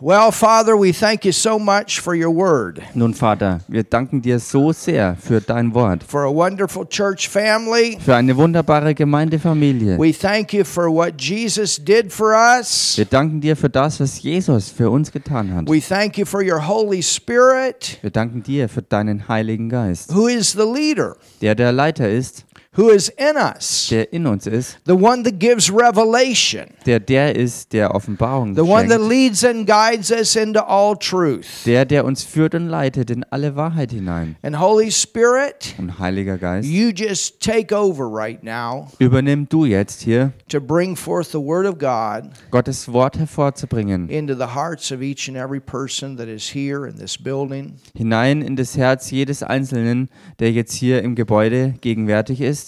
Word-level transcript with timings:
Well, 0.00 0.30
Father, 0.30 0.76
we 0.78 0.92
thank 0.92 1.24
you 1.24 1.32
so 1.32 1.58
much 1.58 2.00
for 2.00 2.14
your 2.14 2.30
word, 2.30 2.80
Nun, 2.94 3.14
Vater, 3.14 3.60
wir 3.66 3.82
danken 3.82 4.22
dir 4.22 4.38
so 4.38 4.72
sehr 4.72 5.16
für 5.20 5.40
dein 5.40 5.74
Wort, 5.74 6.04
for 6.04 6.22
a 6.22 6.32
wonderful 6.32 6.86
church 6.88 7.28
family. 7.28 7.98
für 7.98 8.14
eine 8.14 8.36
wunderbare 8.36 8.94
Gemeindefamilie. 8.94 9.98
We 9.98 10.12
thank 10.12 10.52
you 10.52 10.64
for 10.64 10.88
what 10.88 11.20
Jesus 11.20 11.82
did 11.82 12.12
for 12.12 12.32
us. 12.34 12.96
Wir 12.96 13.06
danken 13.06 13.40
dir 13.40 13.56
für 13.56 13.68
das, 13.68 13.98
was 13.98 14.22
Jesus 14.22 14.68
für 14.68 14.88
uns 14.88 15.10
getan 15.10 15.52
hat. 15.52 15.68
We 15.68 15.80
thank 15.80 16.16
you 16.16 16.24
for 16.24 16.42
your 16.42 16.68
Holy 16.68 17.02
Spirit, 17.02 17.98
Wir 18.00 18.10
danken 18.10 18.44
dir 18.44 18.68
für 18.68 18.82
deinen 18.82 19.26
Heiligen 19.26 19.68
Geist, 19.68 20.14
who 20.14 20.28
is 20.28 20.52
the 20.52 20.62
leader, 20.62 21.16
der 21.40 21.56
der 21.56 21.72
Leiter 21.72 22.08
ist, 22.08 22.44
who 22.78 22.90
is 22.90 23.08
in 23.18 23.36
us, 23.36 23.88
der 23.90 24.12
in 24.12 24.24
uns 24.26 24.46
ist, 24.46 24.78
the 24.86 24.94
one 24.94 25.24
that 25.24 25.38
gives 25.40 25.68
revelation, 25.70 26.66
der 26.86 27.00
der 27.00 27.34
ist, 27.34 27.72
der 27.72 27.92
Offenbarung 27.94 28.54
the 28.54 28.62
one 28.62 28.88
that 28.88 29.00
leads 29.00 29.44
and 29.44 29.66
guides 29.66 30.12
us 30.12 30.36
into 30.36 30.60
all 30.64 30.96
truth. 30.96 31.64
der, 31.66 31.84
der 31.84 32.04
uns 32.04 32.22
führt 32.22 32.54
und 32.54 32.68
leitet 32.68 33.10
in 33.10 33.24
alle 33.30 33.56
Wahrheit 33.56 33.90
hinein. 33.90 34.36
And 34.42 34.60
Holy 34.60 34.92
Spirit, 34.92 35.74
Und 35.78 35.98
Heiliger 35.98 36.38
Geist, 36.38 36.68
you 36.68 36.90
just 36.94 37.40
take 37.40 37.74
over 37.74 38.06
right 38.08 38.42
now 38.44 38.88
übernimm 39.00 39.48
du 39.48 39.64
jetzt 39.64 40.02
hier, 40.02 40.32
to 40.48 40.60
bring 40.60 40.94
forth 40.94 41.32
the 41.32 41.38
Word 41.40 41.66
of 41.66 41.78
God 41.78 42.30
Gottes 42.52 42.86
Wort 42.92 43.18
hervorzubringen, 43.18 44.08
into 44.08 44.34
the 44.34 44.54
hearts 44.54 44.92
of 44.92 45.02
each 45.02 45.28
and 45.28 45.36
every 45.36 45.60
person 45.60 46.16
that 46.16 46.28
is 46.28 46.54
here 46.54 46.86
in 46.88 46.96
this 46.96 47.18
building. 47.18 47.74
hinein 47.96 48.40
in 48.40 48.54
das 48.54 48.76
Herz 48.76 49.10
jedes 49.10 49.42
Einzelnen, 49.42 50.08
der 50.38 50.52
jetzt 50.52 50.74
hier 50.74 51.02
im 51.02 51.16
Gebäude 51.16 51.74
gegenwärtig 51.80 52.40
ist. 52.40 52.67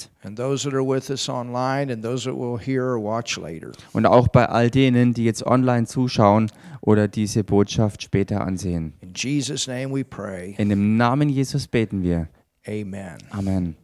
Later. 3.36 3.72
Und 3.92 4.06
auch 4.06 4.28
bei 4.28 4.48
all 4.48 4.70
denen, 4.70 5.14
die 5.14 5.24
jetzt 5.24 5.46
online 5.46 5.86
zuschauen 5.86 6.50
oder 6.80 7.08
diese 7.08 7.44
Botschaft 7.44 8.02
später 8.02 8.40
ansehen. 8.42 8.94
In 9.00 9.12
Jesus' 9.14 9.66
name 9.66 9.94
we 9.94 10.04
pray. 10.04 10.54
In 10.58 10.68
dem 10.68 10.96
Namen 10.96 11.28
Jesus 11.28 11.66
beten 11.66 12.02
wir. 12.02 12.28
Amen. 12.66 13.18
Amen. 13.30 13.76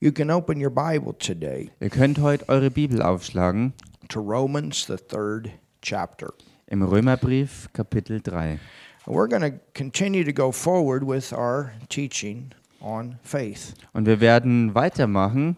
You 0.00 0.12
can 0.12 0.30
open 0.30 0.62
your 0.62 0.70
Bible 0.70 1.14
today 1.18 1.70
Ihr 1.80 1.88
könnt 1.88 2.18
heute 2.18 2.48
eure 2.48 2.70
Bibel 2.70 3.00
aufschlagen 3.00 3.72
to 4.08 4.20
Romans, 4.20 4.86
the 4.86 4.96
third 4.96 5.50
chapter. 5.80 6.34
im 6.66 6.82
Römerbrief 6.82 7.68
Kapitel 7.72 8.20
3. 8.20 8.58
And 9.06 9.14
we're 9.14 9.28
going 9.28 9.42
to 9.42 9.58
continue 9.74 10.24
to 10.24 10.32
go 10.32 10.50
forward 10.50 11.04
with 11.06 11.32
our 11.32 11.72
teaching 11.88 12.52
on 12.84 13.18
faith. 13.22 13.74
Und 13.92 14.06
wir 14.06 14.20
werden 14.20 14.74
weitermachen 14.74 15.56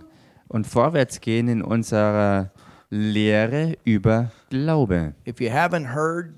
und 0.48 0.66
vorwärts 0.66 1.20
gehen 1.20 1.48
in 1.48 1.62
unserer 1.62 2.52
Lehre 2.88 3.76
über 3.84 4.30
Glaube. 4.50 5.14
If 5.26 5.40
you 5.40 5.50
haven't 5.50 5.92
heard 5.94 6.34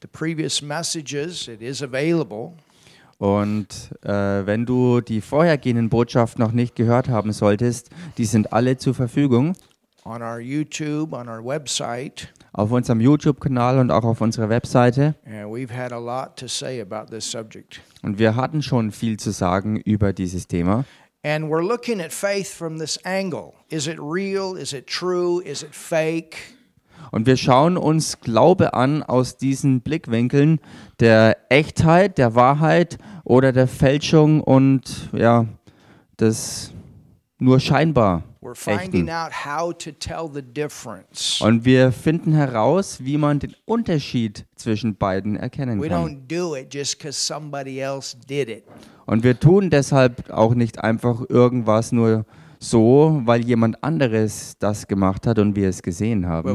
the 0.00 0.08
previous 0.08 0.60
messages, 0.60 1.48
it 1.48 1.62
is 1.62 1.82
available 1.82 2.54
Und 3.22 3.90
äh, 4.02 4.10
wenn 4.10 4.66
du 4.66 5.00
die 5.00 5.20
vorhergehenden 5.20 5.88
Botschaften 5.88 6.42
noch 6.42 6.50
nicht 6.50 6.74
gehört 6.74 7.08
haben 7.08 7.30
solltest, 7.30 7.88
die 8.18 8.24
sind 8.24 8.52
alle 8.52 8.78
zur 8.78 8.94
Verfügung 8.94 9.52
on 10.04 10.22
our 10.22 10.40
YouTube, 10.40 11.12
on 11.12 11.28
our 11.28 11.44
website. 11.44 12.28
auf 12.52 12.70
unserem 12.70 13.00
YouTube-Kanal 13.00 13.78
und 13.78 13.90
auch 13.90 14.04
auf 14.04 14.20
unserer 14.20 14.48
Webseite. 14.48 15.14
And 15.24 15.50
we've 15.50 15.74
had 15.74 15.92
a 15.92 15.98
lot 15.98 16.36
to 16.36 16.48
say 16.48 16.80
about 16.80 17.06
this 17.10 17.30
subject. 17.30 17.80
Und 18.02 18.18
wir 18.18 18.36
hatten 18.36 18.62
schon 18.62 18.92
viel 18.92 19.18
zu 19.18 19.30
sagen 19.30 19.76
über 19.76 20.12
dieses 20.12 20.48
Thema. 20.48 20.84
And 21.24 21.46
we're 21.46 21.62
looking 21.62 22.00
at 22.00 22.12
faith 22.12 22.48
from 22.52 22.78
this 22.78 22.98
angle. 23.04 23.52
Is 23.68 23.86
it 23.86 23.98
real? 24.00 24.56
Is 24.56 24.72
it 24.72 24.86
true? 24.86 25.40
Is 25.42 25.62
it 25.62 25.74
fake? 25.74 26.36
Und 27.10 27.26
wir 27.26 27.36
schauen 27.36 27.76
uns 27.76 28.20
Glaube 28.20 28.74
an 28.74 29.02
aus 29.02 29.36
diesen 29.36 29.82
Blickwinkeln 29.82 30.60
der 31.00 31.36
Echtheit, 31.48 32.18
der 32.18 32.34
Wahrheit 32.34 32.98
oder 33.24 33.52
der 33.52 33.68
Fälschung 33.68 34.40
und 34.40 35.10
ja, 35.12 35.46
das 36.16 36.72
nur 37.42 37.60
scheinbar 37.60 38.22
Echten. 38.66 39.08
Und 41.40 41.64
wir 41.64 41.92
finden 41.92 42.32
heraus, 42.32 42.98
wie 43.04 43.16
man 43.16 43.38
den 43.38 43.54
Unterschied 43.64 44.46
zwischen 44.56 44.96
beiden 44.96 45.36
erkennen 45.36 45.80
kann. 45.80 46.22
Und 49.04 49.22
wir 49.24 49.40
tun 49.40 49.70
deshalb 49.70 50.30
auch 50.30 50.54
nicht 50.54 50.78
einfach 50.78 51.22
irgendwas 51.28 51.92
nur 51.92 52.24
so, 52.58 53.20
weil 53.24 53.44
jemand 53.44 53.82
anderes 53.82 54.56
das 54.58 54.86
gemacht 54.86 55.26
hat 55.26 55.38
und 55.38 55.56
wir 55.56 55.68
es 55.68 55.82
gesehen 55.82 56.26
haben, 56.26 56.48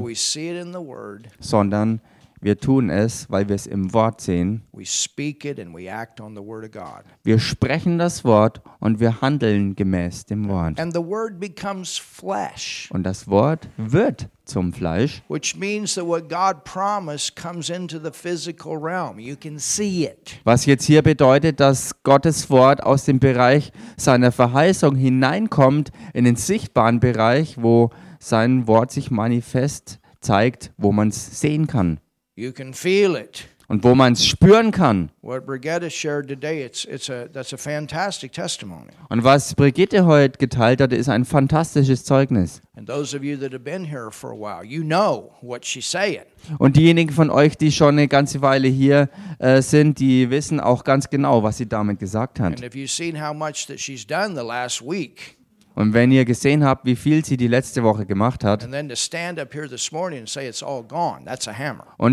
sondern 1.40 2.02
wir 2.02 2.16
tun 2.56 2.90
es, 2.90 3.30
weil 3.30 3.48
wir 3.48 3.56
es 3.56 3.68
im 3.68 3.94
Wort 3.94 4.22
sehen. 4.22 4.64
we 4.72 4.86
speak 4.86 5.44
it, 5.44 5.59
and 5.59 5.75
we 5.75 5.90
act 5.90 6.22
on 6.22 6.36
the 6.36 6.42
Word 6.42 6.64
of 6.66 6.72
God. 6.72 7.03
Wir 7.24 7.40
sprechen 7.40 7.98
das 7.98 8.24
Wort 8.24 8.62
und 8.80 9.00
wir 9.00 9.22
handeln 9.22 9.75
gemäß 9.75 10.25
dem 10.25 10.47
Wort. 10.47 10.80
And 10.80 10.94
the 10.94 11.03
Word 11.03 11.40
becomes 11.40 11.97
flesh, 11.97 12.90
Und 12.92 13.03
das 13.03 13.28
Wort 13.28 13.68
wird 13.78 14.30
zum 14.46 14.72
Fleisch, 14.72 15.24
which 15.28 15.56
means 15.56 15.96
that 15.96 16.06
what 16.06 16.30
God 16.30 16.64
promised 16.64 17.36
comes 17.36 17.70
into 17.70 18.00
the 18.00 18.12
physical 18.12 18.78
realm. 18.78 19.20
You 19.20 19.36
can 19.36 19.59
see 19.59 20.06
it. 20.06 20.40
was 20.44 20.66
jetzt 20.66 20.86
hier 20.86 21.02
bedeutet, 21.02 21.59
dass 21.59 22.03
Gottes 22.03 22.50
Wort 22.50 22.84
aus 22.84 23.06
dem 23.06 23.20
Bereich 23.20 23.72
seiner 23.97 24.31
Verheißung 24.31 24.96
hineinkommt 24.96 25.92
in 26.14 26.26
den 26.26 26.36
sichtbaren 26.36 27.00
Bereich, 27.00 27.58
wo 27.62 27.90
sein 28.20 28.68
Wort 28.68 28.92
sich 28.92 29.12
manifest 29.12 30.00
zeigt, 30.22 30.72
wo 30.78 30.92
man 30.92 31.09
es 31.09 31.40
sehen 31.40 31.68
kann 31.68 32.00
You 32.38 32.52
can 32.53 32.74
feel 32.74 33.16
it. 33.16 33.48
und 33.68 33.84
wo 33.84 33.96
man 33.96 34.14
es 34.14 34.25
spüren 34.25 34.72
kann. 34.72 35.09
What 35.22 35.46
Brigitte 35.46 35.90
shared 35.90 36.28
today, 36.28 36.64
it's, 36.64 36.86
it's 36.86 37.09
a, 37.09 37.28
that's 37.28 37.53
a 37.53 37.58
fantastic 37.58 38.31
testimony. 38.31 38.92
Und 39.09 39.24
was 39.24 39.53
Brigitte 39.56 40.06
heute 40.06 40.38
geteilt 40.38 40.80
hat, 40.80 40.94
ist 40.94 41.09
ein 41.09 41.26
fantastisches 41.26 42.06
Zeugnis. 42.06 42.62
And 42.76 42.88
those 42.88 43.16
of 43.16 43.24
you 43.24 43.38
that 43.38 43.52
have 43.52 43.64
been 43.64 43.84
here 43.84 44.12
for 44.12 44.31
a 44.31 44.36
while, 44.36 44.64
you 44.64 44.84
know 44.84 45.31
what 45.42 45.66
she's 45.66 45.90
saying. 45.90 46.24
Und 46.59 46.78
diejenigen 46.78 47.12
von 47.12 47.30
euch, 47.30 47.58
die 47.58 47.72
schon 47.72 47.96
eine 47.97 48.08
ganze 48.08 48.42
Weile 48.42 48.68
hier 48.68 49.09
äh, 49.40 49.62
sind, 49.62 50.00
die 50.00 50.30
wissen 50.30 50.59
auch 50.59 50.84
ganz 50.84 51.09
genau, 51.09 51.44
was 51.44 51.58
sie 51.58 51.68
damit 51.68 52.00
gesagt 52.00 52.40
hat. 52.40 52.53
And 52.53 52.64
if 52.64 52.74
you've 52.74 52.90
seen 52.90 53.20
how 53.22 53.34
much 53.34 53.68
that 53.68 53.80
she's 53.80 54.06
done 54.06 54.36
the 54.36 54.46
last 54.46 54.81
week, 54.81 55.37
Und 55.78 55.94
wenn 55.94 56.12
ihr 56.12 56.26
gesehen 56.26 56.64
habt, 56.64 56.86
wie 56.88 56.96
viel 56.96 57.24
sie 57.24 57.38
die 57.38 57.48
letzte 57.48 57.84
Woche 57.84 58.08
gemacht 58.08 58.44
hat, 58.44 58.64
und 58.64 58.72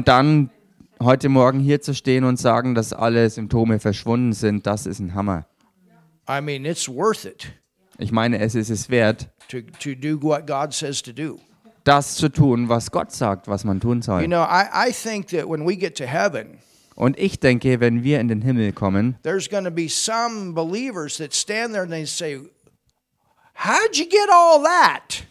dann 0.08 0.50
heute 1.02 1.28
Morgen 1.30 1.60
hier 1.60 1.80
zu 1.80 1.94
stehen 1.94 2.24
und 2.24 2.38
sagen, 2.38 2.74
dass 2.74 2.92
alle 2.92 3.30
Symptome 3.30 3.78
verschwunden 3.80 4.34
sind, 4.34 4.66
das 4.66 4.84
ist 4.84 4.98
ein 4.98 5.14
Hammer. 5.14 5.46
I 6.28 6.42
mean, 6.42 6.66
it's 6.66 6.86
worth 6.86 7.24
it 7.24 7.54
Ich 7.96 8.12
meine, 8.12 8.38
es 8.40 8.54
ist 8.54 8.68
es 8.68 8.90
wert, 8.90 9.30
to, 9.48 9.62
to 9.80 9.94
do 9.94 10.20
what 10.20 10.46
God 10.46 10.74
says 10.74 11.02
to 11.02 11.12
do. 11.12 11.38
das 11.84 12.16
zu 12.16 12.28
tun, 12.28 12.68
was 12.68 12.90
Gott 12.90 13.12
sagt, 13.12 13.48
was 13.48 13.64
man 13.64 13.80
tun 13.80 14.00
You 14.00 14.02
soll. 14.02 14.26
know, 14.26 14.42
I, 14.42 14.88
I 14.90 14.92
think 14.92 15.28
that 15.28 15.48
when 15.48 15.66
we 15.66 15.74
get 15.76 15.96
to 15.96 16.04
heaven, 16.04 16.58
Und 16.96 17.18
ich 17.18 17.40
denke, 17.40 17.80
wenn 17.80 18.04
wir 18.04 18.20
in 18.20 18.28
den 18.28 18.42
Himmel 18.42 18.72
kommen, 18.72 19.16
there's 19.22 19.48
going 19.48 19.64
to 19.64 19.70
be 19.70 19.88
some 19.88 20.52
believers 20.52 21.16
that 21.16 21.34
stand 21.34 21.72
there 21.72 21.82
and 21.82 21.90
they 21.90 22.04
say, 22.04 22.40
How'd 23.54 23.96
you 23.96 24.06
get 24.06 24.28
all 24.30 24.62
that? 24.62 25.24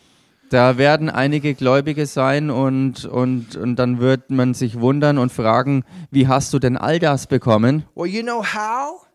da 0.53 0.78
werden 0.78 1.09
einige 1.09 1.56
Gläubige 1.56 2.06
sein 2.06 2.51
und, 2.51 3.06
und, 3.06 3.56
und 3.56 3.75
dann 3.75 4.00
wird 4.00 4.29
man 4.29 4.53
sich 4.53 4.79
wundern 4.79 5.17
und 5.17 5.31
fragen, 5.31 5.84
wie 6.11 6.28
hast 6.28 6.53
du 6.53 6.59
denn 6.59 6.78
all 6.78 7.00
das 7.00 7.25
bekommen? 7.25 7.85
Well, 7.95 8.07
you 8.07 8.22
know 8.22 8.44
how? 8.44 9.07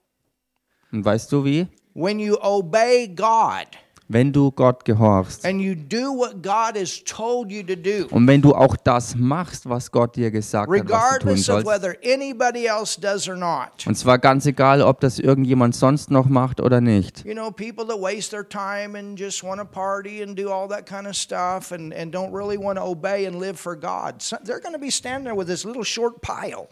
Und 0.90 1.04
weißt 1.04 1.30
du 1.30 1.44
wie? 1.44 1.68
When 1.94 2.18
you 2.18 2.36
obey 2.40 3.06
God 3.14 3.68
Wenn 4.10 4.32
du 4.32 4.50
Gott 4.50 4.86
gehorchst 4.86 5.44
and 5.44 5.60
you 5.60 5.74
do 5.74 6.10
what 6.10 6.42
God 6.42 6.80
has 6.80 7.04
told 7.04 7.52
you 7.52 7.62
to 7.62 7.76
do, 7.76 8.06
und 8.10 8.26
wenn 8.26 8.40
du 8.40 8.54
auch 8.54 8.74
das 8.76 9.14
machst, 9.14 9.68
was 9.68 9.90
Gott 9.90 10.16
dir 10.16 10.30
gesagt 10.30 10.70
hat, 10.70 10.74
was 10.74 10.80
du 10.80 10.86
tun 10.86 10.96
regardless 10.96 11.48
of 11.50 11.62
sollst. 11.62 11.66
whether 11.66 11.94
anybody 12.02 12.66
else 12.66 12.98
does 12.98 13.28
or 13.28 13.36
not. 13.36 13.86
Und 13.86 13.96
zwar 13.96 14.18
ganz 14.18 14.46
egal, 14.46 14.80
ob 14.80 15.00
das 15.00 15.18
irgendjemand 15.18 15.74
sonst 15.74 16.10
noch 16.10 16.26
macht 16.26 16.60
oder 16.62 16.80
nicht. 16.80 17.24
You 17.26 17.34
know, 17.34 17.50
people 17.50 17.86
that 17.86 18.00
waste 18.00 18.30
their 18.30 18.48
time 18.48 18.98
and 18.98 19.18
just 19.18 19.44
want 19.44 19.60
to 19.60 19.66
party 19.66 20.22
and 20.22 20.38
do 20.38 20.50
all 20.50 20.66
that 20.68 20.86
kind 20.86 21.06
of 21.06 21.14
stuff 21.14 21.70
and, 21.70 21.92
and 21.92 22.14
don't 22.14 22.32
really 22.32 22.56
want 22.56 22.78
to 22.78 22.84
obey 22.84 23.26
and 23.26 23.38
live 23.38 23.58
for 23.58 23.76
God. 23.76 24.22
So 24.22 24.36
they're 24.42 24.60
going 24.60 24.74
to 24.74 24.80
be 24.80 24.90
standing 24.90 25.24
there 25.24 25.36
with 25.36 25.48
this 25.48 25.66
little 25.66 25.84
short 25.84 26.22
pile. 26.22 26.68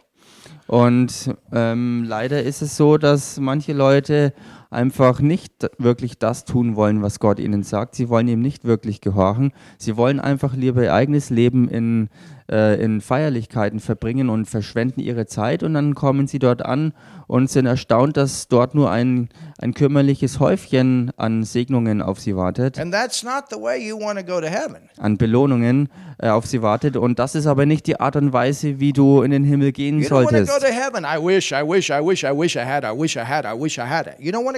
Und 0.67 1.31
ähm, 1.53 2.05
leider 2.05 2.43
ist 2.43 2.63
es 2.63 2.77
so, 2.77 2.99
dass 2.99 3.39
manche 3.39 3.73
Leute 3.73 4.33
einfach 4.71 5.21
nicht 5.21 5.71
wirklich 5.79 6.19
das 6.19 6.45
tun 6.45 6.77
wollen, 6.77 7.03
was 7.03 7.19
Gott 7.21 7.39
ihnen 7.39 7.63
sagt. 7.63 7.95
Sie 7.95 8.09
wollen 8.09 8.29
ihm 8.29 8.41
nicht 8.41 8.65
wirklich 8.65 9.01
gehorchen. 9.01 9.53
Sie 9.79 9.97
wollen 9.97 10.21
einfach 10.21 10.55
lieber 10.55 10.83
ihr 10.83 10.95
eigenes 10.95 11.31
Leben 11.31 11.69
in 11.69 12.09
äh, 12.51 12.81
in 12.83 13.01
Feierlichkeiten 13.01 13.81
verbringen 13.81 14.29
und 14.29 14.47
verschwenden 14.47 15.01
ihre 15.01 15.27
Zeit 15.27 15.63
und 15.63 15.75
dann 15.75 15.95
kommen 15.95 16.27
sie 16.27 16.39
dort 16.39 16.65
an 16.65 16.93
und 17.27 17.51
sind 17.51 17.67
erstaunt, 17.67 18.17
dass 18.17 18.47
dort 18.47 18.75
nur 18.75 18.91
ein, 18.91 19.29
ein 19.59 19.75
kümmerliches 19.75 20.39
Häufchen 20.39 21.11
an 21.17 21.43
Segnungen 21.43 22.01
auf 22.03 22.21
sie 22.21 22.37
wartet, 22.37 22.79
And 22.79 22.95
that's 22.95 23.25
not 23.25 23.45
the 23.51 23.57
way 23.57 23.85
you 23.85 23.99
want 23.99 24.19
to 24.19 24.25
go 24.25 24.41
to 24.41 24.47
heaven. 24.47 24.89
an 24.99 25.17
Belohnungen 25.19 25.89
äh, 26.19 26.29
auf 26.29 26.47
sie 26.47 26.63
wartet. 26.63 26.97
Und 26.97 27.19
das 27.19 27.35
ist 27.35 27.47
aber 27.47 27.67
nicht 27.67 27.87
die 27.89 27.99
Art 27.99 28.15
und 28.17 28.33
Weise, 28.33 28.79
wie 28.79 28.93
du 28.93 29.23
in 29.23 29.33
den 29.33 29.43
Himmel 29.45 29.73
gehen 29.73 30.01
You 30.01 30.07
don't 30.09 30.25
want 30.25 30.29
to 30.31 30.39
go 30.39 30.45
solltest. 30.47 30.67
to 30.69 30.73
heaven. 30.73 31.05
I 31.05 31.19
wish, 31.21 31.51
I 31.53 31.63
wish, 31.69 31.91
I 31.91 32.01
wish, 32.01 32.23
I 32.25 32.31
wish 32.33 32.57
I 32.57 32.61
had, 32.61 32.85
I 32.85 32.97
wish 32.97 33.17
I 33.17 33.25
had, 33.25 33.45
I 33.45 33.61
wish 33.61 33.79
I 33.79 33.87
had 33.87 34.07
it. 34.07 34.15
You 34.21 34.31
don't 34.31 34.45
want 34.45 34.56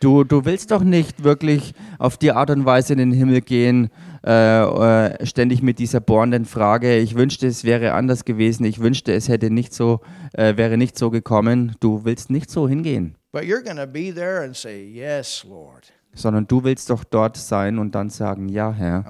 Du, 0.00 0.24
du 0.24 0.44
willst 0.44 0.70
doch 0.70 0.82
nicht 0.82 1.24
wirklich 1.24 1.74
auf 1.98 2.16
die 2.16 2.32
Art 2.32 2.50
und 2.50 2.64
Weise 2.64 2.94
in 2.94 2.98
den 2.98 3.12
Himmel 3.12 3.40
gehen, 3.42 3.90
äh, 4.24 4.62
äh, 4.62 5.26
ständig 5.26 5.62
mit 5.62 5.78
dieser 5.78 6.00
bohrenden 6.00 6.44
Frage, 6.44 6.98
ich 6.98 7.14
wünschte, 7.14 7.46
es 7.46 7.64
wäre 7.64 7.92
anders 7.92 8.24
gewesen, 8.24 8.64
ich 8.64 8.80
wünschte, 8.80 9.12
es 9.12 9.28
hätte 9.28 9.50
nicht 9.50 9.72
so, 9.74 10.00
äh, 10.32 10.56
wäre 10.56 10.76
nicht 10.76 10.98
so 10.98 11.10
gekommen. 11.10 11.76
Du 11.80 12.04
willst 12.04 12.30
nicht 12.30 12.50
so 12.50 12.68
hingehen, 12.68 13.16
But 13.32 13.42
you're 13.42 13.62
going 13.62 13.76
to 13.76 13.86
be 13.86 14.12
there 14.12 14.42
and 14.42 14.56
say, 14.56 14.84
Yes, 14.84 15.44
Lord. 15.48 15.92
sondern 16.14 16.46
du 16.46 16.64
willst 16.64 16.90
doch 16.90 17.04
dort 17.04 17.36
sein 17.36 17.78
und 17.78 17.94
dann 17.94 18.10
sagen, 18.10 18.48
ja 18.48 18.72
Herr, 18.72 19.04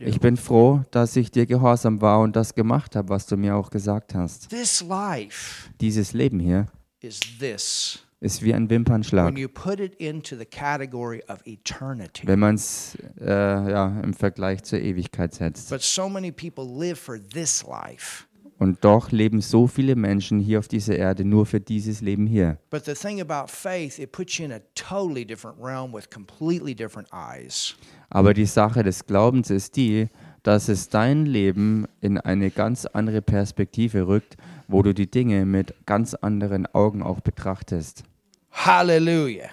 ich 0.00 0.20
bin 0.20 0.36
froh, 0.36 0.80
dass 0.90 1.16
ich 1.16 1.30
dir 1.30 1.46
gehorsam 1.46 2.00
war 2.00 2.20
und 2.20 2.34
das 2.34 2.54
gemacht 2.54 2.96
habe, 2.96 3.10
was 3.10 3.26
du 3.26 3.36
mir 3.36 3.54
auch 3.56 3.70
gesagt 3.70 4.14
hast. 4.14 4.48
This 4.48 4.82
life 4.88 5.68
Dieses 5.80 6.12
Leben 6.12 6.40
hier 6.40 6.66
is 7.00 7.20
this. 7.38 8.00
ist 8.20 8.42
wie 8.42 8.52
ein 8.52 8.62
When 8.62 8.70
Wimpernschlag. 8.70 9.38
you 9.38 9.48
put 9.48 9.78
it 9.78 9.94
into 9.96 10.36
the 10.36 10.44
category 10.44 11.22
of 11.28 11.40
eternity. 11.46 12.26
Wenn 12.26 12.40
man 12.40 12.56
es 12.56 12.96
äh, 13.20 13.26
ja, 13.26 14.00
im 14.00 14.12
Vergleich 14.12 14.64
zur 14.64 14.80
Ewigkeit 14.80 15.34
setzt. 15.34 15.70
But 15.70 15.82
so 15.82 16.08
many 16.08 16.32
people 16.32 16.64
live 16.64 16.98
for 16.98 17.18
this 17.32 17.64
life. 17.64 18.24
Und 18.58 18.84
doch 18.84 19.12
leben 19.12 19.40
so 19.40 19.68
viele 19.68 19.94
Menschen 19.94 20.40
hier 20.40 20.58
auf 20.58 20.66
dieser 20.66 20.96
Erde 20.96 21.24
nur 21.24 21.46
für 21.46 21.60
dieses 21.60 22.00
Leben 22.00 22.26
hier. 22.26 22.58
But 22.70 22.84
the 22.86 22.94
thing 22.94 23.20
about 23.20 23.52
faith, 23.52 24.00
it 24.00 24.10
puts 24.10 24.36
you 24.36 24.46
in 24.46 24.52
a 24.52 24.60
totally 24.74 25.24
different 25.24 25.56
realm 25.62 25.92
with 25.92 26.10
completely 26.10 26.74
different 26.74 27.08
eyes. 27.12 27.76
Aber 28.10 28.34
die 28.34 28.46
Sache 28.46 28.82
des 28.82 29.06
Glaubens 29.06 29.50
ist 29.50 29.76
die, 29.76 30.08
dass 30.42 30.68
es 30.68 30.88
dein 30.88 31.24
Leben 31.24 31.86
in 32.00 32.18
eine 32.18 32.50
ganz 32.50 32.84
andere 32.86 33.22
Perspektive 33.22 34.08
rückt, 34.08 34.36
wo 34.68 34.82
du 34.82 34.94
die 34.94 35.10
Dinge 35.10 35.44
mit 35.46 35.74
ganz 35.86 36.14
anderen 36.14 36.66
Augen 36.74 37.02
auch 37.02 37.20
betrachtest. 37.20 38.04
Hallelujah. 38.52 39.50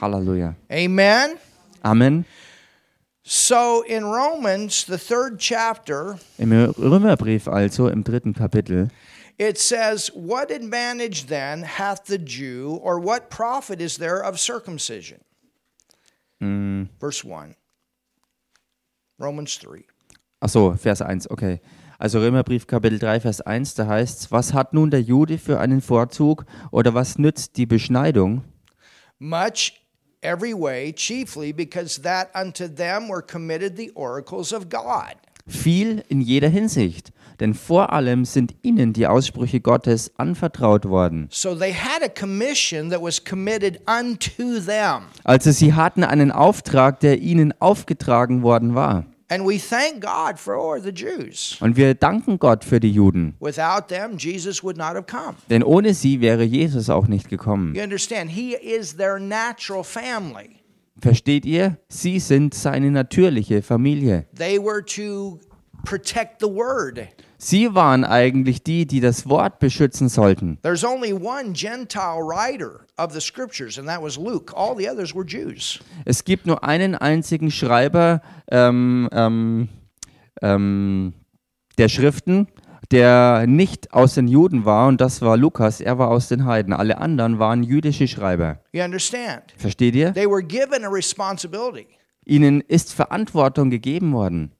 Halleluja. 0.00 0.54
Amen. 0.70 1.38
Amen. 1.82 2.24
So 3.22 3.82
in 3.82 4.04
Romans, 4.04 4.86
the 4.86 4.96
third 4.96 5.38
chapter, 5.38 6.18
Im 6.38 6.52
Römerbrief 6.52 7.46
also, 7.48 7.88
im 7.88 8.02
dritten 8.02 8.34
Kapitel, 8.34 8.90
it 9.38 9.58
says, 9.58 10.10
What 10.14 10.50
advantage 10.50 11.26
then 11.26 11.62
hath 11.62 12.06
the 12.06 12.18
Jew, 12.18 12.78
or 12.82 12.98
what 12.98 13.28
profit 13.28 13.80
is 13.80 13.98
there 13.98 14.22
of 14.22 14.38
circumcision? 14.38 15.20
Verse 16.40 17.24
1. 17.24 17.54
Romans 19.18 19.56
3. 19.56 19.84
Achso, 20.40 20.72
Vers 20.78 21.02
1, 21.02 21.26
okay. 21.30 21.60
Also 22.00 22.20
Römerbrief 22.20 22.68
Kapitel 22.68 23.00
3, 23.00 23.18
Vers 23.18 23.40
1, 23.40 23.74
da 23.74 23.88
heißt 23.88 24.20
es, 24.20 24.30
was 24.30 24.54
hat 24.54 24.72
nun 24.72 24.92
der 24.92 25.02
Jude 25.02 25.36
für 25.36 25.58
einen 25.58 25.80
Vorzug 25.80 26.46
oder 26.70 26.94
was 26.94 27.18
nützt 27.18 27.56
die 27.56 27.66
Beschneidung? 27.66 28.44
Much 29.18 29.72
every 30.20 30.52
way, 30.54 30.92
chiefly 30.92 31.52
because 31.52 32.00
that 32.02 32.28
unto 32.40 32.68
them 32.68 33.08
were 33.08 33.20
committed 33.20 33.76
the 33.76 33.90
oracles 33.96 34.52
of 34.52 34.68
God. 34.68 35.16
Viel 35.48 36.04
in 36.08 36.20
jeder 36.20 36.48
Hinsicht, 36.48 37.10
denn 37.40 37.52
vor 37.54 37.92
allem 37.92 38.24
sind 38.24 38.54
ihnen 38.62 38.92
die 38.92 39.08
Aussprüche 39.08 39.60
Gottes 39.60 40.12
anvertraut 40.18 40.84
worden. 40.84 41.26
So 41.32 41.56
they 41.56 41.74
had 41.74 42.04
a 42.04 42.08
commission 42.08 42.90
that 42.90 43.02
was 43.02 43.24
committed 43.24 43.80
unto 43.88 44.60
them. 44.60 45.06
Also 45.24 45.50
sie 45.50 45.74
hatten 45.74 46.04
einen 46.04 46.30
Auftrag, 46.30 47.00
der 47.00 47.18
ihnen 47.18 47.52
aufgetragen 47.60 48.42
worden 48.44 48.76
war. 48.76 49.04
And 49.30 49.46
we 49.46 49.58
thank 49.58 50.00
God 50.02 50.38
for 50.38 50.80
the 50.80 50.90
Jews. 50.90 51.58
Und 51.60 51.76
wir 51.76 51.94
danken 51.94 52.38
Gott 52.38 52.64
für 52.64 52.80
die 52.80 52.90
Juden, 52.90 53.34
Without 53.40 53.88
them, 53.88 54.16
Jesus 54.16 54.62
would 54.64 54.76
not 54.78 54.94
have 54.94 55.02
come. 55.04 55.34
denn 55.50 55.62
ohne 55.62 55.92
sie 55.92 56.20
wäre 56.22 56.44
Jesus 56.44 56.88
auch 56.88 57.08
nicht 57.08 57.28
gekommen. 57.28 57.74
You 57.74 57.82
understand? 57.82 58.30
He 58.30 58.54
is 58.54 58.96
their 58.96 59.18
natural 59.18 59.84
family. 59.84 60.56
Versteht 61.00 61.44
ihr? 61.44 61.76
Sie 61.88 62.18
sind 62.18 62.54
seine 62.54 62.90
natürliche 62.90 63.62
Familie. 63.62 64.24
They 64.34 64.58
were 64.58 64.82
to 64.84 65.38
protect 65.84 66.40
the 66.40 66.48
word. 66.48 67.08
Sie 67.40 67.72
waren 67.72 68.04
eigentlich 68.04 68.64
die, 68.64 68.84
die 68.84 68.98
das 68.98 69.28
Wort 69.28 69.60
beschützen 69.60 70.08
sollten. 70.08 70.58
There's 70.62 70.84
only 70.84 71.12
one 71.12 71.52
Gentile 71.52 72.20
writer 72.20 72.80
of 72.98 73.12
the 73.12 73.20
scriptures, 73.20 73.78
and 73.78 73.86
that 73.86 74.02
was 74.02 74.16
Luke. 74.16 74.52
All 74.56 74.76
the 74.76 74.90
others 74.90 75.14
were 75.14 75.24
Jews. 75.24 75.78
Es 76.04 76.24
gibt 76.24 76.46
nur 76.46 76.64
einen 76.64 76.96
einzigen 76.96 77.52
Schreiber 77.52 78.22
ähm, 78.50 79.08
ähm, 79.12 79.68
ähm, 80.42 81.14
der 81.78 81.88
Schriften, 81.88 82.48
der 82.90 83.46
nicht 83.46 83.92
aus 83.92 84.14
den 84.14 84.26
Juden 84.26 84.64
war, 84.64 84.88
und 84.88 85.00
das 85.00 85.22
war 85.22 85.36
Lukas. 85.36 85.80
Er 85.80 85.96
war 85.96 86.08
aus 86.08 86.26
den 86.26 86.44
Heiden. 86.44 86.72
Alle 86.72 86.98
anderen 86.98 87.38
waren 87.38 87.62
jüdische 87.62 88.08
Schreiber. 88.08 88.58
You 88.72 88.82
understand? 88.82 89.54
Versteht 89.56 89.94
ihr? 89.94 90.12
They 90.12 90.28
were 90.28 90.42
given 90.42 90.84
a 90.84 90.88
responsibility. 90.88 91.86
Ihnen 92.24 92.62
ist 92.62 92.92
Verantwortung 92.92 93.70
gegeben 93.70 94.12
worden. 94.12 94.52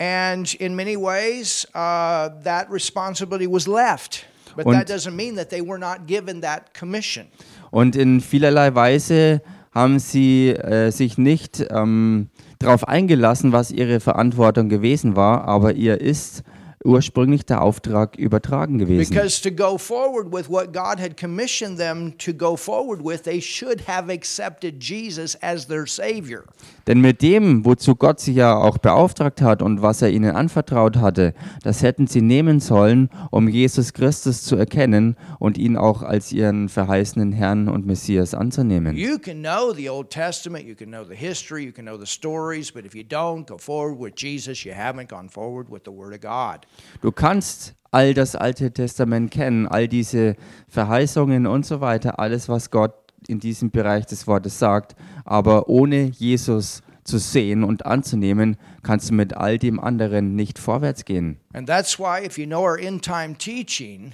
And 0.00 0.54
in 0.54 0.74
many 0.74 0.96
ways, 0.96 1.66
uh, 1.74 2.30
that 2.42 2.70
responsibility 2.70 3.46
was 3.46 3.66
left. 3.68 4.24
But 4.56 4.64
Und- 4.64 4.74
that 4.74 4.88
doesn't 4.88 5.14
mean 5.14 5.36
that 5.36 5.50
they 5.50 5.60
were 5.60 5.78
not 5.78 6.06
given 6.06 6.40
that 6.40 6.72
commission. 6.72 7.26
Und 7.70 7.96
in 7.96 8.20
vielerlei 8.22 8.74
Weise 8.74 9.42
haben 9.72 9.98
sie 9.98 10.48
äh, 10.48 10.90
sich 10.90 11.18
nicht 11.18 11.64
ähm, 11.70 12.30
darauf 12.58 12.88
eingelassen, 12.88 13.52
was 13.52 13.70
ihre 13.70 14.00
Verantwortung 14.00 14.68
gewesen 14.70 15.16
war, 15.16 15.44
aber 15.46 15.74
ihr 15.74 16.00
ist 16.00 16.44
ursprünglich 16.82 17.44
der 17.44 17.60
Auftrag 17.62 18.16
übertragen 18.16 18.78
gewesen. 18.78 19.12
Because 19.12 19.42
to 19.42 19.50
go 19.50 19.76
forward 19.76 20.32
with 20.32 20.48
what 20.48 20.72
God 20.72 20.98
had 20.98 21.18
commissioned 21.18 21.78
them 21.78 22.16
to 22.18 22.32
go 22.32 22.56
forward 22.56 23.04
with, 23.04 23.22
they 23.22 23.40
should 23.40 23.86
have 23.86 24.10
accepted 24.10 24.82
Jesus 24.82 25.36
as 25.42 25.66
their 25.66 25.86
Savior. 25.86 26.44
Denn 26.86 27.02
mit 27.02 27.20
dem, 27.20 27.64
wozu 27.66 27.94
Gott 27.94 28.20
sie 28.20 28.32
ja 28.32 28.56
auch 28.56 28.78
beauftragt 28.78 29.42
hat 29.42 29.60
und 29.60 29.82
was 29.82 30.00
er 30.00 30.10
ihnen 30.10 30.34
anvertraut 30.34 30.96
hatte, 30.96 31.34
das 31.62 31.82
hätten 31.82 32.06
sie 32.06 32.22
nehmen 32.22 32.60
sollen, 32.60 33.10
um 33.30 33.48
Jesus 33.48 33.92
Christus 33.92 34.42
zu 34.42 34.56
erkennen 34.56 35.16
und 35.38 35.58
ihn 35.58 35.76
auch 35.76 36.02
als 36.02 36.32
ihren 36.32 36.70
verheißenen 36.70 37.32
Herrn 37.32 37.68
und 37.68 37.86
Messias 37.86 38.34
anzunehmen. 38.34 38.96
You 38.96 39.18
can 39.18 39.42
know 39.42 39.74
the 39.74 39.90
Old 39.90 40.08
Testament, 40.08 40.64
you 40.64 40.74
can 40.74 40.88
know 40.88 41.04
the 41.04 41.14
history, 41.14 41.64
you 41.64 41.72
can 41.72 41.84
know 41.84 41.98
the 41.98 42.06
stories, 42.06 42.72
but 42.72 42.86
if 42.86 42.94
you 42.94 43.02
don't 43.02 43.46
go 43.46 43.58
forward 43.58 44.00
with 44.00 44.14
Jesus, 44.16 44.64
you 44.64 44.72
haven't 44.72 45.10
gone 45.10 45.28
forward 45.28 45.70
with 45.70 45.82
the 45.84 45.92
Word 45.92 46.14
of 46.14 46.22
God. 46.22 46.66
Du 47.00 47.12
kannst 47.12 47.74
all 47.90 48.14
das 48.14 48.36
Alte 48.36 48.72
Testament 48.72 49.30
kennen, 49.30 49.66
all 49.66 49.88
diese 49.88 50.36
Verheißungen 50.68 51.46
und 51.46 51.66
so 51.66 51.80
weiter, 51.80 52.20
alles, 52.20 52.48
was 52.48 52.70
Gott 52.70 52.94
in 53.26 53.40
diesem 53.40 53.70
Bereich 53.70 54.06
des 54.06 54.26
Wortes 54.26 54.58
sagt, 54.58 54.96
aber 55.24 55.68
ohne 55.68 56.04
Jesus 56.04 56.82
zu 57.04 57.18
sehen 57.18 57.64
und 57.64 57.86
anzunehmen, 57.86 58.56
kannst 58.82 59.10
du 59.10 59.14
mit 59.14 59.36
all 59.36 59.58
dem 59.58 59.80
anderen 59.80 60.36
nicht 60.36 60.58
vorwärts 60.58 61.04
gehen. 61.04 61.38
And 61.52 61.66
that's 61.66 61.98
why, 61.98 62.24
if 62.24 62.38
you 62.38 62.46
know 62.46 62.62
our 62.62 62.78
end 62.78 63.02
time 63.02 63.36
teaching, 63.36 64.12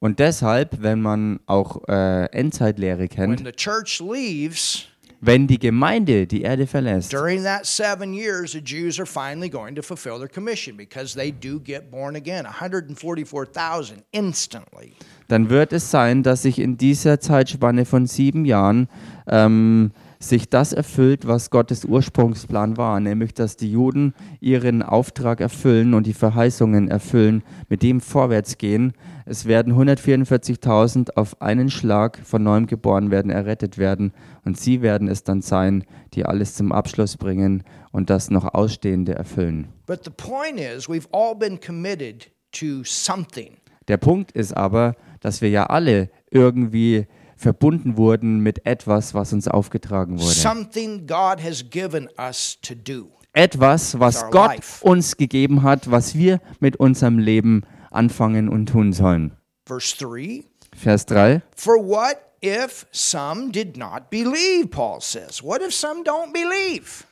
Und 0.00 0.18
deshalb, 0.18 0.82
wenn 0.82 1.00
man 1.00 1.40
auch 1.46 1.88
äh, 1.88 2.26
Endzeitlehre 2.26 3.00
when 3.00 3.08
kennt, 3.08 3.38
the 3.44 3.52
church 3.52 4.00
leaves, 4.00 4.88
wenn 5.24 5.46
die 5.46 5.58
Gemeinde 5.58 6.26
die 6.26 6.42
Erde 6.42 6.66
verlässt, 6.66 7.12
during 7.12 7.44
that 7.44 7.66
seven 7.66 8.12
years, 8.12 8.52
the 8.52 8.60
Jews 8.60 8.98
are 8.98 9.06
finally 9.06 9.48
going 9.48 9.74
to 9.74 9.82
fulfill 9.82 10.18
their 10.18 10.28
commission 10.28 10.76
because 10.76 11.14
they 11.14 11.32
do 11.32 11.58
get 11.58 11.90
born 11.90 12.16
again 12.16 12.44
144,000 12.44 14.04
instantly. 14.12 14.92
dann 15.28 15.48
wird 15.48 15.72
es 15.72 15.90
sein, 15.90 16.22
dass 16.22 16.42
sich 16.42 16.58
in 16.58 16.76
dieser 16.76 17.20
Zeitspanne 17.20 17.84
von 17.84 18.06
sieben 18.06 18.44
Jahren 18.44 18.88
ähm, 19.26 19.92
sich 20.28 20.48
das 20.48 20.72
erfüllt, 20.72 21.26
was 21.26 21.50
Gottes 21.50 21.84
Ursprungsplan 21.84 22.76
war, 22.76 23.00
nämlich 23.00 23.34
dass 23.34 23.56
die 23.56 23.70
Juden 23.70 24.14
ihren 24.40 24.82
Auftrag 24.82 25.40
erfüllen 25.40 25.94
und 25.94 26.06
die 26.06 26.12
Verheißungen 26.12 26.88
erfüllen, 26.88 27.42
mit 27.68 27.82
dem 27.82 28.00
vorwärts 28.00 28.58
gehen. 28.58 28.92
Es 29.26 29.46
werden 29.46 29.74
144.000 29.74 31.16
auf 31.16 31.40
einen 31.40 31.70
Schlag 31.70 32.18
von 32.24 32.42
neuem 32.42 32.66
geboren 32.66 33.10
werden, 33.10 33.30
errettet 33.30 33.78
werden 33.78 34.12
und 34.44 34.58
sie 34.58 34.82
werden 34.82 35.08
es 35.08 35.24
dann 35.24 35.42
sein, 35.42 35.84
die 36.14 36.24
alles 36.24 36.54
zum 36.54 36.72
Abschluss 36.72 37.16
bringen 37.16 37.62
und 37.92 38.10
das 38.10 38.30
noch 38.30 38.54
Ausstehende 38.54 39.14
erfüllen. 39.14 39.68
But 39.86 40.04
the 40.04 40.10
point 40.10 40.58
is, 40.58 40.88
we've 40.88 41.08
all 41.12 41.34
been 41.34 41.58
committed 41.60 42.30
to 42.52 42.84
something. 42.84 43.56
Der 43.88 43.98
Punkt 43.98 44.32
ist 44.32 44.56
aber, 44.56 44.94
dass 45.20 45.42
wir 45.42 45.50
ja 45.50 45.66
alle 45.66 46.10
irgendwie 46.30 47.06
verbunden 47.44 47.96
wurden 47.96 48.40
mit 48.40 48.66
etwas, 48.66 49.14
was 49.14 49.32
uns 49.32 49.46
aufgetragen 49.46 50.18
wurde. 50.18 50.32
Something 50.32 51.06
God 51.06 51.42
has 51.42 51.70
given 51.70 52.08
us 52.18 52.58
to 52.62 52.74
do. 52.74 53.10
etwas, 53.34 54.00
was 54.00 54.30
Gott 54.30 54.58
uns 54.80 55.16
gegeben 55.16 55.62
hat, 55.62 55.90
was 55.90 56.14
wir 56.14 56.40
mit 56.58 56.76
unserem 56.76 57.18
Leben 57.18 57.62
anfangen 57.90 58.48
und 58.48 58.66
tun 58.66 58.92
sollen. 58.92 59.36
Verse 59.66 59.96
3 59.98 60.44
Vers 60.74 61.06
3. 61.06 61.42
For 61.54 61.76
what 61.76 62.16
if 62.42 62.86
some 62.90 63.52
did 63.52 63.76
not 63.76 64.10
believe? 64.10 64.68
Paul 64.70 65.00
says. 65.00 65.42
What 65.42 65.62
if 65.62 65.72
some 65.72 66.02
don't 66.04 66.32
believe? 66.32 67.04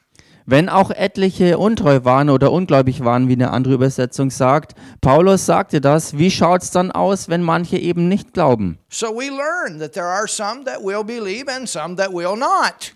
Wenn 0.45 0.69
auch 0.69 0.91
etliche 0.91 1.59
untreu 1.59 2.01
waren 2.05 2.29
oder 2.29 2.51
ungläubig 2.51 3.05
waren, 3.05 3.29
wie 3.29 3.35
eine 3.35 3.51
andere 3.51 3.75
Übersetzung 3.75 4.31
sagt, 4.31 4.75
Paulus 5.01 5.47
sagte 5.47 5.81
das, 5.81 6.19
wie 6.19 6.31
schaut's 6.31 6.71
dann 6.71 6.91
aus, 6.91 7.29
wenn 7.29 7.43
manche 7.43 7.79
eben 7.79 8.09
nicht 8.09 8.33
glauben? 8.33 8.79
So. 8.89 9.07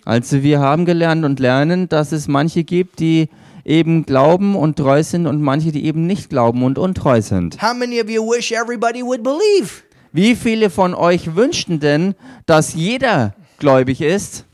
Also 0.04 0.42
wir 0.42 0.60
haben 0.60 0.84
gelernt 0.84 1.24
und 1.24 1.40
lernen, 1.40 1.88
dass 1.88 2.12
es 2.12 2.28
manche 2.28 2.64
gibt, 2.64 2.98
die 2.98 3.28
eben 3.64 4.06
glauben 4.06 4.56
und 4.56 4.76
treu 4.76 5.02
sind 5.02 5.26
und 5.26 5.42
manche, 5.42 5.72
die 5.72 5.84
eben 5.84 6.06
nicht 6.06 6.30
glauben 6.30 6.62
und 6.62 6.78
untreu 6.78 7.20
sind. 7.20 7.60
How 7.62 7.74
many 7.74 8.00
of 8.00 8.08
you 8.08 8.22
wish 8.22 8.52
everybody 8.52 9.02
would 9.02 9.22
believe? 9.22 9.82
Wie 10.12 10.34
viele 10.34 10.70
von 10.70 10.94
euch 10.94 11.36
wünschten 11.36 11.78
denn, 11.78 12.14
dass 12.46 12.74
jeder 12.74 13.34
gläubig 13.58 14.00
ist? 14.00 14.44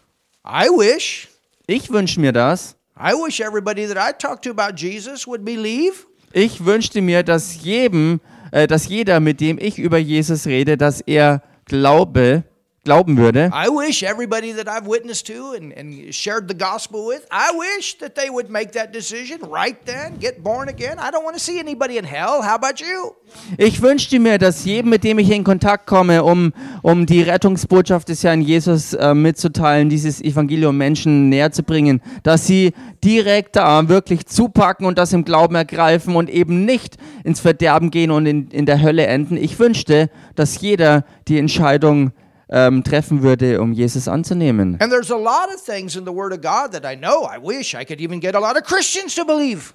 I 0.45 0.67
wish. 0.69 1.29
Ich 1.67 1.91
wünsche 1.91 2.21
mir 2.21 2.33
das. 2.33 2.75
I 3.05 3.15
wish 3.15 3.41
everybody 3.41 3.85
that 3.87 3.99
I 3.99 4.13
talk 4.13 4.43
to 4.43 4.51
about 4.51 4.77
Jesus 4.77 5.27
would 5.27 5.45
believe. 5.45 6.07
Ich 6.33 6.65
wünschte 6.65 7.03
mir, 7.03 7.25
dass 7.25 7.65
jedem, 7.65 8.21
äh, 8.53 8.69
dass 8.69 8.89
jeder, 8.89 9.19
mit 9.19 9.41
dem 9.41 9.59
ich 9.59 9.81
über 9.81 9.99
Jesus 9.99 10.47
rede, 10.47 10.77
dass 10.77 11.01
er 11.01 11.43
glaube, 11.65 12.45
glauben 12.85 13.17
würde. 13.17 13.51
I 13.53 13.69
wish 13.69 14.03
everybody 14.03 14.53
that 14.53 14.67
I've 14.67 14.89
witnessed 14.89 15.29
to 15.29 15.55
and, 15.57 15.73
and 15.73 16.13
shared 16.13 16.49
the 16.49 16.57
gospel 16.57 17.07
with, 17.07 17.23
I 17.31 17.53
wish 17.57 17.99
that 17.99 18.17
they 18.17 18.29
would 18.29 18.51
make 18.51 18.73
that 18.73 18.93
decision 18.93 19.39
right 19.49 19.77
then, 19.87 20.19
get 20.19 20.43
born 20.43 20.69
again. 20.69 20.99
I 20.99 21.13
don't 21.13 21.25
want 21.25 21.37
to 21.37 21.41
see 21.41 21.61
anybody 21.61 21.97
in 21.97 22.05
hell. 22.05 22.43
How 22.43 22.57
about 22.57 22.81
you? 22.81 23.15
Ich 23.57 23.81
wünschte 23.81 24.19
mir, 24.19 24.39
dass 24.39 24.65
jedem, 24.65 24.91
mit 24.91 25.05
dem 25.05 25.19
ich 25.21 25.31
in 25.31 25.45
Kontakt 25.45 25.87
komme, 25.87 26.25
um, 26.25 26.53
um 26.83 27.07
die 27.07 27.23
Rettungsbotschaft 27.23 28.09
des 28.09 28.25
Herrn 28.25 28.43
Jesus 28.43 28.95
äh, 28.95 29.15
mitzuteilen, 29.15 29.89
dieses 29.89 30.21
Evangelium 30.21 30.77
Menschen 30.77 31.29
näher 31.29 31.53
zu 31.53 31.63
bringen, 31.63 32.03
dass 32.25 32.47
sie 32.47 32.73
direkt 33.05 33.57
da 33.57 33.89
wirklich 33.89 34.27
zupacken 34.27 34.87
und 34.87 34.99
das 34.99 35.13
im 35.13 35.25
Glauben 35.25 35.55
ergreifen 35.55 36.17
und 36.17 36.29
eben 36.29 36.65
nicht 36.65 36.97
ins 37.23 37.41
Verderben 37.41 37.91
gehen 37.91 38.11
und 38.11 38.27
in, 38.27 38.51
in 38.51 38.67
der 38.67 38.83
Hölle 38.83 39.07
enden. 39.07 39.37
Ich 39.37 39.59
wünschte, 39.59 40.11
dass 40.35 40.61
jeder 40.61 41.05
die 41.29 41.39
Entscheidung 41.39 42.13
ähm, 42.53 42.85
treffen 42.85 43.23
würde, 43.23 43.61
um 43.61 43.73
Jesus 43.73 44.07
anzunehmen. 44.07 44.77
And 44.81 44.93
there's 44.93 45.11
a 45.11 45.17
lot 45.17 45.49
of 45.53 45.65
things 45.65 45.97
in 45.97 46.05
the 46.05 46.13
Word 46.13 46.33
of 46.33 46.43
God 46.43 46.73
that 46.73 46.85
I 46.85 46.97
know 46.97 47.25
I 47.25 47.39
wish 47.43 47.75
I 47.75 47.85
could 47.85 48.01
even 48.01 48.21
get 48.21 48.37
a 48.37 48.39
lot 48.39 48.57
of 48.57 48.65
Christians 48.65 49.15
to 49.15 49.25
believe. 49.25 49.73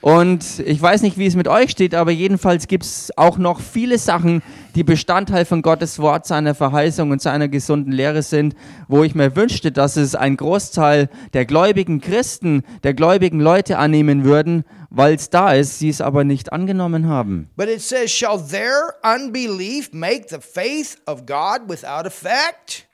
Und 0.00 0.60
ich 0.64 0.80
weiß 0.80 1.02
nicht, 1.02 1.18
wie 1.18 1.26
es 1.26 1.36
mit 1.36 1.46
euch 1.46 1.70
steht, 1.70 1.94
aber 1.94 2.10
jedenfalls 2.10 2.68
gibt 2.68 2.84
es 2.84 3.10
auch 3.16 3.36
noch 3.36 3.60
viele 3.60 3.98
Sachen, 3.98 4.42
die 4.74 4.84
Bestandteil 4.84 5.44
von 5.44 5.60
Gottes 5.60 5.98
Wort, 5.98 6.26
seiner 6.26 6.54
Verheißung 6.54 7.10
und 7.10 7.20
seiner 7.20 7.48
gesunden 7.48 7.92
Lehre 7.92 8.22
sind, 8.22 8.54
wo 8.88 9.04
ich 9.04 9.14
mir 9.14 9.36
wünschte, 9.36 9.72
dass 9.72 9.96
es 9.96 10.14
ein 10.14 10.36
Großteil 10.36 11.10
der 11.34 11.44
gläubigen 11.44 12.00
Christen, 12.00 12.62
der 12.82 12.94
gläubigen 12.94 13.40
Leute 13.40 13.76
annehmen 13.76 14.24
würden, 14.24 14.64
weil 14.96 15.14
es 15.14 15.30
da 15.30 15.52
ist, 15.52 15.78
sie 15.78 15.88
es 15.88 16.00
aber 16.00 16.24
nicht 16.24 16.52
angenommen 16.52 17.08
haben. 17.08 17.50
But 17.56 17.68
it 17.68 17.80
says, 17.80 18.10
Shall 18.10 18.38
their 18.38 18.94
unbelief 19.02 19.92
make 19.92 20.26
the 20.28 20.40
faith 20.40 20.98
of 21.06 21.26
God 21.26 21.68
without 21.68 22.06
effect? 22.06 22.86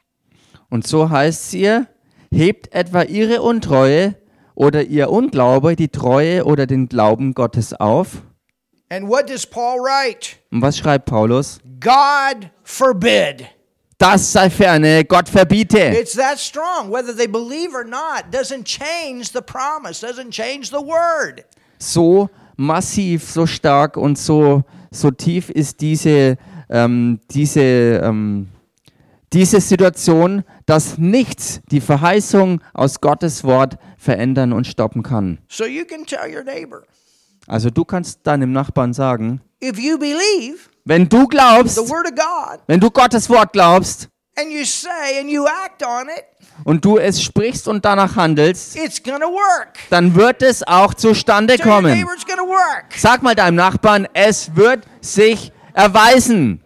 Und 0.71 0.87
so 0.87 1.11
heißt 1.11 1.47
es 1.47 1.55
ihr, 1.55 1.87
hebt 2.33 2.73
etwa 2.73 3.03
ihre 3.03 3.43
Untreue 3.43 4.15
oder 4.55 4.85
ihr 4.85 5.11
Unglaube 5.11 5.77
die 5.77 5.89
Treue 5.89 6.45
oder 6.45 6.67
den 6.67 6.89
Glauben 6.89 7.35
Gottes 7.35 7.75
auf? 7.75 8.23
And 8.89 9.09
what 9.09 9.29
does 9.29 9.47
Paul 9.47 9.79
write? 9.79 10.37
Und 10.51 10.63
was 10.63 10.79
schreibt 10.79 11.07
Paulus? 11.07 11.61
God 11.81 12.51
forbid. 12.65 13.47
Das 13.99 14.33
sei 14.33 14.49
ferne, 14.49 15.05
Gott 15.05 15.29
verbiete. 15.29 15.79
It's 15.79 16.15
that 16.15 16.39
strong. 16.39 16.91
Whether 16.91 17.15
they 17.15 17.27
believe 17.27 17.75
or 17.75 17.85
not 17.85 18.33
doesn't 18.33 18.65
change 18.65 19.31
the 19.33 19.43
promise, 19.43 20.01
doesn't 20.01 20.31
change 20.31 20.71
the 20.71 20.81
word. 20.81 21.45
So 21.81 22.29
massiv, 22.57 23.31
so 23.31 23.47
stark 23.47 23.97
und 23.97 24.19
so, 24.19 24.63
so 24.91 25.11
tief 25.11 25.51
ist 25.51 25.81
diese, 25.81 26.37
ähm, 26.69 27.21
diese, 27.31 27.61
ähm, 27.61 28.49
diese 29.33 29.61
Situation, 29.61 30.45
dass 30.67 30.99
nichts 30.99 31.61
die 31.71 31.81
Verheißung 31.81 32.61
aus 32.75 33.01
Gottes 33.01 33.45
Wort 33.45 33.79
verändern 33.97 34.53
und 34.53 34.67
stoppen 34.67 35.03
kann. 35.03 35.39
So 35.49 35.65
you 35.65 35.85
can 35.85 36.05
tell 36.05 36.33
your 36.35 36.43
neighbor 36.43 36.83
Also 37.47 37.71
du 37.71 37.85
kannst 37.85 38.21
deinem 38.25 38.53
Nachbarn 38.53 38.93
sagen, 38.93 39.41
if 39.63 39.79
you 39.79 39.99
believe 39.99 40.69
wenn 40.85 41.09
du 41.09 41.21
the 41.21 41.27
glaubst, 41.29 41.79
word 41.89 42.07
of 42.07 42.15
God 42.15 42.61
wenn 42.67 42.81
du 42.81 42.91
Gottes 42.91 43.29
Wort 43.29 43.53
glaubst 43.53 44.09
and 44.37 44.51
you 44.51 44.65
say 44.65 45.21
and 45.21 45.31
you 45.31 45.45
act 45.47 45.83
on 45.85 46.09
it, 46.09 46.25
und 46.65 46.85
du 46.85 46.99
es 46.99 47.23
sprichst 47.23 47.69
und 47.69 47.85
danach 47.85 48.17
handelst, 48.17 48.77
dann 49.91 50.15
wird 50.15 50.43
es 50.43 50.67
auch 50.67 50.95
zustande 50.95 51.59
kommen. 51.59 52.07
Sag 52.97 53.23
mal 53.23 53.35
deinem 53.35 53.57
Nachbarn, 53.57 54.09
es 54.13 54.55
wird 54.55 54.85
sich 55.01 55.53
erweisen. 55.75 56.63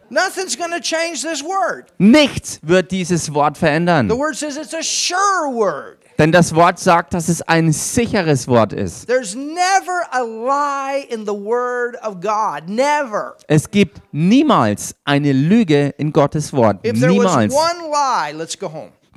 Nichts 1.98 2.60
wird 2.62 2.90
dieses 2.90 3.34
Wort 3.34 3.58
verändern. 3.58 4.08
The 4.08 4.16
word 4.16 4.36
says 4.36 4.56
it's 4.56 4.74
a 4.74 4.82
sure 4.82 5.52
word. 5.52 5.98
Denn 6.18 6.30
das 6.30 6.54
Wort 6.54 6.78
sagt, 6.78 7.12
dass 7.12 7.28
es 7.28 7.42
ein 7.42 7.72
sicheres 7.72 8.46
Wort 8.46 8.72
ist. 8.72 9.06
There's 9.06 9.34
never 9.34 10.06
a 10.12 10.20
lie 10.20 11.04
in 11.08 11.26
the 11.26 11.32
word 11.32 11.96
of 12.06 12.20
God. 12.20 12.68
Never. 12.68 13.36
Es 13.48 13.68
gibt 13.68 14.00
niemals 14.12 14.94
eine 15.04 15.32
Lüge 15.32 15.92
in 15.98 16.12
Gottes 16.12 16.52
Wort. 16.52 16.84
Niemals. 16.84 17.52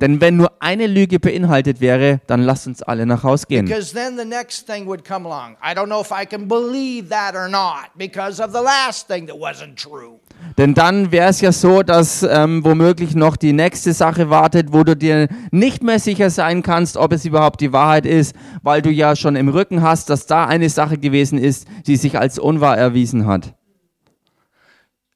Denn 0.00 0.20
wenn 0.20 0.36
nur 0.36 0.52
eine 0.60 0.86
Lüge 0.86 1.18
beinhaltet 1.18 1.80
wäre, 1.80 2.20
dann 2.26 2.42
lasst 2.42 2.66
uns 2.66 2.82
alle 2.82 3.06
nach 3.06 3.24
Haus 3.24 3.46
gehen. 3.46 3.64
Because 3.66 3.92
then 3.92 4.16
the 4.16 4.24
next 4.24 4.66
thing 4.66 4.86
would 4.86 5.04
come 5.04 5.26
along. 5.28 5.56
I 5.62 5.74
don't 5.74 5.86
know 5.86 6.00
if 6.00 6.10
I 6.10 6.24
can 6.24 6.46
believe 6.46 7.08
that 7.08 7.34
or 7.34 7.48
not 7.48 7.90
because 7.96 8.42
of 8.42 8.52
the 8.52 8.62
last 8.62 9.08
thing 9.08 9.26
that 9.26 9.36
wasn't 9.36 9.76
true. 9.76 10.20
Denn 10.56 10.74
dann 10.74 11.12
wäre 11.12 11.28
es 11.28 11.40
ja 11.40 11.52
so, 11.52 11.82
dass 11.82 12.22
ähm, 12.22 12.64
womöglich 12.64 13.14
noch 13.14 13.36
die 13.36 13.52
nächste 13.52 13.92
Sache 13.92 14.30
wartet, 14.30 14.72
wo 14.72 14.84
du 14.84 14.96
dir 14.96 15.28
nicht 15.50 15.82
mehr 15.82 15.98
sicher 15.98 16.30
sein 16.30 16.62
kannst, 16.62 16.96
ob 16.96 17.12
es 17.12 17.24
überhaupt 17.24 17.60
die 17.60 17.72
Wahrheit 17.72 18.06
ist, 18.06 18.34
weil 18.62 18.82
du 18.82 18.90
ja 18.90 19.16
schon 19.16 19.36
im 19.36 19.48
Rücken 19.48 19.82
hast, 19.82 20.10
dass 20.10 20.26
da 20.26 20.46
eine 20.46 20.68
Sache 20.68 20.98
gewesen 20.98 21.38
ist, 21.38 21.66
die 21.86 21.96
sich 21.96 22.18
als 22.18 22.38
unwahr 22.38 22.76
erwiesen 22.76 23.26
hat. 23.26 23.54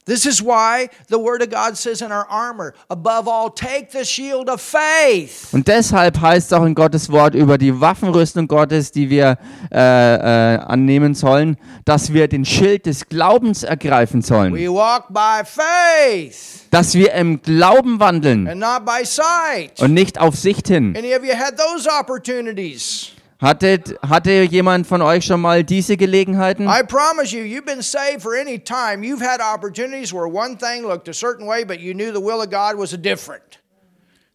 This 0.04 0.26
is 0.26 0.42
why 0.42 0.88
the 1.08 1.16
Word 1.16 1.42
of 1.42 1.50
God 1.50 1.76
says 1.76 2.02
in 2.02 2.10
our 2.10 2.26
armor, 2.28 2.74
above 2.88 3.28
all, 3.28 3.50
take 3.54 3.92
the 3.92 4.04
shield 4.04 4.50
of 4.50 4.60
faith. 4.60 5.46
Und 5.52 5.68
deshalb 5.68 6.20
heißt 6.20 6.52
auch 6.54 6.64
in 6.64 6.74
Gottes 6.74 7.08
Wort 7.12 7.36
über 7.36 7.56
die 7.56 7.80
Waffenrüstung 7.80 8.48
Gottes, 8.48 8.90
die 8.90 9.10
wir 9.10 9.38
äh, 9.70 9.76
äh, 9.76 10.58
annehmen 10.58 11.14
sollen, 11.14 11.56
dass 11.84 12.12
wir 12.12 12.26
den 12.26 12.44
Schild 12.44 12.86
des 12.86 13.08
Glaubens 13.08 13.62
ergreifen 13.62 14.22
sollen. 14.22 14.52
We 14.54 14.68
walk 14.68 15.04
by 15.10 15.44
faith 15.44 16.66
Dass 16.72 16.94
wir 16.94 17.12
im 17.12 17.40
Glauben 17.40 18.00
wandeln 18.00 18.48
and 18.48 18.60
not 18.60 18.84
by 18.84 19.04
sight. 19.04 19.80
und 19.80 19.94
nicht 19.94 20.18
auf 20.18 20.34
Sicht 20.34 20.66
hin. 20.66 20.96
Any 20.96 21.14
of 21.14 21.24
you 21.24 21.32
had 21.32 21.56
those 21.56 21.88
opportunities? 21.88 23.12
Hattet, 23.42 23.98
hatte 24.08 24.44
jemand 24.44 24.86
von 24.86 25.02
euch 25.02 25.24
schon 25.24 25.40
mal 25.40 25.64
diese 25.64 25.96
Gelegenheiten? 25.96 26.68
I 26.68 26.84
promise 26.86 27.34
you, 27.34 27.42
you've 27.42 27.66
been 27.66 27.82
saved 27.82 28.22
for 28.22 28.34
any 28.36 28.56
time. 28.56 29.02
You've 29.02 29.20
had 29.20 29.40
opportunities 29.40 30.12
where 30.12 30.28
one 30.28 30.56
thing 30.56 30.86
looked 30.86 31.08
a 31.08 31.12
certain 31.12 31.44
way, 31.44 31.64
but 31.64 31.80
you 31.80 31.92
knew 31.92 32.12
the 32.12 32.20
will 32.20 32.40
of 32.40 32.50
God 32.50 32.76
was 32.78 32.92
a 32.92 32.96
different. 32.96 33.58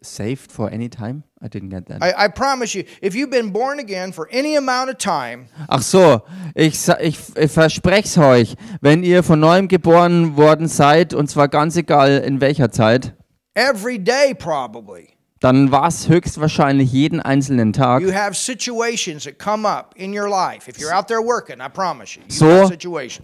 Saved 0.01 0.51
for 0.51 0.69
any 0.69 0.89
time? 0.89 1.23
I 1.41 1.47
didn't 1.47 1.69
get 1.69 1.85
that. 1.87 2.03
I, 2.03 2.25
I 2.25 2.27
promise 2.27 2.75
you, 2.75 2.83
if 3.01 3.15
you've 3.15 3.29
been 3.31 3.51
born 3.51 3.79
again 3.79 4.11
for 4.11 4.27
any 4.29 4.57
amount 4.57 4.89
of 4.89 4.97
time, 4.97 5.47
Ach 5.69 5.81
so, 5.81 6.23
ich, 6.53 6.77
ich, 6.99 7.17
ich 7.35 7.51
verspreche 7.51 8.05
es 8.05 8.17
euch, 8.17 8.55
wenn 8.81 9.03
ihr 9.03 9.23
von 9.23 9.39
neuem 9.39 9.69
geboren 9.69 10.35
worden 10.35 10.67
seid, 10.67 11.13
und 11.13 11.29
zwar 11.29 11.47
ganz 11.47 11.77
egal 11.77 12.19
in 12.25 12.41
welcher 12.41 12.71
Zeit, 12.71 13.13
every 13.55 13.97
day 13.97 14.33
probably, 14.33 15.16
dann 15.39 15.71
war 15.71 15.87
es 15.87 16.09
höchstwahrscheinlich 16.09 16.91
jeden 16.91 17.19
einzelnen 17.19 17.71
Tag 17.73 18.01
so, 22.27 22.71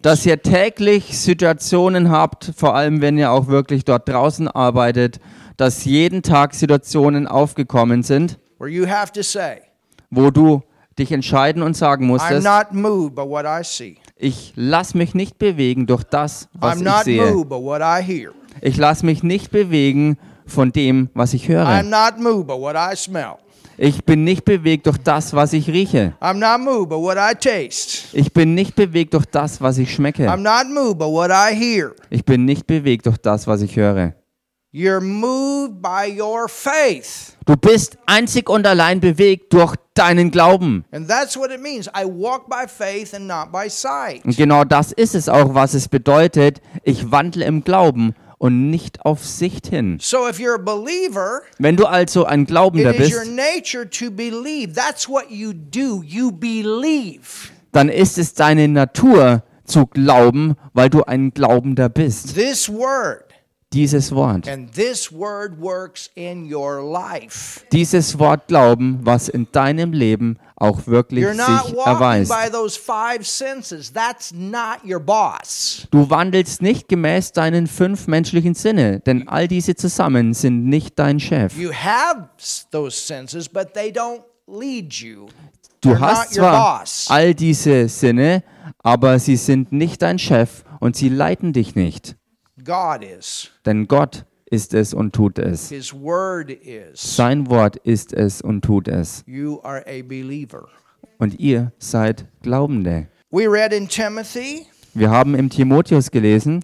dass 0.02 0.26
ihr 0.26 0.42
täglich 0.42 1.18
Situationen 1.20 2.12
habt, 2.12 2.52
vor 2.56 2.76
allem 2.76 3.02
wenn 3.02 3.18
ihr 3.18 3.32
auch 3.32 3.48
wirklich 3.48 3.84
dort 3.86 4.08
draußen 4.08 4.48
arbeitet, 4.48 5.20
dass 5.58 5.86
jeden 5.86 6.22
Tag 6.24 6.54
Situationen 6.54 7.28
aufgekommen 7.28 8.04
sind, 8.04 8.40
wo 10.10 10.30
du 10.32 10.64
dich 11.00 11.12
entscheiden 11.12 11.64
und 11.64 11.76
sagen 11.76 12.06
I'm 12.06 12.08
musstest, 12.08 12.46
not 12.46 12.72
moved 12.74 13.16
by 13.16 13.24
what 13.24 13.46
I 13.46 13.64
see. 13.64 13.98
ich 14.16 14.54
lasse 14.56 14.96
mich 14.98 15.16
nicht 15.16 15.40
bewegen 15.40 15.88
durch 15.88 16.04
das, 16.04 16.50
was 16.54 16.76
I'm 16.76 16.78
ich 16.78 16.84
not 16.84 17.04
sehe. 17.06 17.32
moved 17.32 17.50
by 17.50 17.56
what 17.56 17.82
I 17.82 18.04
hear. 18.04 18.32
Ich 18.62 18.78
lasse 18.78 19.04
mich 19.06 19.24
nicht 19.24 19.50
bewegen 19.52 20.18
von 20.46 20.72
dem, 20.72 21.10
was 21.14 21.34
ich 21.34 21.48
höre. 21.48 21.66
I'm 21.68 21.90
not 21.90 22.20
moved 22.20 22.48
by 22.48 22.54
what 22.54 22.76
I 22.76 22.96
smell. 22.96 23.38
Ich 23.78 24.04
bin 24.06 24.24
nicht 24.24 24.46
bewegt 24.46 24.86
durch 24.86 25.00
das, 25.00 25.34
was 25.34 25.52
ich 25.52 25.68
rieche. 25.68 26.14
I'm 26.22 26.36
not 26.36 26.62
moved 26.62 26.90
by 26.90 26.96
what 26.96 27.18
I 27.18 27.34
taste. 27.34 28.08
Ich 28.14 28.32
bin 28.32 28.54
nicht 28.54 28.76
bewegt 28.76 29.14
durch 29.16 29.26
das, 29.26 29.62
was 29.62 29.80
ich 29.80 29.94
schmecke. 29.94 30.30
I'm 30.30 30.38
not 30.38 30.72
moved 30.72 31.00
by 31.00 31.06
what 31.06 31.32
I 31.32 31.56
hear. 31.56 31.94
Ich 32.10 32.24
bin 32.24 32.46
nicht 32.46 32.68
bewegt 32.68 33.08
durch 33.08 33.18
das, 33.18 33.48
was 33.48 33.62
ich 33.62 33.76
höre. 33.76 34.14
You're 34.76 35.02
moved 35.02 35.82
by 35.84 36.20
your 36.20 36.48
faith. 36.48 37.38
Du 37.46 37.56
bist 37.56 37.98
einzig 38.08 38.50
und 38.50 38.66
allein 38.66 39.00
bewegt 39.00 39.54
durch 39.54 39.76
deinen 39.94 40.32
Glauben. 40.32 40.84
And 40.92 41.08
that's 41.08 41.38
what 41.38 41.52
it 41.52 41.62
means. 41.62 41.88
I 41.90 42.06
walk 42.06 42.50
by 42.50 42.68
faith 42.68 43.14
and 43.14 43.28
not 43.28 43.52
by 43.52 43.70
sight. 43.70 44.26
Und 44.26 44.36
genau 44.36 44.64
das 44.64 44.92
ist 44.92 45.14
es 45.14 45.30
auch, 45.30 45.54
was 45.54 45.76
es 45.76 45.88
bedeutet. 45.88 46.60
Ich 46.84 47.12
wandle 47.12 47.46
im 47.46 47.64
Glauben 47.64 48.16
und 48.44 48.70
nicht 48.70 49.06
auf 49.06 49.26
Sicht 49.26 49.68
hin. 49.68 50.00
So 50.02 50.28
if 50.28 50.38
you're 50.38 50.56
a 50.56 50.58
believer, 50.58 51.44
Wenn 51.60 51.78
du 51.78 51.86
also 51.86 52.26
ein 52.26 52.44
Glaubender 52.46 52.92
bist, 52.92 53.16
nature 53.32 53.90
to 53.90 54.12
believe. 54.12 54.74
That's 54.74 55.08
what 55.08 55.32
you 55.32 55.54
do. 55.54 56.04
You 56.06 56.30
believe. 56.30 57.52
dann 57.72 57.88
ist 57.88 58.18
es 58.18 58.34
deine 58.34 58.68
Natur 58.68 59.44
zu 59.64 59.88
glauben, 59.88 60.56
weil 60.74 60.90
du 60.90 61.04
ein 61.06 61.34
Glaubender 61.34 61.88
bist. 61.88 62.36
This 62.36 62.68
word 62.68 63.33
Dieses 63.74 64.14
Wort. 64.14 64.48
and 64.48 64.72
this 64.74 65.12
word 65.12 65.60
works 65.60 66.10
in 66.16 66.54
your 66.54 66.82
life. 66.82 67.62
Dieses 67.72 68.18
Wort 68.20 68.48
Glauben, 68.48 69.00
was 69.04 69.28
in 69.30 69.48
deinem 69.52 69.92
Leben 69.94 70.38
auch 70.56 70.86
wirklich 70.88 71.26
sich 71.28 71.76
erweist. 71.86 72.32
by 72.32 72.50
those 72.52 72.80
five 72.80 73.26
senses. 73.28 73.92
That's 73.92 74.32
not 74.34 74.80
your 74.86 75.00
boss. 75.00 75.88
Du 75.92 76.10
wandelst 76.10 76.62
nicht 76.62 76.88
gemäß 76.88 77.32
deinen 77.34 77.68
fünf 77.68 78.08
menschlichen 78.08 78.54
Sinne, 78.54 79.00
denn 79.02 79.28
all 79.28 79.48
diese 79.48 79.76
zusammen 79.76 80.34
sind 80.34 80.66
nicht 80.66 80.98
dein 81.00 81.20
Chef. 81.20 81.58
You 81.58 81.72
have 81.74 82.30
s- 82.38 82.68
those 82.72 82.96
senses, 82.96 83.50
but 83.50 83.74
they 83.74 83.90
don't 83.92 84.22
lead 84.48 84.94
you. 84.94 85.28
Du 85.82 86.00
hast 86.00 86.34
zwar 86.36 86.86
all 87.10 87.34
diese 87.34 87.90
Sinne, 87.90 88.44
aber 88.84 89.20
sie 89.20 89.36
sind 89.36 89.74
nicht 89.74 90.02
dein 90.02 90.18
Chef 90.18 90.64
und 90.80 90.96
sie 90.96 91.10
leiten 91.10 91.52
dich 91.52 91.76
nicht. 91.76 92.16
God 92.64 93.04
is. 93.04 93.50
Denn 93.66 93.88
Gott 93.88 94.26
ist 94.46 94.74
es 94.74 94.94
und 94.94 95.14
tut 95.14 95.40
es. 95.40 95.70
His 95.70 95.94
word 95.94 96.50
is. 96.50 97.16
Sein 97.16 97.50
Wort 97.50 97.78
ist 97.78 98.14
es 98.14 98.42
und 98.42 98.62
tut 98.64 98.88
es. 98.88 99.24
You 99.26 99.60
are 99.64 99.84
a 99.88 100.02
believer. 100.04 100.68
Und 101.18 101.40
ihr 101.40 101.72
seid 101.80 102.26
Glaubende. 102.42 103.08
We 103.32 103.48
read 103.48 103.74
in 103.74 103.88
Timothy 103.88 104.68
Wir 104.94 105.10
haben 105.10 105.34
im 105.34 105.50
Timotheus 105.50 106.12
gelesen, 106.12 106.64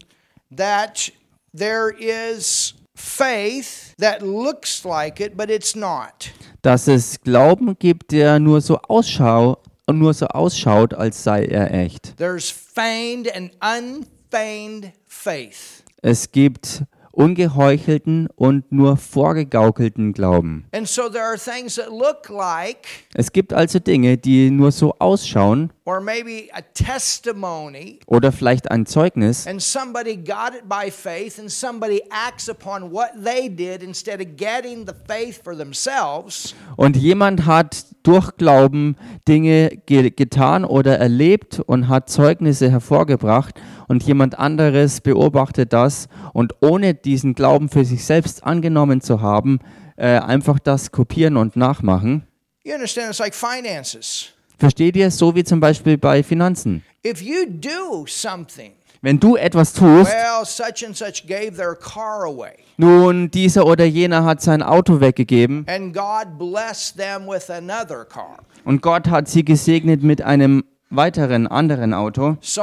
that 0.55 1.11
there 1.51 1.91
is 1.97 2.75
faith 2.95 3.95
that 3.97 4.21
looks 4.21 4.83
like 4.83 5.19
it, 5.19 5.35
but 5.35 5.49
it's 5.49 5.75
not. 5.75 6.31
dass 6.61 6.87
es 6.87 7.19
Glauben 7.21 7.75
gibt, 7.79 8.11
der 8.11 8.39
nur 8.39 8.61
so 8.61 8.77
ausschau 8.87 9.57
nur 9.91 10.13
so 10.13 10.27
ausschaut, 10.27 10.93
als 10.93 11.23
sei 11.23 11.45
er 11.45 11.73
echt. 11.73 12.15
There's 12.17 12.51
feigned 12.51 13.27
and 13.35 13.51
unfeigned 13.61 14.91
faith. 15.07 15.83
Es 16.01 16.31
gibt 16.31 16.83
ungeheuchelten 17.11 18.29
und 18.35 18.71
nur 18.71 18.95
vorgegaukelten 18.95 20.13
Glauben. 20.13 20.65
And 20.71 20.87
so 20.87 21.09
there 21.09 21.23
are 21.23 21.37
things 21.37 21.75
that 21.75 21.89
look 21.89 22.29
like, 22.29 22.87
Es 23.13 23.33
gibt 23.33 23.53
also 23.53 23.79
Dinge, 23.79 24.17
die 24.17 24.49
nur 24.51 24.71
so 24.71 24.95
ausschauen 24.99 25.71
or 25.89 25.99
maybe 25.99 26.49
a 26.53 26.61
testimony, 26.61 27.99
oder 28.05 28.31
vielleicht 28.31 28.69
ein 28.69 28.85
Zeugnis 28.85 29.47
and 29.47 29.59
somebody 29.59 30.15
got 30.15 30.53
it 30.53 30.69
by 30.69 30.91
faith, 30.91 31.39
and 31.39 31.49
somebody 31.49 32.01
acts 32.11 32.47
upon 32.47 32.91
what 32.91 33.09
they 33.23 33.49
did 33.49 33.81
instead 33.81 34.21
of 34.21 34.27
getting 34.37 34.85
the 34.85 34.93
faith 35.07 35.41
for 35.43 35.57
themselves. 35.57 36.53
und 36.75 36.95
jemand 36.95 37.47
hat 37.47 37.85
durch 38.03 38.37
Glauben 38.37 38.97
Dinge 39.27 39.69
ge 39.87 40.11
getan 40.11 40.63
oder 40.63 40.99
erlebt 40.99 41.59
und 41.65 41.87
hat 41.87 42.09
Zeugnisse 42.09 42.69
hervorgebracht 42.69 43.55
und 43.87 44.03
jemand 44.03 44.37
anderes 44.37 45.01
beobachtet 45.01 45.73
das 45.73 46.07
und 46.33 46.53
ohne 46.61 46.93
diesen 46.93 47.33
Glauben 47.33 47.67
für 47.67 47.83
sich 47.83 48.05
selbst 48.05 48.43
angenommen 48.43 49.01
zu 49.01 49.21
haben, 49.21 49.59
äh, 49.97 50.19
einfach 50.19 50.59
das 50.59 50.91
kopieren 50.91 51.35
und 51.35 51.55
nachmachen. 51.55 52.27
You 52.63 52.75
understand? 52.75 53.09
It's 53.09 53.19
like 53.19 53.33
finances. 53.33 54.33
Versteht 54.59 54.95
ihr? 54.97 55.09
So 55.09 55.35
wie 55.35 55.43
zum 55.43 55.59
Beispiel 55.59 55.97
bei 55.97 56.21
Finanzen. 56.21 56.83
If 57.05 57.21
you 57.21 57.45
do 57.47 58.05
something, 58.07 58.73
Wenn 59.01 59.17
du 59.19 59.37
etwas 59.37 59.71
tust, 59.71 60.11
well, 60.11 60.43
such 60.45 60.85
and 60.85 60.95
such 60.95 61.25
gave 61.25 61.53
their 61.55 61.73
car 61.75 62.25
away, 62.25 62.51
nun 62.75 63.31
dieser 63.31 63.65
oder 63.65 63.85
jener 63.85 64.25
hat 64.25 64.41
sein 64.41 64.61
Auto 64.61 64.99
weggegeben 64.99 65.65
and 65.69 65.93
God 65.93 66.37
blessed 66.37 66.97
them 66.97 67.25
with 67.25 67.49
another 67.49 68.03
car. 68.03 68.39
und 68.65 68.81
Gott 68.81 69.07
hat 69.07 69.29
sie 69.29 69.45
gesegnet 69.45 70.03
mit 70.03 70.21
einem 70.21 70.65
weiteren 70.89 71.47
anderen 71.47 71.93
Auto. 71.93 72.37
So 72.41 72.61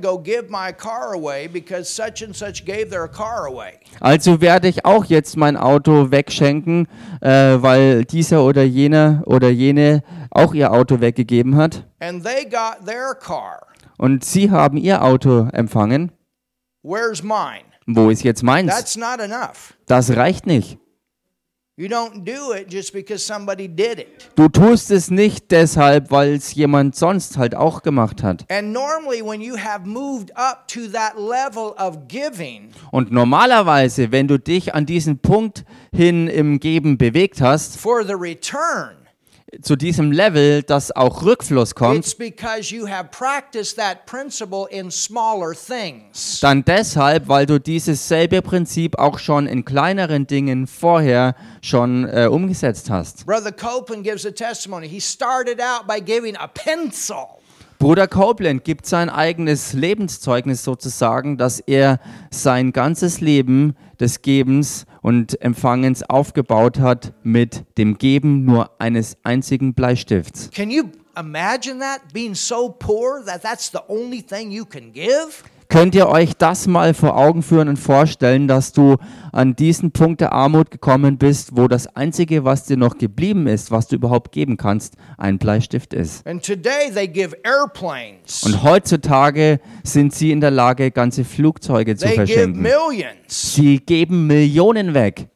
go 0.00 0.22
such 1.82 2.24
such. 2.32 2.62
Also 4.00 4.40
werde 4.40 4.68
ich 4.68 4.84
auch 4.84 5.04
jetzt 5.04 5.36
mein 5.36 5.56
Auto 5.56 6.10
wegschenken, 6.10 6.88
äh, 7.20 7.28
weil 7.60 8.04
dieser 8.04 8.44
oder 8.44 8.62
jener 8.62 9.22
oder 9.26 9.48
jene 9.50 10.02
auch 10.30 10.54
ihr 10.54 10.72
Auto 10.72 11.00
weggegeben 11.00 11.56
hat. 11.56 11.86
And 12.00 12.24
they 12.24 12.44
got 12.44 12.86
their 12.86 13.14
car. 13.14 13.66
Und 13.98 14.24
sie 14.24 14.50
haben 14.50 14.76
ihr 14.76 15.02
Auto 15.02 15.48
empfangen. 15.52 16.12
Where's 16.82 17.22
mine? 17.22 17.64
Wo 17.86 18.10
ist 18.10 18.22
jetzt 18.22 18.42
meins? 18.42 18.72
That's 18.72 18.96
not 18.96 19.20
enough. 19.20 19.74
Das 19.86 20.16
reicht 20.16 20.46
nicht. 20.46 20.78
Du 21.78 21.88
tust 24.48 24.90
es 24.90 25.10
nicht 25.10 25.50
deshalb, 25.50 26.10
weil 26.10 26.32
es 26.32 26.54
jemand 26.54 26.96
sonst 26.96 27.36
halt 27.36 27.54
auch 27.54 27.82
gemacht 27.82 28.22
hat. 28.22 28.46
And 28.50 28.72
normally, 28.72 29.22
when 29.22 29.42
you 29.42 29.58
have 29.58 29.86
moved 29.86 30.34
up 30.36 30.66
to 30.68 30.88
that 30.94 31.18
level 31.18 31.74
of 31.78 32.08
giving, 32.08 32.70
Und 32.92 33.12
normalerweise, 33.12 34.10
wenn 34.10 34.26
du 34.26 34.38
dich 34.38 34.74
an 34.74 34.86
diesen 34.86 35.18
Punkt 35.18 35.66
hin 35.94 36.28
im 36.28 36.60
Geben 36.60 36.96
bewegt 36.96 37.42
hast, 37.42 37.76
for 37.76 38.02
the 38.06 38.14
return, 38.14 38.96
zu 39.62 39.76
diesem 39.76 40.12
Level, 40.12 40.62
dass 40.62 40.94
auch 40.94 41.22
Rückfluss 41.22 41.74
kommt, 41.74 41.98
it's 41.98 42.14
because 42.14 42.74
you 42.74 42.86
have 42.86 43.08
practiced 43.10 43.76
that 43.76 44.06
principle 44.06 44.66
in 44.70 44.90
smaller 44.90 45.54
things. 45.54 46.40
dann 46.40 46.64
deshalb, 46.64 47.28
weil 47.28 47.46
du 47.46 47.58
dieses 47.58 48.08
selbe 48.08 48.42
Prinzip 48.42 48.98
auch 48.98 49.18
schon 49.18 49.46
in 49.46 49.64
kleineren 49.64 50.26
Dingen 50.26 50.66
vorher 50.66 51.34
schon 51.62 52.08
äh, 52.08 52.26
umgesetzt 52.26 52.90
hast. 52.90 53.26
Brother 53.26 53.52
Copeland 53.52 54.04
gives 54.04 54.26
a 54.26 54.30
testimony. 54.30 54.88
He 54.88 55.00
started 55.00 55.60
out 55.60 55.86
by 55.86 56.00
giving 56.00 56.36
a 56.36 56.46
pencil. 56.46 57.36
Bruder 57.78 58.08
Copeland 58.08 58.64
gibt 58.64 58.86
sein 58.86 59.10
eigenes 59.10 59.74
Lebenszeugnis 59.74 60.64
sozusagen, 60.64 61.36
dass 61.36 61.60
er 61.60 62.00
sein 62.30 62.72
ganzes 62.72 63.20
Leben 63.20 63.76
des 64.00 64.22
Gebens 64.22 64.86
und 65.06 65.40
Empfangens 65.40 66.02
aufgebaut 66.02 66.80
hat 66.80 67.12
mit 67.22 67.64
dem 67.78 67.96
Geben 67.96 68.44
nur 68.44 68.72
eines 68.80 69.16
einzigen 69.22 69.72
Bleistifts. 69.72 70.50
Can 70.50 70.68
you 70.68 70.86
imagine 71.16 71.78
that? 71.78 72.00
Being 72.12 72.34
so 72.34 72.68
poor 72.76 73.22
that 73.24 73.40
that's 73.40 73.70
the 73.70 73.78
only 73.86 74.20
thing 74.20 74.50
you 74.50 74.64
can 74.64 74.92
give? 74.92 75.44
Könnt 75.68 75.94
ihr 75.94 76.08
euch 76.08 76.36
das 76.36 76.66
mal 76.66 76.94
vor 76.94 77.16
Augen 77.16 77.42
führen 77.42 77.68
und 77.68 77.78
vorstellen, 77.78 78.48
dass 78.48 78.72
du 78.72 78.96
an 79.32 79.56
diesen 79.56 79.90
Punkt 79.90 80.20
der 80.20 80.32
Armut 80.32 80.70
gekommen 80.70 81.18
bist, 81.18 81.56
wo 81.56 81.68
das 81.68 81.94
Einzige, 81.96 82.44
was 82.44 82.64
dir 82.64 82.76
noch 82.76 82.98
geblieben 82.98 83.46
ist, 83.46 83.70
was 83.70 83.88
du 83.88 83.96
überhaupt 83.96 84.32
geben 84.32 84.56
kannst, 84.56 84.94
ein 85.18 85.38
Bleistift 85.38 85.92
ist? 85.92 86.26
And 86.26 86.44
today 86.44 86.90
they 86.94 87.08
give 87.08 87.36
airplanes. 87.44 88.44
Und 88.44 88.62
heutzutage 88.62 89.60
sind 89.82 90.14
sie 90.14 90.30
in 90.30 90.40
der 90.40 90.50
Lage, 90.50 90.90
ganze 90.90 91.24
Flugzeuge 91.24 91.96
zu 91.96 92.08
verschenken. 92.08 92.66
Sie 93.26 93.78
geben 93.78 94.26
Millionen 94.26 94.94
weg. 94.94 95.28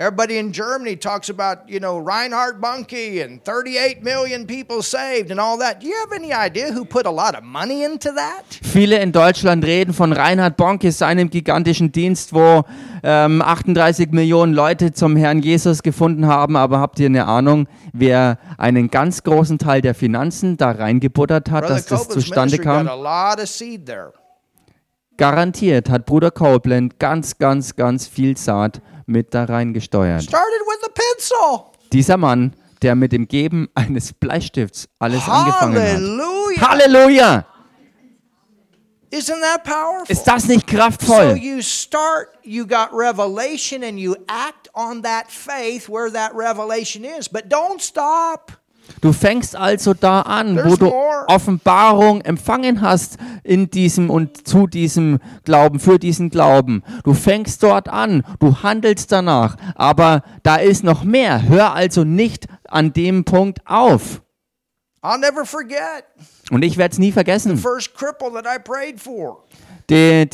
Everybody 0.00 0.38
in 0.38 0.50
Germany 0.50 0.96
talks 0.96 1.28
about, 1.28 1.68
you 1.68 1.78
know, 1.78 1.98
Reinhard 1.98 2.58
Bunke 2.58 3.22
and 3.22 3.44
38 3.44 4.02
million 4.02 4.46
people 4.46 4.82
saved 4.82 5.30
and 5.30 5.38
all 5.38 5.58
that. 5.58 5.82
Do 5.82 5.88
you 5.88 5.94
have 6.00 6.10
any 6.12 6.32
idea 6.32 6.72
who 6.72 6.86
put 6.86 7.04
a 7.04 7.10
lot 7.10 7.34
of 7.34 7.44
money 7.44 7.84
into 7.84 8.10
that? 8.14 8.44
Viele 8.62 8.96
in 8.98 9.12
Deutschland 9.12 9.62
reden 9.62 9.92
von 9.92 10.14
Reinhard 10.14 10.56
Bonke, 10.56 10.90
seinem 10.90 11.28
gigantischen 11.28 11.92
Dienst, 11.92 12.32
wo 12.32 12.64
ähm, 13.02 13.42
38 13.42 14.12
Millionen 14.12 14.54
Leute 14.54 14.94
zum 14.94 15.16
Herrn 15.16 15.40
Jesus 15.40 15.82
gefunden 15.82 16.26
haben. 16.26 16.56
Aber 16.56 16.80
habt 16.80 16.98
ihr 16.98 17.04
eine 17.04 17.26
Ahnung, 17.26 17.68
wer 17.92 18.38
einen 18.56 18.88
ganz 18.88 19.22
großen 19.22 19.58
Teil 19.58 19.82
der 19.82 19.94
Finanzen 19.94 20.56
da 20.56 20.70
reingebuttert 20.70 21.50
hat, 21.50 21.64
Brother 21.64 21.74
dass 21.74 21.84
das 21.84 21.98
Copeland's 22.08 22.24
zustande 22.24 22.56
ministry 22.56 22.86
got 23.44 24.06
kam? 24.06 24.12
Garantiert 25.18 25.90
hat 25.90 26.06
Bruder 26.06 26.30
Copeland 26.30 26.98
ganz, 26.98 27.36
ganz, 27.36 27.76
ganz 27.76 28.06
viel 28.06 28.38
Saat 28.38 28.80
mit 29.10 29.34
da 29.34 29.44
a 30.84 30.88
pencil. 30.88 31.64
Dieser 31.92 32.16
Mann, 32.16 32.54
der 32.82 32.94
mit 32.94 33.12
dem 33.12 33.28
Geben 33.28 33.68
eines 33.74 34.12
Bleistifts 34.12 34.88
alles 34.98 35.28
angefangen 35.28 35.76
hat. 35.76 35.88
Hallelujah. 35.96 36.60
Halleluja! 36.68 37.46
Isn't 39.12 39.40
that 39.40 39.64
powerful? 39.64 40.06
Ist 40.08 40.22
das 40.24 40.46
nicht 40.46 40.70
So 40.70 40.76
kraftvoll? 40.76 41.36
you 41.36 41.60
start, 41.62 42.28
you 42.44 42.64
got 42.64 42.90
revelation, 42.92 43.82
and 43.82 43.98
you 43.98 44.14
act 44.28 44.70
on 44.72 45.02
that 45.02 45.32
faith 45.32 45.88
where 45.88 46.08
that 46.12 46.32
revelation 46.32 47.04
is. 47.04 47.28
But 47.28 47.48
don't 47.50 47.80
stop. 47.82 48.52
Du 49.00 49.12
fängst 49.12 49.56
also 49.56 49.94
da 49.94 50.22
an, 50.22 50.56
wo 50.56 50.60
There's 50.62 50.78
du 50.78 50.84
more. 50.86 51.24
Offenbarung 51.28 52.20
empfangen 52.22 52.80
hast 52.80 53.16
in 53.44 53.70
diesem 53.70 54.10
und 54.10 54.46
zu 54.46 54.66
diesem 54.66 55.18
Glauben, 55.44 55.80
für 55.80 55.98
diesen 55.98 56.28
Glauben. 56.30 56.82
Du 57.04 57.14
fängst 57.14 57.62
dort 57.62 57.88
an, 57.88 58.24
du 58.40 58.62
handelst 58.62 59.10
danach, 59.12 59.56
aber 59.74 60.22
da 60.42 60.56
ist 60.56 60.84
noch 60.84 61.04
mehr. 61.04 61.48
Hör 61.48 61.74
also 61.74 62.04
nicht 62.04 62.46
an 62.68 62.92
dem 62.92 63.24
Punkt 63.24 63.60
auf. 63.66 64.22
I'll 65.02 65.18
never 65.18 65.46
forget 65.46 66.04
Und 66.50 66.62
ich 66.62 66.76
werde 66.76 66.92
es 66.92 66.98
nie 66.98 67.12
vergessen. 67.12 67.56
first 67.56 67.94
cripple 67.94 68.30
that 68.32 68.44
I 68.44 68.58
prayed 68.62 69.00
for 69.00 69.44
Den, 69.88 70.28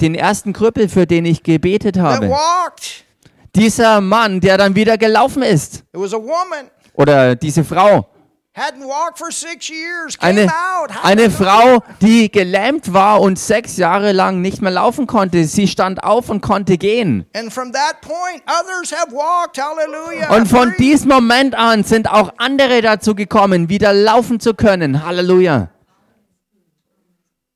den, 0.00 0.14
ersten 0.14 0.52
Krüppel, 0.52 0.88
für 0.88 1.06
den 1.06 1.24
ich 1.24 1.42
gebetet 1.42 1.94
that 1.94 2.02
habe. 2.04 2.28
walked. 2.28 3.04
Dieser 3.56 4.00
Mann, 4.00 4.40
der 4.40 4.58
dann 4.58 4.76
wieder 4.76 4.98
gelaufen 4.98 5.42
ist. 5.42 5.76
It 5.92 6.00
was 6.00 6.12
a 6.14 6.18
woman. 6.18 6.70
Oder 7.00 7.34
diese 7.34 7.64
Frau. 7.64 8.06
Hadn't 8.52 8.84
walked 8.84 9.16
for 9.16 9.30
six 9.30 9.70
years. 9.70 10.18
Came 10.18 10.40
Eine, 10.40 10.48
eine. 11.02 11.30
Frau, 11.30 11.82
die 12.02 12.30
gelähmt 12.30 12.92
war 12.92 13.20
und 13.20 13.38
sechs 13.38 13.76
Jahre 13.76 14.10
lang 14.12 14.40
nicht 14.42 14.60
mehr 14.60 14.72
laufen 14.72 15.06
konnte. 15.06 15.44
Sie 15.44 15.68
stand 15.68 16.02
auf 16.02 16.28
und 16.28 16.40
konnte 16.40 16.76
gehen. 16.76 17.24
And 17.34 17.52
from 17.52 17.72
that 17.72 18.00
point, 18.02 18.42
others 18.46 18.92
have 18.92 19.12
walked. 19.12 19.56
Hallelujah. 19.56 20.34
Und 20.36 20.46
von 20.48 20.74
diesem 20.78 21.10
Moment 21.10 21.54
an 21.54 21.84
sind 21.84 22.10
auch 22.10 22.32
andere 22.38 22.82
dazu 22.82 23.14
gekommen, 23.14 23.68
wieder 23.68 23.94
laufen 23.94 24.40
zu 24.40 24.52
können. 24.52 25.06
Halleluja. 25.06 25.70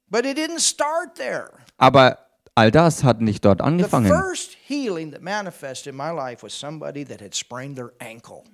But 0.08 0.24
it 0.24 0.38
didn't 0.38 0.60
start 0.60 1.16
there. 1.16 1.50
Aber 1.76 2.18
all 2.54 2.70
das 2.70 3.02
hat 3.02 3.20
nicht 3.20 3.44
dort 3.44 3.58
The 3.58 3.64
angefangen. 3.64 4.08
first 4.08 4.56
healing 4.68 5.10
that 5.10 5.22
manifested 5.22 5.92
in 5.92 5.96
my 5.96 6.10
life 6.12 6.42
was 6.44 6.58
somebody 6.58 7.04
that 7.04 7.20
had 7.20 7.34
sprained 7.34 7.76
their 7.76 7.92
ankle. 7.98 8.44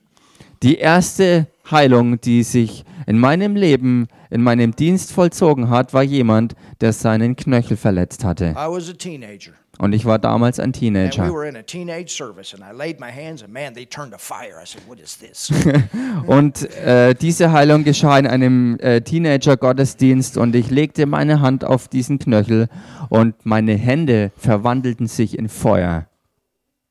Die 0.62 0.77
erste 0.77 1.46
Heilung, 1.70 2.20
die 2.20 2.42
sich 2.42 2.85
in 3.07 3.18
meinem 3.18 3.57
Leben, 3.57 4.09
in 4.29 4.42
meinem 4.42 4.77
Dienst 4.77 5.11
vollzogen 5.11 5.70
hat, 5.70 5.94
war 5.94 6.03
jemand, 6.03 6.55
der 6.83 6.92
seinen 6.92 7.35
Knöchel 7.35 7.79
verletzt 7.79 8.25
hatte. 8.25 8.51
I 8.51 8.68
was 8.68 8.90
a 8.90 8.92
teenager. 8.92 9.53
Und 9.79 9.94
ich 9.94 10.05
war 10.05 10.18
damals 10.18 10.61
ein 10.61 10.75
Teenager. 10.75 11.25
Und 16.27 16.70
äh, 16.77 17.14
diese 17.14 17.53
Heilung 17.53 17.83
geschah 17.85 18.18
in 18.18 18.27
einem 18.27 18.79
äh, 18.81 19.01
Teenager-Gottesdienst 19.01 20.37
und 20.37 20.55
ich 20.55 20.70
legte 20.70 21.07
meine 21.07 21.40
Hand 21.40 21.64
auf 21.64 21.88
diesen 21.88 22.18
Knöchel 22.18 22.68
und 23.09 23.46
meine 23.46 23.73
Hände 23.73 24.33
verwandelten 24.37 25.07
sich 25.07 25.38
in 25.38 25.49
Feuer. 25.49 26.10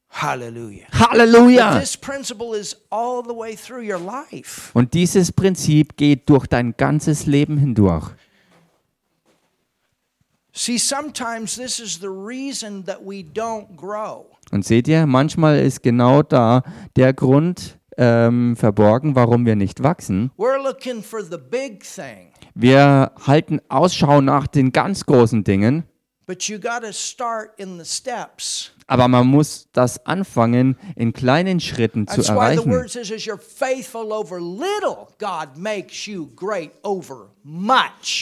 Hallelujah. 0.10 0.88
Halleluja! 0.91 1.80
This 1.80 1.95
principle 1.95 2.54
is 2.54 2.76
all 2.91 3.24
the 3.24 3.34
way 3.34 3.56
through 3.56 3.84
your 3.84 4.00
life. 4.00 4.72
Und 4.74 4.93
dieses 4.93 5.32
Prinzip 5.32 5.95
geht 5.98 6.30
durch 6.30 6.48
dein 6.48 6.76
ganzes 6.76 7.26
Leben 7.26 7.58
hindurch. 7.58 8.12
See, 10.52 10.78
sometimes 10.78 11.56
this 11.56 11.80
is 11.80 12.00
the 12.00 12.10
reason 12.10 12.84
that 12.86 13.00
we 13.06 13.24
don't 13.24 13.78
grow. 13.78 14.26
Und 14.52 14.65
seht 14.65 14.88
ihr, 14.88 15.06
manchmal 15.06 15.60
ist 15.60 15.84
genau 15.84 16.24
da 16.24 16.63
der 16.95 17.13
Grund 17.13 17.78
ähm, 17.98 18.56
verborgen, 18.56 19.15
warum 19.15 19.45
wir 19.45 19.56
nicht 19.56 19.84
wachsen. 19.84 20.32
We're 20.38 20.62
looking 20.62 21.04
for 21.04 21.22
the 21.22 21.38
big 21.38 21.84
thing, 21.84 22.34
Wir 22.56 23.12
halten 23.26 23.62
Ausschau 23.69 24.22
nach 24.22 24.48
den 24.48 24.72
ganz 24.72 25.06
großen 25.06 25.43
Dingen, 25.43 25.84
but 26.26 26.43
you 26.43 26.60
got 26.60 26.82
to 26.82 26.91
start 26.91 27.52
in 27.58 27.78
the 27.78 27.86
steps. 27.86 28.72
Aber 28.89 29.08
man 29.08 29.28
muss 29.28 29.67
das 29.71 30.06
anfangen, 30.06 30.75
in 30.95 31.13
kleinen 31.13 31.60
Schritten 31.60 32.08
zu 32.08 32.21
erreichen. 32.34 32.69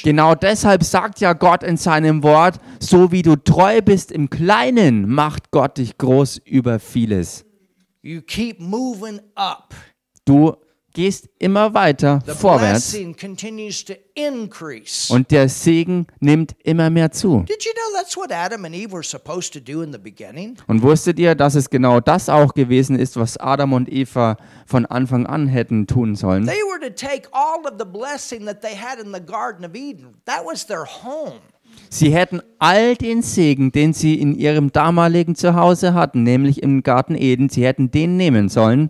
Genau 0.03 0.35
deshalb 0.35 0.83
sagt 0.83 1.19
ja 1.21 1.33
Gott 1.33 1.63
in 1.63 1.77
seinem 1.77 2.21
Wort, 2.21 2.59
so 2.79 3.11
wie 3.11 3.21
du 3.21 3.35
treu 3.37 3.81
bist 3.81 4.11
im 4.11 4.29
Kleinen, 4.29 5.09
macht 5.09 5.51
Gott 5.51 5.77
dich 5.77 5.97
groß 5.97 6.39
über 6.45 6.79
vieles. 6.79 7.45
Du 10.25 10.55
gehst 10.97 11.29
immer 11.37 11.75
weiter 11.75 12.21
vorwärts 12.25 12.95
und 15.09 15.31
der 15.31 15.47
Segen 15.47 16.07
nimmt 16.19 16.55
immer 16.63 16.89
mehr 16.89 17.11
zu. 17.11 17.45
Did 17.47 17.63
you 17.63 17.71
know 17.71 18.01
that's 18.01 18.17
what 18.17 18.31
Adam 18.31 18.65
and 18.65 18.73
Eve 18.73 18.93
were 18.93 19.03
supposed 19.03 19.53
to 19.53 19.59
do 19.59 19.83
in 19.83 19.93
the 19.93 19.99
beginning? 19.99 20.57
Und 20.65 20.81
wusstet 20.81 21.19
ihr, 21.19 21.35
dass 21.35 21.53
es 21.53 21.69
genau 21.69 21.99
das 21.99 22.29
auch 22.29 22.55
gewesen 22.55 22.97
ist, 22.97 23.15
was 23.15 23.37
Adam 23.37 23.73
und 23.73 23.89
Eva 23.89 24.37
von 24.65 24.87
Anfang 24.87 25.27
an 25.27 25.47
hätten 25.47 25.85
tun 25.85 26.15
sollen? 26.15 26.47
They 26.47 26.63
were 26.63 26.79
to 26.79 26.89
take 26.89 27.29
all 27.31 27.59
of 27.71 27.77
the 27.77 27.85
blessing 27.85 28.47
that 28.47 28.61
they 28.61 28.75
had 28.75 28.97
in 28.97 29.13
the 29.13 29.21
Garden 29.23 29.63
of 29.65 29.75
Eden. 29.75 30.15
That 30.25 30.43
was 30.47 30.65
their 30.65 30.85
home. 30.85 31.41
Sie 31.89 32.13
hätten 32.13 32.41
all 32.59 32.95
den 32.95 33.21
Segen, 33.21 33.71
den 33.71 33.93
sie 33.93 34.15
in 34.19 34.35
ihrem 34.35 34.71
damaligen 34.71 35.35
Zuhause 35.35 35.93
hatten, 35.93 36.23
nämlich 36.23 36.61
im 36.61 36.83
Garten 36.83 37.15
Eden, 37.15 37.49
sie 37.49 37.65
hätten 37.65 37.91
den 37.91 38.17
nehmen 38.17 38.49
sollen. 38.49 38.89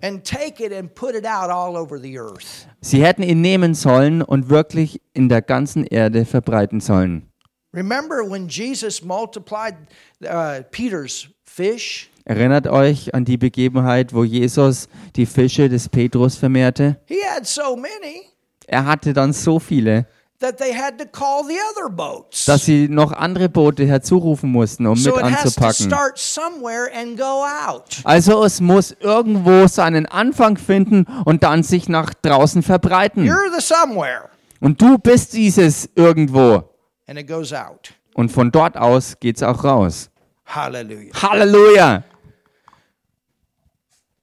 Sie 2.82 3.04
hätten 3.04 3.24
ihn 3.24 3.42
nehmen 3.42 3.74
sollen 3.76 4.22
und 4.22 4.50
wirklich 4.50 5.02
in 5.14 5.30
der 5.30 5.42
ganzen 5.42 5.84
Erde 5.84 6.26
verbreiten 6.26 6.80
sollen. 6.80 7.32
Remember 7.74 8.24
when 8.28 8.48
Jesus 8.48 9.04
multiplied 9.04 9.76
uh, 10.24 10.64
Peter's 10.72 11.28
fish? 11.44 12.10
Erinnert 12.26 12.68
euch 12.68 13.14
an 13.14 13.24
die 13.24 13.38
Begebenheit, 13.38 14.14
wo 14.14 14.24
Jesus 14.24 14.90
die 15.16 15.26
Fische 15.26 15.70
des 15.70 15.88
Petrus 15.88 16.36
vermehrte? 16.36 17.00
He 17.06 17.20
had 17.24 17.46
so 17.46 17.76
many 17.76 18.24
Er 18.68 18.86
hatte 18.86 19.14
dann 19.14 19.32
so 19.32 19.60
viele, 19.60 20.08
that 20.40 20.58
they 20.58 20.72
had 20.74 20.98
to 21.00 21.06
call 21.06 21.44
the 21.44 21.58
other 21.72 21.90
boats. 21.90 22.46
dass 22.46 22.66
sie 22.66 22.88
noch 22.88 23.12
andere 23.12 23.50
Boote 23.50 23.86
herzurufen 23.86 24.52
mussten, 24.52 24.86
um 24.86 24.96
so 24.96 25.16
mit 25.16 25.20
it 25.20 25.32
has 25.32 25.56
to 25.56 25.62
anzupacken. 25.62 25.86
start 25.88 26.18
somewhere 26.18 26.90
and 26.94 27.18
go 27.18 27.44
out. 27.44 28.02
Also 28.04 28.44
es 28.44 28.62
muss 28.62 28.96
irgendwo 29.00 29.68
seinen 29.68 30.06
Anfang 30.06 30.58
finden 30.58 31.06
und 31.26 31.44
dann 31.44 31.64
sich 31.64 31.90
nach 31.90 32.14
draußen 32.14 32.62
verbreiten. 32.64 33.24
You're 33.28 33.52
the 33.56 33.62
somewhere. 33.62 34.30
Und 34.60 34.82
du 34.82 34.98
bist 34.98 35.34
dieses 35.34 35.90
irgendwo. 35.96 36.64
And 37.08 37.18
it 37.20 37.28
goes 37.28 37.54
out. 37.54 37.94
Und 38.14 38.32
von 38.32 38.52
dort 38.52 38.78
aus 38.78 39.18
geht's 39.20 39.44
auch 39.44 39.64
raus. 39.64 40.10
Hallelujah. 40.46 41.14
Halleluja! 41.22 42.04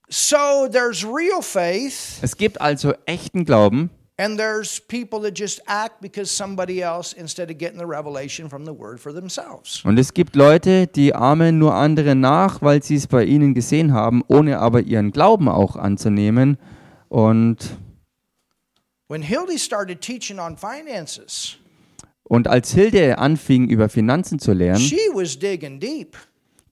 So 0.09 0.69
there's 0.71 1.05
real 1.05 1.43
faith, 1.43 2.19
Es 2.23 2.37
gibt 2.37 2.61
also 2.61 2.95
echten 3.07 3.45
Glauben 3.45 3.91
and 4.17 4.39
there's 4.39 4.81
people 4.81 5.21
that 5.23 5.35
just 5.35 5.61
act 5.67 6.01
because 6.01 6.31
somebody 6.31 6.81
else 6.83 7.13
instead 7.13 7.51
of 7.51 7.59
getting 7.59 7.79
the 7.79 7.87
revelation 7.87 8.49
from 8.49 8.65
the 8.65 8.73
word 8.73 9.01
for 9.01 9.13
themselves. 9.13 9.85
und 9.85 9.99
es 9.99 10.15
gibt 10.15 10.37
Leute, 10.37 10.87
die 10.87 11.15
ahmen 11.15 11.59
nur 11.59 11.75
andere 11.75 12.15
nach, 12.15 12.63
weil 12.63 12.83
sie 12.83 12.97
es 12.97 13.07
bei 13.07 13.25
ihnen 13.25 13.55
gesehen 13.55 13.93
haben, 13.93 14.23
ohne 14.29 14.59
aber 14.59 14.81
ihren 14.83 15.11
Glauben 15.11 15.49
auch 15.49 15.77
anzunehmen. 15.77 16.59
Und, 17.09 17.77
When 19.09 19.23
Hildy 19.23 19.59
started 19.59 20.01
teaching 20.01 20.39
on 20.39 20.57
finances, 20.57 21.59
und 22.25 22.49
als 22.49 22.73
Hilde 22.73 23.19
anfing, 23.19 23.69
über 23.69 23.89
Finanzen 23.89 24.39
zu 24.39 24.53
lernen, 24.53 24.81
she 24.81 25.09
was 25.13 25.39
digging 25.39 25.79
deep. 25.79 26.17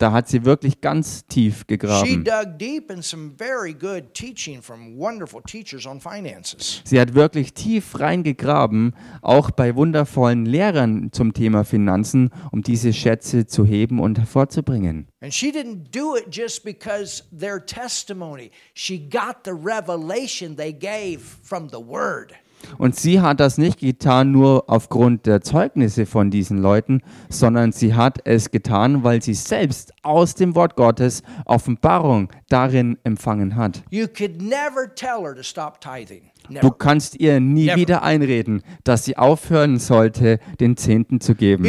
Da 0.02 0.10
hat 0.12 0.28
sie 0.28 0.44
wirklich 0.44 0.80
ganz 0.80 1.24
tief 1.26 1.58
She 1.60 1.64
gegraben. 1.68 2.24
dug 2.24 2.58
deep 2.58 2.90
in 2.90 3.02
some 3.02 3.30
very 3.38 3.72
good 3.72 4.12
teaching 4.14 4.60
from 4.60 4.98
wonderful 4.98 5.40
teachers 5.42 5.86
on 5.86 6.00
finances. 6.00 6.82
Sie 6.84 7.00
hat 7.00 7.14
wirklich 7.14 7.54
tief 7.54 8.00
reingegraben, 8.00 8.94
auch 9.20 9.52
bei 9.52 9.76
wundervollen 9.76 10.44
Lehrern 10.44 11.10
zum 11.12 11.32
Thema 11.32 11.64
Finanzen, 11.64 12.30
um 12.50 12.62
diese 12.62 12.92
Schätze 12.92 13.46
zu 13.46 13.64
heben 13.64 14.00
und 14.00 14.18
hervorzubringen. 14.18 15.06
And 15.20 15.32
she 15.32 15.50
didn't 15.52 15.92
do 15.92 16.16
it 16.16 16.26
just 16.34 16.64
because 16.64 17.22
their 17.30 17.64
testimony. 17.64 18.50
She 18.74 18.98
got 18.98 19.44
the 19.44 19.52
revelation 19.52 20.56
they 20.56 20.72
gave 20.72 21.20
from 21.44 21.68
the 21.68 21.78
word. 21.78 22.32
Und 22.78 22.96
sie 22.96 23.20
hat 23.20 23.40
das 23.40 23.58
nicht 23.58 23.80
getan 23.80 24.30
nur 24.32 24.64
aufgrund 24.68 25.26
der 25.26 25.40
Zeugnisse 25.40 26.06
von 26.06 26.30
diesen 26.30 26.58
Leuten, 26.58 27.02
sondern 27.28 27.72
sie 27.72 27.94
hat 27.94 28.18
es 28.24 28.50
getan, 28.50 29.04
weil 29.04 29.22
sie 29.22 29.34
selbst 29.34 29.92
aus 30.02 30.34
dem 30.34 30.54
Wort 30.54 30.76
Gottes 30.76 31.22
Offenbarung 31.44 32.28
darin 32.48 32.98
empfangen 33.04 33.56
hat. 33.56 33.82
You 33.90 34.06
could 34.06 34.40
never 34.40 34.92
tell 34.94 35.22
her 35.22 35.34
to 35.34 35.42
stop 35.42 35.80
tithing. 35.80 36.32
Du 36.60 36.70
kannst 36.70 37.18
ihr 37.20 37.40
nie 37.40 37.66
Never. 37.66 37.76
wieder 37.76 38.02
einreden, 38.02 38.62
dass 38.84 39.04
sie 39.04 39.16
aufhören 39.16 39.78
sollte, 39.78 40.38
den 40.60 40.76
Zehnten 40.76 41.20
zu 41.20 41.34
geben. 41.34 41.64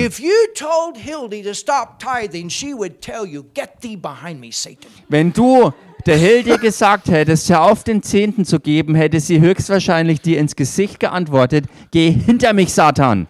Wenn 5.10 5.34
du 5.34 5.74
der 6.06 6.18
Hilde 6.18 6.58
gesagt 6.58 7.10
hättest, 7.10 7.50
hör 7.50 7.64
auf, 7.64 7.84
den 7.84 8.04
Zehnten 8.04 8.46
zu 8.46 8.60
geben, 8.60 8.96
hätte 8.96 9.20
sie 9.20 9.40
höchstwahrscheinlich 9.40 10.22
dir 10.22 10.40
ins 10.40 10.56
Gesicht 10.56 11.00
geantwortet, 11.00 11.66
geh 11.92 12.12
hinter 12.12 12.54
mich, 12.54 12.74
Satan. 12.74 13.28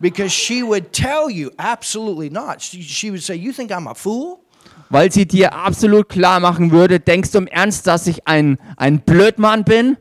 Because 0.00 0.30
she 0.30 0.62
would 0.62 0.92
tell 0.92 1.30
you, 1.30 1.50
absolutely 1.56 2.28
not. 2.28 2.60
She, 2.60 2.82
she 2.82 3.10
would 3.10 3.22
say, 3.22 3.36
You 3.36 3.52
think 3.52 3.70
I'm 3.70 3.88
a 3.88 3.94
fool? 3.94 4.38
Weil 4.90 5.10
sie 5.10 5.26
dir 5.26 5.54
absolut 5.54 6.08
klar 6.08 6.40
machen 6.40 6.70
würde, 6.72 7.00
denkst 7.00 7.30
du 7.30 7.38
im 7.38 7.46
Ernst, 7.46 7.86
dass 7.86 8.06
ich 8.06 8.26
ein, 8.26 8.58
ein 8.76 9.00
Blödmann 9.00 9.64
bin? 9.64 9.96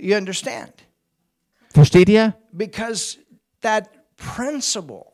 You 0.00 0.16
understand? 0.16 0.72
Versteht 1.72 2.08
ihr? 2.08 2.34
Because 2.52 3.18
that 3.60 3.88
principle 4.16 5.04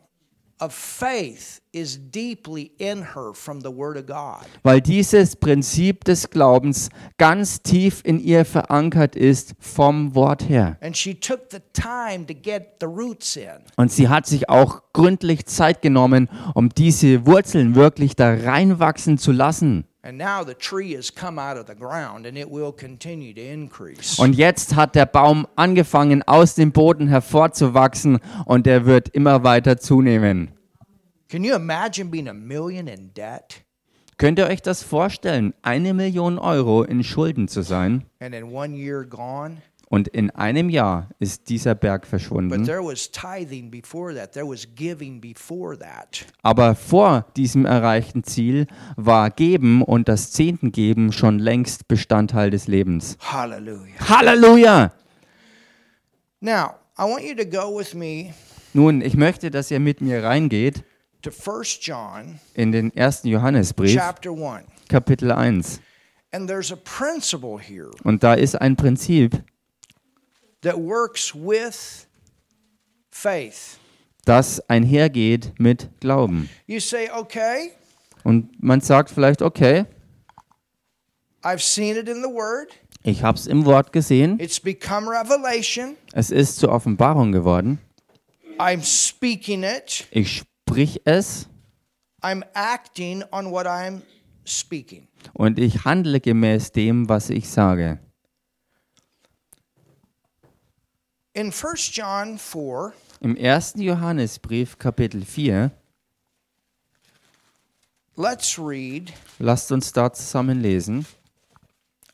Weil 4.62 4.80
dieses 4.80 5.36
Prinzip 5.36 6.04
des 6.04 6.30
Glaubens 6.30 6.88
ganz 7.18 7.62
tief 7.62 8.00
in 8.04 8.20
ihr 8.20 8.44
verankert 8.44 9.16
ist 9.16 9.54
vom 9.58 10.14
Wort 10.14 10.48
her. 10.48 10.76
And 10.80 10.96
she 10.96 11.14
took 11.14 11.40
the 11.50 11.58
time 11.72 12.26
to 12.26 12.34
get 12.34 12.76
the 12.80 12.86
roots 12.86 13.36
in. 13.36 13.64
Und 13.76 13.90
sie 13.90 14.08
hat 14.08 14.26
sich 14.26 14.48
auch 14.48 14.82
gründlich 14.92 15.46
Zeit 15.46 15.82
genommen, 15.82 16.28
um 16.54 16.68
diese 16.68 17.26
Wurzeln 17.26 17.74
wirklich 17.74 18.16
da 18.16 18.34
reinwachsen 18.34 19.18
zu 19.18 19.32
lassen. 19.32 19.84
And 20.06 20.18
now 20.18 20.44
the 20.44 20.52
tree 20.52 20.94
has 20.96 21.10
come 21.10 21.38
out 21.38 21.56
of 21.56 21.66
the 21.66 21.74
ground 21.74 22.26
and 22.26 22.36
it 22.36 22.50
will 22.50 22.72
continue 22.72 23.32
to 23.32 23.40
increase. 23.40 24.20
Und 24.20 24.34
jetzt 24.34 24.76
hat 24.76 24.94
der 24.94 25.06
Baum 25.06 25.46
angefangen, 25.56 26.22
aus 26.22 26.54
dem 26.54 26.72
Boden 26.72 27.08
hervorzuwachsen 27.08 28.18
und 28.44 28.66
er 28.66 28.84
wird 28.84 29.08
immer 29.08 29.44
weiter 29.44 29.78
zunehmen. 29.78 30.50
Can 31.30 31.44
you 31.44 31.54
imagine 31.54 32.10
being 32.10 32.28
a 32.28 32.34
million 32.34 32.86
in 32.86 33.12
debt 33.14 33.64
Könnt 34.16 34.38
ihr 34.38 34.46
euch 34.46 34.62
das 34.62 34.82
vorstellen, 34.84 35.54
eine 35.62 35.92
Million 35.92 36.38
Euro 36.38 36.84
in 36.84 37.02
Schulden 37.02 37.48
zu 37.48 37.62
sein? 37.62 38.04
and 38.20 38.34
in 38.34 38.44
one 38.44 38.76
year 38.76 39.04
gone? 39.04 39.56
Und 39.88 40.08
in 40.08 40.30
einem 40.30 40.70
Jahr 40.70 41.08
ist 41.18 41.48
dieser 41.48 41.74
Berg 41.74 42.02
But 42.02 42.08
verschwunden. 42.10 42.64
there 42.64 42.82
was 42.84 43.10
tithing 43.10 43.70
before 43.70 44.14
that, 44.14 44.32
there 44.32 44.46
was 44.48 44.66
giving 44.74 45.20
before 45.20 45.78
that. 45.78 46.26
Aber 46.42 46.74
vor 46.74 47.26
diesem 47.36 47.64
erreichten 47.66 48.24
Ziel 48.24 48.66
war 48.96 49.30
Geben 49.30 49.82
und 49.82 50.08
das 50.08 50.32
Zehntengeben 50.32 51.12
schon 51.12 51.38
längst 51.38 51.86
Bestandteil 51.88 52.50
des 52.50 52.66
Lebens. 52.68 53.16
Hallelujah. 53.20 54.08
Halleluja! 54.08 54.92
Now, 56.40 56.74
I 56.98 57.02
want 57.02 57.22
you 57.24 57.34
to 57.34 57.44
go 57.44 57.76
with 57.76 57.94
me 57.94 58.32
Nun, 58.72 59.00
ich 59.00 59.16
möchte, 59.16 59.50
dass 59.50 59.70
ihr 59.70 59.80
mit 59.80 60.00
mir 60.00 60.22
reingeht 60.24 60.82
to 61.24 61.30
1 61.30 61.80
John 61.80 62.38
in 62.54 62.70
den 62.70 62.94
ersten 62.94 63.28
Johannesbrief, 63.28 63.94
chapter 63.94 64.30
1. 64.30 64.66
Kapitel 64.88 65.32
1. 65.32 65.80
And 66.32 66.48
there's 66.48 66.70
a 66.70 66.76
principle 66.76 67.58
here 67.58 67.90
Und 68.04 68.22
da 68.22 68.34
ist 68.34 68.60
ein 68.60 68.76
Prinzip, 68.76 69.42
that 70.62 70.76
works 70.76 71.34
with 71.34 72.06
faith. 73.10 73.78
das 74.24 74.60
einhergeht 74.68 75.52
mit 75.58 75.88
Glauben. 76.00 76.48
You 76.66 76.80
say, 76.80 77.10
okay, 77.10 77.72
Und 78.22 78.62
man 78.62 78.80
sagt 78.80 79.10
vielleicht, 79.10 79.42
okay, 79.42 79.86
I've 81.42 81.60
seen 81.60 81.96
it 81.96 82.08
in 82.08 82.22
the 82.22 82.28
Word, 82.28 82.68
ich 83.02 83.22
habe 83.22 83.38
es 83.38 83.46
im 83.46 83.64
Wort 83.64 83.92
gesehen, 83.92 84.38
it's 84.40 84.60
become 84.60 85.08
revelation, 85.08 85.96
es 86.12 86.30
ist 86.30 86.56
zur 86.56 86.70
Offenbarung 86.70 87.32
geworden, 87.32 87.78
I'm 88.58 88.82
speaking 88.82 89.62
it, 89.62 90.06
ich 90.10 90.42
sprich 90.74 91.00
es 91.04 91.48
I'm 92.20 92.42
acting 92.54 93.22
on 93.30 93.52
what 93.52 93.64
I'm 93.64 94.02
speaking. 94.44 95.06
und 95.32 95.58
ich 95.60 95.84
handle 95.84 96.18
gemäß 96.18 96.72
dem, 96.72 97.08
was 97.08 97.30
ich 97.30 97.48
sage. 97.48 98.00
In 101.32 101.52
1 101.52 101.90
John 101.94 102.38
4, 102.38 102.92
Im 103.20 103.36
ersten 103.36 103.82
Johannesbrief, 103.82 104.78
Kapitel 104.78 105.24
4, 105.24 105.70
let's 108.16 108.58
read, 108.58 109.12
lasst 109.38 109.70
uns 109.70 109.92
da 109.92 110.12
zusammen 110.12 110.60
lesen. 110.60 111.06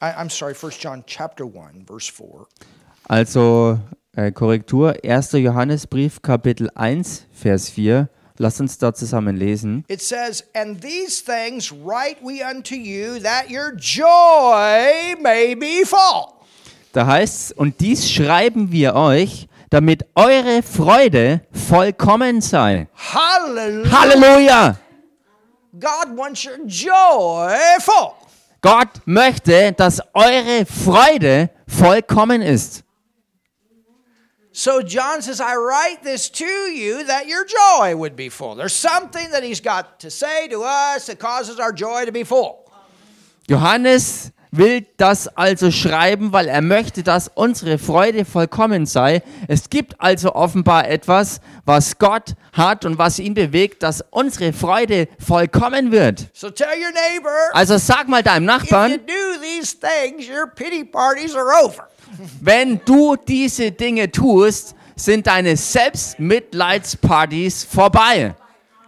I, 0.03 0.07
I'm 0.07 0.29
sorry, 0.31 0.55
1 0.55 0.79
John 0.79 1.03
chapter 1.07 1.45
1, 1.47 1.87
verse 1.87 2.13
4. 2.13 2.47
Also 3.05 3.79
äh, 4.17 4.33
Korrektur, 4.33 4.97
1. 5.03 5.33
Johannesbrief, 5.33 6.21
Kapitel 6.21 6.71
1, 6.75 7.27
Vers 7.33 7.71
4. 7.71 8.09
Lasst 8.41 8.59
uns 8.59 8.79
da 8.79 8.95
zusammen 8.95 9.37
lesen. 9.37 9.85
It 9.87 10.01
says, 10.01 10.43
And 10.55 10.81
these 10.81 11.23
things 11.23 11.71
write 11.71 12.17
we 12.23 12.43
unto 12.43 12.75
you, 12.75 13.21
that 13.21 13.51
your 13.51 13.73
joy 13.77 15.15
may 15.21 15.55
be 15.55 15.85
full. 15.85 16.33
Da 16.95 17.07
heißt 17.07 17.51
es, 17.51 17.53
und 17.53 17.81
dies 17.81 18.11
schreiben 18.11 18.73
wir 18.73 18.95
euch, 18.95 19.47
damit 19.69 20.07
eure 20.15 20.63
Freude 20.63 21.43
vollkommen 21.53 22.41
sei. 22.41 22.89
Hallelujah. 22.95 23.93
Halleluja! 23.93 24.77
God 25.79 26.17
wants 26.17 26.47
your 26.47 26.65
joy 26.65 27.55
full. 27.79 28.15
Gott 28.63 29.03
möchte, 29.05 29.73
dass 29.73 30.01
eure 30.15 30.65
Freude 30.65 31.51
vollkommen 31.69 32.41
ist. 32.41 32.85
So 34.63 34.83
John 34.83 35.23
says, 35.23 35.41
I 35.41 35.57
write 35.57 36.03
this 36.03 36.29
to 36.33 36.45
you 36.45 37.03
that 37.05 37.27
your 37.27 37.47
joy 37.47 37.97
would 37.97 38.15
be 38.15 38.29
full. 38.29 38.57
There's 38.57 38.75
something 38.75 39.31
that 39.31 39.43
he's 39.43 39.59
got 39.59 39.99
to 40.01 40.11
say 40.11 40.49
to 40.49 40.65
us 40.65 41.07
that 41.07 41.19
causes 41.19 41.59
our 41.59 41.73
joy 41.73 42.05
to 42.05 42.13
be 42.13 42.25
full. 42.25 42.71
Johannes 43.49 44.33
will 44.53 44.83
das 44.99 45.29
also 45.29 45.71
schreiben, 45.71 46.35
weil 46.35 46.47
er 46.49 46.61
möchte, 46.61 47.03
dass 47.03 47.31
unsere 47.35 47.79
Freude 47.79 48.27
vollkommen 48.27 48.85
sei. 48.85 49.23
Es 49.49 49.71
gibt 49.71 49.99
also 49.99 50.35
offenbar 50.35 50.87
etwas, 50.89 51.41
was 51.65 51.97
Gott 51.97 52.35
hat 52.53 52.85
und 52.85 52.99
was 52.99 53.19
ihn 53.19 53.33
bewegt, 53.33 53.83
dass 53.83 54.05
unsere 54.11 54.53
Freude 54.53 55.09
vollkommen 55.19 55.91
wird. 55.91 56.29
So 56.35 56.51
tell 56.51 56.77
your 56.79 56.93
neighbor, 56.93 57.49
Also 57.55 57.79
sag 57.79 58.09
mal 58.09 58.23
deinem 58.23 58.45
if 58.45 58.51
you 58.51 58.59
Nachbarn, 58.59 59.01
do 59.07 59.41
these 59.41 59.75
things, 59.75 60.29
wenn 62.41 62.81
du 62.85 63.17
diese 63.17 63.73
Dinge 63.73 64.11
tust, 64.11 64.75
sind 64.97 65.27
deine 65.27 65.57
Selbstmitleidspartys 65.57 67.65
vorbei. 67.65 68.35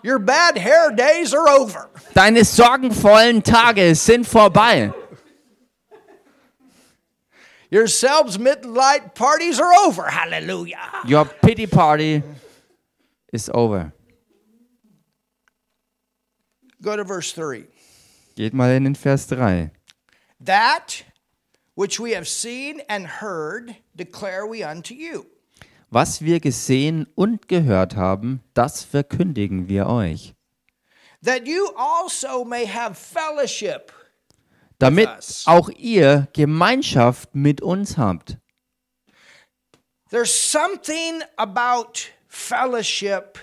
Your 0.05 0.19
bad 0.19 0.59
hair 0.59 0.91
days 0.91 1.33
are 1.33 1.49
over. 1.49 1.89
Deine 2.15 2.45
sorgenvollen 2.45 3.43
Tage 3.43 3.95
sind 3.95 4.27
vorbei. 4.27 4.93
Your 7.71 7.89
selves 7.89 8.39
midnight 8.39 9.15
parties 9.15 9.59
are 9.59 9.73
over. 9.87 10.11
Hallelujah. 10.11 11.03
Your 11.07 11.25
pity 11.25 11.67
party 11.67 12.23
is 13.33 13.49
over. 13.55 13.93
Go 16.83 16.97
to 16.97 17.05
verse 17.05 17.33
3. 17.33 17.65
Geht 18.35 18.53
mal 18.53 18.71
in 18.73 18.85
den 18.85 18.95
Vers 18.95 19.27
3. 19.29 19.71
That 20.41 21.05
which 21.75 21.99
we 22.01 22.15
have 22.15 22.27
seen 22.29 22.81
and 22.89 23.07
heard 23.21 23.75
declare 23.95 24.47
we 24.49 24.65
unto 24.65 24.95
you. 24.95 25.25
Was 25.91 26.23
wir 26.23 26.41
gesehen 26.41 27.07
und 27.15 27.49
gehört 27.49 27.97
haben, 27.97 28.41
das 28.55 28.83
verkündigen 28.85 29.69
wir 29.69 29.87
euch, 29.87 30.35
That 31.25 31.47
you 31.47 31.69
also 31.77 32.45
may 32.45 32.67
have 32.67 32.95
fellowship. 32.95 33.93
damit 34.79 35.09
auch 35.45 35.69
ihr 35.71 36.27
Gemeinschaft 36.33 37.35
mit 37.35 37.61
uns 37.61 37.97
habt. 37.97 38.39
There's 40.11 40.31
something 40.33 41.23
about 41.37 42.09
fellowship 42.27 43.39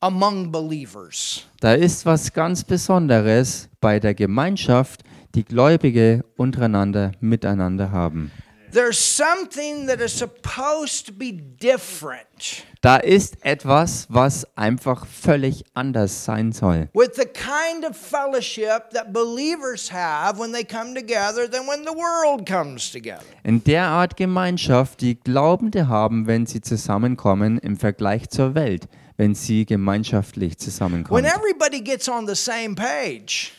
among 0.00 0.50
believers. 0.50 1.46
Da 1.60 1.74
ist 1.74 2.04
was 2.04 2.32
ganz 2.32 2.64
Besonderes 2.64 3.68
bei 3.80 4.00
der 4.00 4.14
Gemeinschaft, 4.14 5.02
die 5.34 5.44
Gläubige 5.44 6.24
untereinander 6.36 7.12
miteinander 7.20 7.90
haben. 7.90 8.30
There's 8.72 8.98
something 8.98 9.86
that 9.86 10.00
is 10.00 10.18
supposed 10.18 11.06
to 11.06 11.12
be 11.12 11.32
different 11.32 12.64
Da 12.80 12.96
ist 12.96 13.36
etwas, 13.44 14.06
was 14.10 14.46
einfach 14.56 15.06
völlig 15.06 15.64
anders 15.74 16.24
sein 16.24 16.50
soll. 16.50 16.88
with 16.92 17.12
the 17.14 17.24
kind 17.24 17.84
of 17.88 17.96
fellowship 17.96 18.90
that 18.92 19.12
believers 19.12 19.92
have 19.92 20.40
when 20.40 20.52
they 20.52 20.64
come 20.64 20.92
together 20.92 21.48
than 21.48 21.68
when 21.68 21.84
the 21.84 21.94
world 21.94 22.46
comes 22.48 22.90
together. 22.90 23.22
In 23.44 23.62
der 23.62 23.84
Art 23.86 24.16
Gemeinschaft, 24.16 25.00
die 25.00 25.20
Glaubende 25.20 25.86
haben, 25.86 26.26
wenn 26.26 26.44
sie 26.46 26.60
zusammenkommen, 26.60 27.58
im 27.58 27.76
Vergleich 27.76 28.28
zur 28.30 28.56
Welt, 28.56 28.88
wenn 29.16 29.36
sie 29.36 29.64
gemeinschaftlich 29.66 30.54
When 30.54 30.58
zusammenkommen. 30.58 31.24
everybody 31.24 31.80
gets 31.80 32.08
on 32.08 32.26
the 32.26 32.34
same 32.34 32.74
page, 32.74 33.52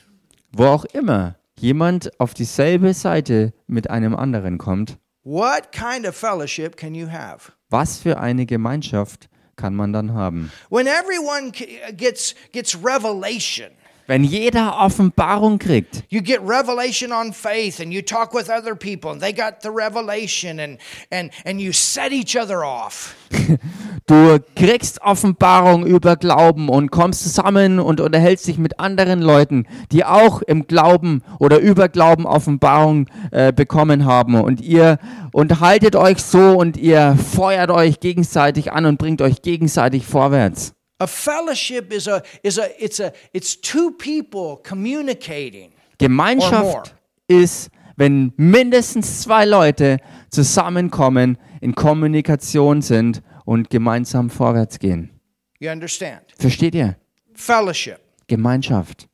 Wo 0.51 0.65
auch 0.65 0.85
immer 0.85 1.35
jemand 1.59 2.19
auf 2.19 2.33
dieselbe 2.33 2.93
Seite 2.93 3.53
mit 3.67 3.89
einem 3.89 4.15
anderen 4.15 4.57
kommt, 4.57 4.97
what 5.23 5.71
kind 5.71 6.07
of 6.07 6.15
fellowship 6.15 6.77
can 6.77 6.93
you 6.95 7.09
have? 7.09 7.51
was 7.69 7.97
für 7.97 8.19
eine 8.19 8.45
Gemeinschaft 8.45 9.29
kann 9.55 9.75
man 9.75 9.93
dann 9.93 10.13
haben? 10.13 10.51
When 10.69 10.87
everyone 10.87 11.51
gets 11.95 12.35
gets 12.51 12.75
revelation, 12.75 13.69
Wenn 14.07 14.23
jeder 14.23 14.79
Offenbarung 14.79 15.57
kriegt, 15.57 16.03
You 16.09 16.21
get 16.21 16.39
revelation 16.41 17.11
on 17.11 17.33
faith 17.33 17.79
and 17.79 17.91
you 17.91 18.01
talk 18.03 18.33
with 18.33 18.49
other 18.49 18.75
people 18.75 19.11
and 19.11 19.19
they 19.19 19.33
got 19.33 19.61
the 19.63 19.69
revelation 19.69 20.59
and 20.59 20.77
and 21.11 21.31
and 21.43 21.59
you 21.59 21.71
set 21.71 22.11
each 22.11 22.37
other 22.37 22.63
off. 22.63 23.15
du 24.05 24.39
kriegst 24.55 25.01
Offenbarung 25.01 25.87
über 25.87 26.17
Glauben 26.17 26.69
und 26.69 26.91
kommst 26.91 27.23
zusammen 27.23 27.79
und 27.79 27.99
unterhältst 27.99 28.47
dich 28.47 28.59
mit 28.59 28.79
anderen 28.79 29.21
Leuten, 29.21 29.65
die 29.91 30.05
auch 30.05 30.43
im 30.43 30.67
Glauben 30.67 31.23
oder 31.39 31.59
über 31.59 31.89
Glauben 31.89 32.27
Offenbarung 32.27 33.07
äh, 33.31 33.51
bekommen 33.51 34.05
haben. 34.05 34.35
Und 34.35 34.61
ihr 34.61 34.99
unterhaltet 35.31 35.95
euch 35.95 36.19
so 36.19 36.57
und 36.57 36.77
ihr 36.77 37.17
feuert 37.35 37.71
euch 37.71 37.99
gegenseitig 37.99 38.71
an 38.71 38.85
und 38.85 38.97
bringt 38.97 39.23
euch 39.23 39.41
gegenseitig 39.41 40.05
vorwärts. 40.05 40.75
A 40.99 41.07
fellowship 41.07 41.91
is 41.91 42.07
a 42.07 42.23
is 42.41 42.57
a 42.57 42.69
it's 42.81 42.99
a 42.99 43.11
it's 43.33 43.59
two 43.59 43.91
people 43.91 44.57
communicating. 44.63 45.71
Gemeinschaft 45.97 46.95
ist, 47.27 47.69
wenn 47.97 48.33
mindestens 48.37 49.21
zwei 49.21 49.45
Leute 49.45 49.97
zusammenkommen, 50.29 51.37
in 51.59 51.75
Kommunikation 51.75 52.81
sind 52.81 53.21
und 53.45 53.69
gemeinsam 53.69 54.29
vorwärts 54.29 54.79
gehen. 54.79 55.11
You 55.59 55.69
understand? 55.69 56.33
Versteht 56.37 56.75
ihr? 56.75 56.95
Fellowship. 57.33 57.99
Gemeinschaft. 58.27 59.07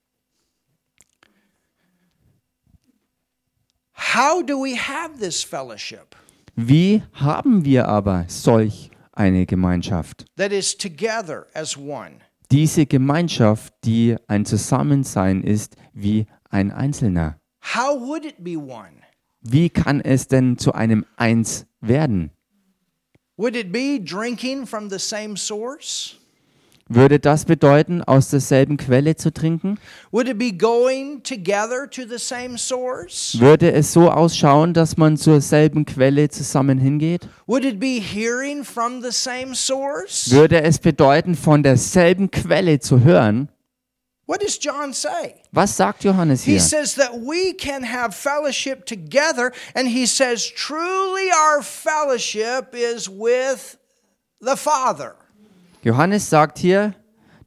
How 4.13 4.43
do 4.43 4.57
we 4.57 4.75
have 4.75 5.17
this 5.19 5.43
fellowship 5.43 6.15
Wie 6.55 7.01
haben 7.13 7.63
wir 7.63 7.87
aber 7.87 8.25
solch 8.27 8.90
eine 9.21 9.45
Gemeinschaft? 9.45 10.25
that 10.35 10.51
is 10.51 10.75
together 10.75 11.47
as 11.53 11.77
one? 11.77 12.19
Diese 12.51 12.85
Gemeinschaft, 12.85 13.73
die 13.85 14.17
ein 14.27 14.45
Zusammensein 14.45 15.43
ist 15.43 15.75
wie 15.93 16.25
ein 16.49 16.71
Einzelner. 16.71 17.39
How 17.73 17.99
would 17.99 18.25
it 18.25 18.43
be 18.43 18.57
one? 18.57 19.01
Wie 19.41 19.69
kann 19.69 20.01
es 20.01 20.27
denn 20.27 20.57
zu 20.57 20.73
einem 20.73 21.05
Eins 21.15 21.65
werden? 21.79 22.31
Would 23.37 23.55
it 23.55 23.71
be 23.71 23.99
drinking 23.99 24.65
from 24.67 24.89
the 24.89 24.99
same 24.99 25.37
source? 25.37 26.17
Würde 26.93 27.19
das 27.21 27.45
bedeuten, 27.45 28.03
aus 28.03 28.29
derselben 28.31 28.75
Quelle 28.75 29.15
zu 29.15 29.31
trinken? 29.31 29.79
Would 30.11 30.27
it 30.27 30.37
be 30.37 30.51
going 30.51 31.23
together 31.23 31.89
to 31.89 32.01
the 32.01 32.17
same 32.17 32.57
source? 32.57 33.39
Würde 33.39 33.71
es 33.71 33.93
so 33.93 34.11
ausschauen, 34.11 34.73
dass 34.73 34.97
man 34.97 35.15
zur 35.15 35.39
selben 35.39 35.85
Quelle 35.85 36.27
zusammen 36.27 36.79
hingeht? 36.79 37.29
Would 37.47 37.63
it 37.63 37.79
be 37.79 38.01
hearing 38.01 38.65
from 38.65 39.01
the 39.01 39.11
same 39.11 39.55
source? 39.55 40.31
Würde 40.31 40.63
es 40.63 40.79
bedeuten, 40.79 41.35
von 41.35 41.63
derselben 41.63 42.29
Quelle 42.29 42.81
zu 42.81 43.01
hören? 43.01 43.47
What 44.27 44.41
does 44.41 44.59
John 44.61 44.91
say? 44.91 45.35
Was 45.53 45.77
sagt 45.77 46.03
Johannes 46.03 46.43
He 46.43 46.51
hier? 46.51 46.59
says 46.59 46.95
that 46.95 47.13
we 47.13 47.53
can 47.53 47.83
have 47.83 48.13
fellowship 48.13 48.85
together, 48.85 49.53
and 49.75 49.87
he 49.87 50.05
says, 50.05 50.45
truly 50.53 51.31
our 51.31 51.63
fellowship 51.63 52.73
is 52.73 53.07
with 53.09 53.77
the 54.41 54.57
Father. 54.57 55.15
Johannes 55.83 56.29
sagt 56.29 56.59
hier, 56.59 56.95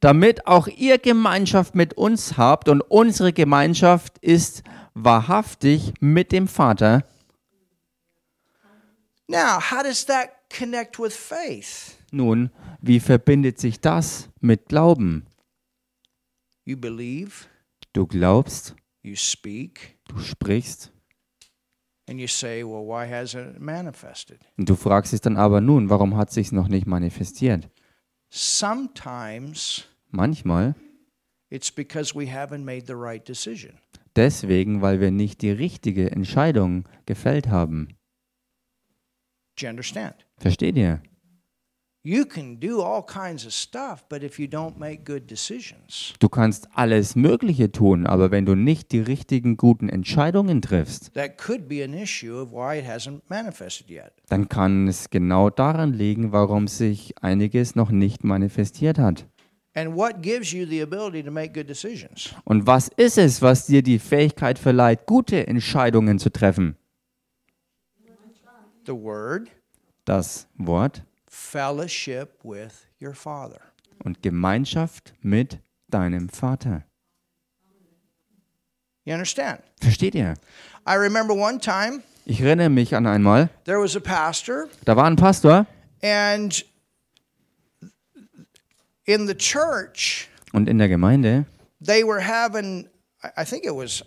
damit 0.00 0.46
auch 0.46 0.66
ihr 0.66 0.98
Gemeinschaft 0.98 1.74
mit 1.74 1.94
uns 1.94 2.36
habt 2.36 2.68
und 2.68 2.80
unsere 2.82 3.32
Gemeinschaft 3.32 4.18
ist 4.18 4.62
wahrhaftig 4.94 5.94
mit 6.00 6.32
dem 6.32 6.46
Vater. 6.48 7.04
Now, 9.28 9.58
how 9.60 9.82
does 9.82 10.04
that 10.06 10.30
connect 10.56 10.98
with 10.98 11.14
faith? 11.16 11.96
Nun, 12.10 12.50
wie 12.80 13.00
verbindet 13.00 13.58
sich 13.58 13.80
das 13.80 14.28
mit 14.40 14.68
Glauben? 14.68 15.24
You 16.64 16.76
believe, 16.76 17.46
Du 17.92 18.06
glaubst, 18.06 18.74
you 19.02 19.14
speak, 19.16 19.96
du 20.08 20.18
sprichst 20.18 20.90
and 22.08 22.20
you 22.20 22.26
say, 22.26 22.62
well, 22.64 22.84
why 22.86 23.06
hasn't 23.10 23.54
it 23.54 23.60
manifested? 23.60 24.40
und 24.58 24.68
du 24.68 24.74
fragst 24.74 25.12
dich 25.12 25.20
dann 25.20 25.36
aber 25.36 25.60
nun, 25.60 25.88
warum 25.90 26.16
hat 26.16 26.30
sich's 26.32 26.52
noch 26.52 26.68
nicht 26.68 26.86
manifestiert? 26.86 27.68
Sometimes 28.36 29.84
Manchmal 30.12 30.74
it's 31.50 31.70
because 31.70 32.16
we 32.16 32.26
haven't 32.26 32.64
made 32.64 32.86
the 32.86 32.96
right 32.96 33.24
decision. 33.24 33.78
deswegen, 34.16 34.82
weil 34.82 35.00
wir 35.00 35.12
nicht 35.12 35.40
die 35.40 35.52
richtige 35.52 36.10
Entscheidung 36.10 36.84
gefällt 37.06 37.46
haben. 37.48 37.96
Do 39.56 39.66
you 39.66 39.70
understand? 39.70 40.26
Versteht 40.38 40.76
ihr? 40.76 41.00
You 42.06 42.26
can 42.26 42.60
do 42.60 42.82
all 42.82 43.02
kinds 43.02 43.46
of 43.46 43.54
stuff, 43.54 44.04
but 44.10 44.22
if 44.22 44.38
you 44.38 44.46
don't 44.46 44.78
make 44.78 45.04
good 45.06 45.30
decisions, 45.30 46.12
Du 46.18 46.28
kannst 46.28 46.68
alles 46.74 47.16
Mögliche 47.16 47.72
tun, 47.72 48.06
aber 48.06 48.30
wenn 48.30 48.44
du 48.44 48.54
nicht 48.54 48.92
die 48.92 49.00
richtigen 49.00 49.56
guten 49.56 49.88
Entscheidungen 49.88 50.60
triffst, 50.60 51.14
that 51.14 51.38
could 51.38 51.66
be 51.66 51.82
an 51.82 51.94
issue 51.94 52.38
of 52.38 52.52
why 52.52 52.78
it 52.78 52.84
hasn't 52.86 53.22
manifested 53.30 53.88
yet. 53.88 54.12
dann 54.28 54.50
kann 54.50 54.86
es 54.86 55.08
genau 55.08 55.48
daran 55.48 55.94
liegen, 55.94 56.30
warum 56.30 56.68
sich 56.68 57.14
einiges 57.22 57.74
noch 57.74 57.90
nicht 57.90 58.22
manifestiert 58.22 58.98
hat. 58.98 59.26
And 59.74 59.96
what 59.96 60.20
gives 60.20 60.52
you 60.52 60.66
the 60.66 60.82
ability 60.82 61.22
to 61.24 61.30
make 61.30 61.54
good 61.54 61.70
decisions? 61.70 62.34
Und 62.44 62.66
was 62.66 62.88
ist 62.98 63.16
es, 63.16 63.40
was 63.40 63.64
dir 63.64 63.82
die 63.82 63.98
Fähigkeit 63.98 64.58
verleiht, 64.58 65.06
gute 65.06 65.46
Entscheidungen 65.46 66.18
zu 66.18 66.30
treffen? 66.30 66.76
The 68.84 68.92
Word, 68.92 69.48
Das 70.04 70.46
Wort 70.58 71.02
fellowship 71.34 72.38
with 72.44 72.86
your 73.00 73.14
Father. 73.14 73.60
und 74.04 74.22
Gemeinschaft 74.22 75.12
mit 75.22 75.58
deinem 75.88 76.28
Vater. 76.28 76.84
You 79.04 79.12
understand? 79.14 79.60
Versteht 79.80 80.14
ihr? 80.14 80.34
I 80.86 80.94
remember 80.96 81.34
one 81.34 81.58
time 81.58 82.02
Ich 82.26 82.40
erinnere 82.40 82.70
mich 82.70 82.94
an 82.94 83.06
einmal, 83.06 83.50
there 83.64 83.78
was 83.80 83.96
a 83.96 84.00
pastor, 84.00 84.68
da 84.84 84.96
war 84.96 85.04
ein 85.06 85.16
Pastor 85.16 85.66
and 86.02 86.64
in 89.06 89.26
the 89.26 89.34
church, 89.34 90.28
und 90.52 90.68
in 90.68 90.78
der 90.78 90.88
Gemeinde, 90.88 91.44
they 91.84 92.02
were 92.04 92.20
having, 92.20 92.88
I- 93.22 93.42
I 93.42 93.44
think 93.44 93.64
it 93.64 93.74
was 93.74 94.02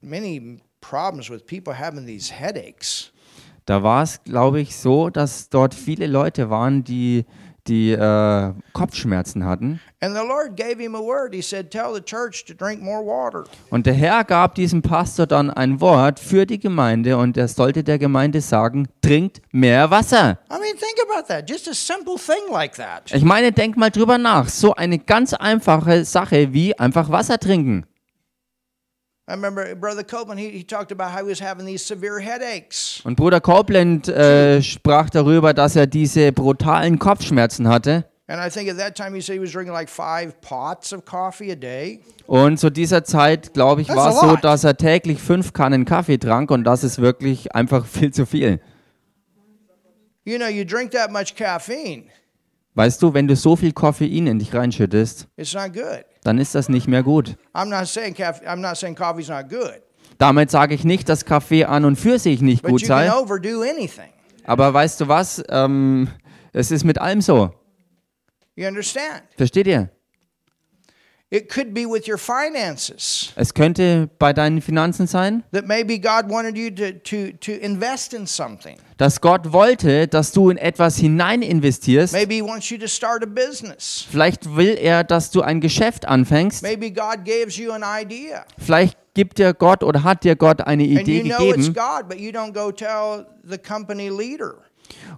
many 0.00 0.60
problems 0.80 1.28
with 1.28 1.46
people 1.46 1.74
having 1.74 2.06
these 2.06 2.30
headaches. 2.32 3.10
Da 3.66 3.82
war 3.82 4.02
es, 4.02 4.22
glaube 4.24 4.60
ich, 4.60 4.76
so, 4.76 5.10
dass 5.10 5.48
dort 5.48 5.74
viele 5.74 6.06
Leute 6.06 6.50
waren, 6.50 6.84
die, 6.84 7.24
die 7.66 7.92
äh, 7.92 8.52
Kopfschmerzen 8.74 9.44
hatten. 9.44 9.80
And 10.00 10.14
the 10.14 10.22
Lord 10.26 10.54
gave 10.54 10.78
him 10.78 10.94
a 10.94 10.98
word. 10.98 11.34
He 11.34 11.40
said, 11.40 11.70
Tell 11.70 11.94
the 11.94 12.02
church 12.02 12.44
to 12.44 12.52
drink 12.52 12.82
more 12.82 13.02
water. 13.02 13.44
Und 13.70 13.86
der 13.86 13.94
Herr 13.94 14.22
gab 14.24 14.54
diesem 14.54 14.82
Pastor 14.82 15.26
dann 15.26 15.48
ein 15.50 15.80
Wort 15.80 16.20
für 16.20 16.44
die 16.44 16.58
Gemeinde 16.58 17.16
und 17.16 17.38
er 17.38 17.48
sollte 17.48 17.82
der 17.82 17.98
Gemeinde 17.98 18.42
sagen, 18.42 18.86
trinkt 19.00 19.40
mehr 19.50 19.90
Wasser. 19.90 20.38
I 20.50 20.58
mean, 20.60 20.76
think 20.76 20.98
about 21.08 21.26
that. 21.28 21.48
Just 21.48 21.66
a 21.68 21.72
simple 21.72 22.16
thing 22.16 22.52
like 22.52 22.74
that. 22.76 23.10
Ich 23.14 23.24
meine, 23.24 23.50
denk 23.50 23.78
mal 23.78 23.90
drüber 23.90 24.18
nach. 24.18 24.48
So 24.48 24.74
eine 24.74 24.98
ganz 24.98 25.32
einfache 25.32 26.04
Sache 26.04 26.52
wie 26.52 26.78
einfach 26.78 27.10
Wasser 27.10 27.38
trinken. 27.38 27.86
Und 29.26 29.40
Bruder 33.16 33.40
Copeland 33.40 34.08
äh, 34.08 34.62
sprach 34.62 35.10
darüber, 35.10 35.54
dass 35.54 35.76
er 35.76 35.86
diese 35.86 36.32
brutalen 36.32 36.98
Kopfschmerzen 36.98 37.68
hatte. 37.68 38.04
And 38.26 38.40
I 38.40 38.48
think 38.48 38.70
at 38.70 38.78
that 38.78 38.94
time 38.94 39.14
he 39.14 39.20
said 39.20 39.34
he 39.34 39.40
was 39.40 39.52
drinking 39.52 39.74
like 39.74 39.90
five 39.90 40.40
pots 40.40 40.94
of 40.94 41.04
coffee 41.04 41.52
a 41.52 41.54
day. 41.54 42.00
Und 42.26 42.58
zu 42.58 42.70
dieser 42.70 43.04
Zeit, 43.04 43.52
glaube 43.52 43.82
ich, 43.82 43.90
war 43.90 44.10
es 44.10 44.20
so, 44.20 44.36
dass 44.36 44.64
er 44.64 44.78
täglich 44.78 45.20
fünf 45.20 45.52
Kannen 45.52 45.84
Kaffee 45.84 46.16
trank 46.16 46.50
und 46.50 46.64
das 46.64 46.84
ist 46.84 47.02
wirklich 47.02 47.54
einfach 47.54 47.84
viel 47.84 48.14
zu 48.14 48.24
viel. 48.24 48.60
You 50.24 50.38
know, 50.38 50.48
you 50.48 50.64
drink 50.64 50.92
that 50.92 51.12
much 51.12 51.34
caffeine, 51.34 52.04
Weißt 52.74 53.02
du, 53.02 53.12
wenn 53.12 53.28
du 53.28 53.36
so 53.36 53.56
viel 53.56 53.72
Koffein 53.72 54.26
in 54.26 54.38
dich 54.38 54.54
reinschüttest, 54.54 55.28
it's 55.36 55.52
not 55.52 55.74
good. 55.74 56.06
Dann 56.24 56.38
ist 56.38 56.54
das 56.54 56.68
nicht 56.68 56.88
mehr 56.88 57.02
gut. 57.04 57.36
Damit 60.18 60.50
sage 60.50 60.74
ich 60.74 60.84
nicht, 60.84 61.08
dass 61.08 61.24
Kaffee 61.24 61.64
an 61.64 61.84
und 61.84 61.96
für 61.96 62.18
sich 62.18 62.40
nicht 62.40 62.62
gut 62.64 62.84
sei. 62.84 63.06
Aber 64.44 64.74
weißt 64.74 65.00
du 65.00 65.08
was? 65.08 65.42
Ähm, 65.48 66.08
es 66.52 66.70
ist 66.70 66.84
mit 66.84 67.00
allem 67.00 67.20
so. 67.20 67.52
Versteht 69.36 69.66
ihr? 69.66 69.90
It 71.34 71.48
could 71.52 71.74
be 71.74 71.84
with 71.84 72.06
your 72.06 72.16
finances 72.16 73.32
Es 73.34 73.52
könnte 73.54 74.08
bei 74.20 74.32
deinen 74.32 74.62
Finanzen 74.62 75.08
sein, 75.08 75.42
that 75.50 75.66
maybe 75.66 75.98
God 75.98 76.30
wanted 76.30 76.56
you 76.56 76.70
to, 76.70 76.92
to, 77.02 77.36
to 77.40 77.50
invest 77.50 78.14
in 78.14 78.24
something. 78.24 78.76
dass 78.98 79.20
Gott 79.20 79.52
wollte, 79.52 80.06
dass 80.06 80.30
du 80.30 80.48
in 80.48 80.56
etwas 80.56 80.96
hinein 80.96 81.42
investierst. 81.42 82.12
Maybe 82.12 82.34
He 82.34 82.42
wants 82.42 82.70
you 82.70 82.78
to 82.78 82.86
start 82.86 83.24
a 83.24 83.26
business. 83.26 84.06
Vielleicht 84.08 84.54
will 84.54 84.78
er, 84.80 85.02
dass 85.02 85.32
du 85.32 85.42
ein 85.42 85.60
Geschäft 85.60 86.06
anfängst. 86.06 86.62
Maybe 86.62 86.92
God 86.92 87.24
gives 87.24 87.56
you 87.56 87.72
an 87.72 87.82
idea. 87.82 88.44
Vielleicht 88.56 88.96
gibt 89.14 89.38
dir 89.38 89.54
Gott 89.54 89.82
oder 89.82 90.04
hat 90.04 90.22
dir 90.22 90.36
Gott 90.36 90.60
eine 90.60 90.84
And 90.84 91.00
Idee 91.00 91.18
you 91.18 91.24
know 91.24 91.48
it's 91.48 91.66
gegeben. 91.66 91.74
God, 91.74 92.08
but 92.08 92.20
you 92.20 92.30
don't 92.30 92.52
go 92.52 92.70
tell 92.70 93.26
the 93.42 93.58
company 93.58 94.08
leader. 94.08 94.54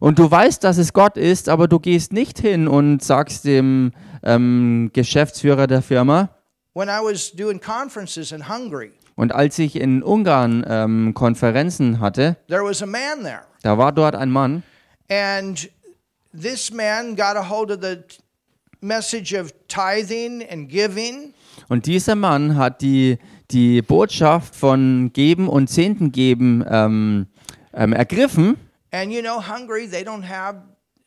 Und 0.01 0.19
du 0.19 0.31
weißt, 0.31 0.65
dass 0.65 0.79
es 0.79 0.95
Gott 0.95 1.19
ist, 1.19 1.51
aber 1.51 1.69
du 1.69 1.79
gehst 1.79 2.15
nicht 2.15 2.39
hin 2.39 2.69
und 2.69 3.03
sagst 3.03 3.45
dem 3.45 3.93
ähm, 4.23 4.91
Geschäftsführer 4.93 5.67
der 5.67 5.83
Firma, 5.83 6.31
when 6.75 6.89
I 6.89 7.01
was 7.03 7.33
doing 7.33 7.61
conferences 7.61 8.33
in 8.33 8.49
Hungary, 8.49 8.93
Und 9.17 9.33
als 9.35 9.59
ich 9.59 9.77
in 9.77 10.03
Ungarn 10.03 10.65
ähm, 10.69 11.15
Konferenzen 11.15 12.01
hatte, 12.01 12.37
there 12.49 12.63
was 12.65 12.83
a 12.83 12.87
man 12.87 13.23
there. 13.23 13.41
da 13.63 13.79
war 13.79 13.93
dort 13.93 14.15
ein 14.15 14.31
Mann 14.31 14.63
And 15.09 15.71
this 16.39 16.73
man 16.73 17.15
got 17.17 17.37
a 17.37 17.49
hold 17.49 17.71
of 17.71 17.79
the 17.81 17.99
message 18.81 19.33
of 19.35 19.53
tithing 19.69 20.45
and 20.51 20.69
giving. 20.69 21.33
und 21.69 21.87
dieser 21.87 22.15
Mann 22.15 22.57
hat 22.57 22.83
die, 22.83 23.19
die 23.51 23.81
Botschaft 23.83 24.55
von 24.55 25.11
Geben 25.13 25.49
und 25.49 25.69
Zehnten 25.69 26.13
geben 26.13 26.65
ähm, 26.69 27.27
ähm, 27.73 27.93
ergriffen. 27.93 28.57
And 28.93 29.13
you 29.13 29.21
know, 29.23 29.41
Hungary, 29.41 29.89
they 29.89 30.03
don't 30.03 30.23
have 30.29 30.57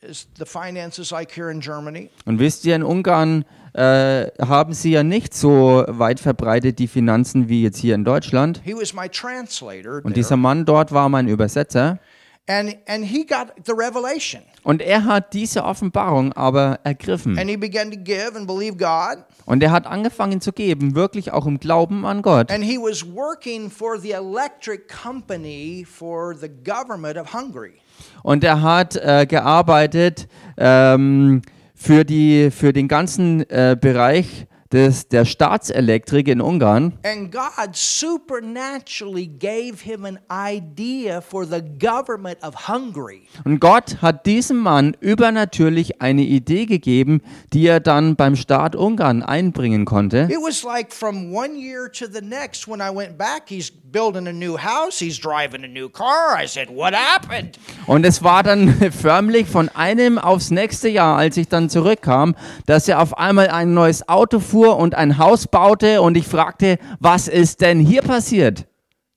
is 0.02 0.28
the 0.38 0.46
finances 0.46 1.12
like 1.12 1.36
here 1.36 1.52
in 1.52 1.60
Germany. 1.60 2.10
Und 2.26 2.40
wisst 2.40 2.66
ihr, 2.66 2.76
in 2.76 2.84
Ungarn 2.84 3.46
äh, 3.74 4.28
haben 4.42 4.74
sie 4.74 4.92
ja 4.92 5.04
nicht 5.04 5.34
so 5.34 5.84
weit 5.88 6.20
verbreitet 6.20 6.80
die 6.80 6.88
Finanzen 6.88 7.50
wie 7.50 7.64
jetzt 7.64 7.78
hier 7.78 7.96
in 7.96 8.06
Deutschland. 8.06 8.62
He 8.64 8.74
was 8.74 8.94
my 8.94 9.10
translator. 9.10 10.02
Und 10.04 10.16
dieser 10.16 10.38
Mann 10.38 10.66
dort 10.66 10.92
war 10.92 11.10
mein 11.10 11.28
Übersetzer. 11.28 12.00
And, 12.48 12.78
and 12.88 13.06
he 13.06 13.26
got 13.26 13.54
the 13.66 13.74
revelation. 13.74 14.42
Und 14.64 14.82
er 14.82 15.06
hat 15.06 15.34
diese 15.34 15.64
Offenbarung 15.64 16.34
aber 16.34 16.80
ergriffen. 16.84 17.38
And 17.38 17.48
he 17.48 17.58
began 17.58 17.92
to 17.92 17.98
give 17.98 18.36
and 18.36 18.48
believe 18.48 18.76
God. 18.78 19.24
Und 19.46 19.62
er 19.62 19.72
hat 19.72 19.86
angefangen 19.86 20.42
zu 20.42 20.52
geben, 20.52 20.96
wirklich 20.96 21.32
auch 21.32 21.46
im 21.46 21.60
Glauben 21.60 22.06
an 22.06 22.24
Gott. 22.24 22.52
And 22.52 22.64
he 22.64 22.78
was 22.78 23.06
working 23.06 23.70
for 23.70 24.00
the 24.00 24.12
electric 24.12 24.88
company 24.88 25.86
for 25.86 26.36
the 26.36 26.50
government 26.50 27.18
of 27.18 27.34
Hungary. 27.34 27.82
Und 28.24 28.44
er 28.44 28.62
hat 28.62 28.96
äh, 28.96 29.26
gearbeitet 29.28 30.28
ähm, 30.58 31.42
für, 31.76 32.04
die, 32.04 32.52
für 32.52 32.74
den 32.74 32.88
ganzen 32.88 33.50
äh, 33.50 33.78
Bereich 33.80 34.48
des, 34.72 35.08
der 35.08 35.26
Staatselektrik 35.26 36.28
in 36.28 36.42
Ungarn. 36.42 36.94
And 37.04 37.32
God 37.32 37.76
supernaturally 37.76 39.26
gave 39.26 39.82
him 39.82 40.06
an 40.06 40.20
idea 40.30 41.22
for 41.22 41.44
the 41.46 41.62
government 41.62 42.38
of 42.44 42.68
Hungary. 42.68 43.24
Und 43.46 43.60
Gott 43.60 43.98
hat 44.02 44.28
diesem 44.28 44.58
Mann 44.58 44.96
übernatürlich 45.00 46.02
eine 46.02 46.22
Idee 46.22 46.68
gegeben, 46.68 47.22
die 47.52 47.66
er 47.66 47.80
dann 47.80 48.16
beim 48.16 48.36
Staat 48.36 48.76
Ungarn 48.76 49.24
einbringen 49.24 49.86
konnte. 49.86 50.28
It 50.30 50.38
was 50.38 50.64
like 50.64 50.94
from 50.94 51.34
one 51.34 51.56
year 51.58 51.92
to 51.92 52.06
the 52.06 52.22
next 52.22 52.68
when 52.68 52.80
I 52.80 52.96
went 52.96 53.18
back, 53.18 53.48
he's 53.48 53.72
building 53.72 54.28
a 54.28 54.34
new 54.34 54.56
house, 54.56 55.00
he's 55.00 55.20
driving 55.20 55.64
a 55.64 55.68
new 55.68 55.90
car. 55.90 56.38
I 56.38 56.48
said, 56.48 56.70
What 56.70 56.94
happened? 56.94 57.58
Und 57.88 58.06
es 58.06 58.22
war 58.22 58.44
dann 58.44 58.70
förmlich 58.92 59.48
von 59.48 59.70
einem 59.70 60.20
aufs 60.20 60.52
nächste 60.52 60.90
Jahr, 60.90 61.18
als 61.18 61.38
ich 61.38 61.48
dann 61.48 61.70
zurückkam, 61.70 62.36
dass 62.68 62.88
er 62.88 63.02
auf 63.02 63.18
einmal 63.18 63.48
ein 63.48 63.74
neues 63.74 64.08
Auto 64.08 64.40
fuhr 64.40 64.59
und 64.68 64.96
ein 64.96 65.18
Haus 65.18 65.48
baute 65.48 66.02
und 66.02 66.18
ich 66.18 66.28
fragte, 66.28 66.78
was 67.00 67.28
ist 67.28 67.62
denn 67.62 67.80
hier 67.80 68.02
passiert? 68.02 68.66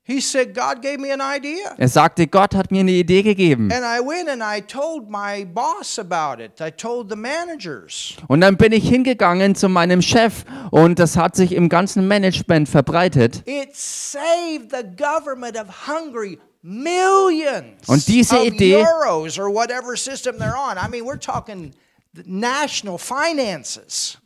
He 0.05 0.21
said, 0.21 0.53
God 0.53 0.83
gave 0.83 0.99
me 0.99 1.13
an 1.13 1.21
idea. 1.21 1.75
Er 1.79 1.87
sagte, 1.89 2.27
Gott 2.27 2.57
hat 2.57 2.73
mir 2.73 2.81
eine 2.81 2.91
Idee 2.91 3.23
gegeben. 3.23 3.71
And 3.73 3.83
I 3.85 4.05
went 4.05 4.29
and 4.29 4.43
I 4.43 4.61
told 4.61 5.09
my 5.09 5.45
boss 5.45 5.97
about 5.97 6.43
it. 6.43 6.61
I 6.61 6.73
told 6.73 7.09
the 7.09 7.15
managers. 7.17 8.17
Und 8.27 8.41
dann 8.41 8.57
bin 8.57 8.73
ich 8.73 8.89
hingegangen 8.89 9.55
zu 9.55 9.69
meinem 9.69 10.03
Chef 10.03 10.45
und 10.73 10.99
das 10.99 11.17
hat 11.17 11.37
sich 11.37 11.53
im 11.53 11.69
ganzen 11.69 12.09
Management 12.09 12.69
verbreitet. 12.69 13.45
It 13.47 13.77
saved 13.77 14.73
the 14.73 14.83
government 14.97 15.57
of 15.57 15.69
Hungary 15.87 16.41
millions 16.63 17.89
Und 17.89 18.07
diese 18.09 18.39
Idee- 18.45 18.77
euros 18.85 19.39
or 19.39 19.53
whatever 19.55 19.97
system 19.97 20.37
they're 20.37 20.57
on. 20.57 20.77
I 20.79 20.89
mean, 20.91 21.05
we're 21.05 21.19
talking. 21.21 21.73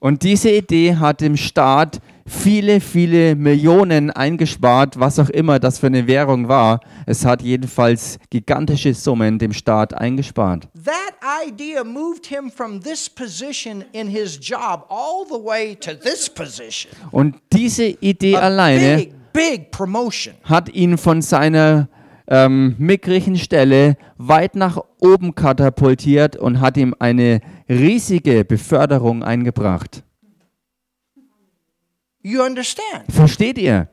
Und 0.00 0.22
diese 0.22 0.50
Idee 0.50 0.96
hat 0.96 1.20
dem 1.20 1.36
Staat 1.36 2.00
viele, 2.26 2.80
viele 2.80 3.36
Millionen 3.36 4.10
eingespart, 4.10 4.98
was 4.98 5.18
auch 5.20 5.28
immer 5.30 5.60
das 5.60 5.78
für 5.78 5.86
eine 5.86 6.06
Währung 6.08 6.48
war. 6.48 6.80
Es 7.06 7.24
hat 7.24 7.42
jedenfalls 7.42 8.18
gigantische 8.30 8.92
Summen 8.92 9.38
dem 9.38 9.52
Staat 9.52 9.94
eingespart. 9.94 10.68
That 10.84 11.14
idea 11.46 11.84
moved 11.84 12.26
him 12.26 12.50
from 12.50 12.80
this 12.80 13.08
position 13.08 13.84
in 13.92 14.08
his 14.08 14.38
job 14.40 14.86
all 14.88 15.24
the 15.28 15.42
way 15.42 15.76
to 15.76 15.92
this 15.94 16.28
position. 16.28 16.90
Und 17.12 17.36
diese 17.52 17.84
Idee 17.84 18.36
alleine 18.36 18.96
big, 18.96 19.12
big 19.32 19.70
promotion. 19.70 20.34
hat 20.42 20.68
ihn 20.70 20.98
von 20.98 21.22
seiner 21.22 21.88
ähm, 22.28 22.74
mickrigen 22.78 23.36
Stelle 23.36 23.96
weit 24.16 24.56
nach 24.56 24.78
oben 24.98 25.34
katapultiert 25.34 26.36
und 26.36 26.60
hat 26.60 26.76
ihm 26.76 26.94
eine 26.98 27.40
riesige 27.68 28.44
Beförderung 28.44 29.22
eingebracht. 29.22 30.02
You 32.22 32.42
understand? 32.42 33.04
Versteht 33.10 33.58
ihr? 33.58 33.88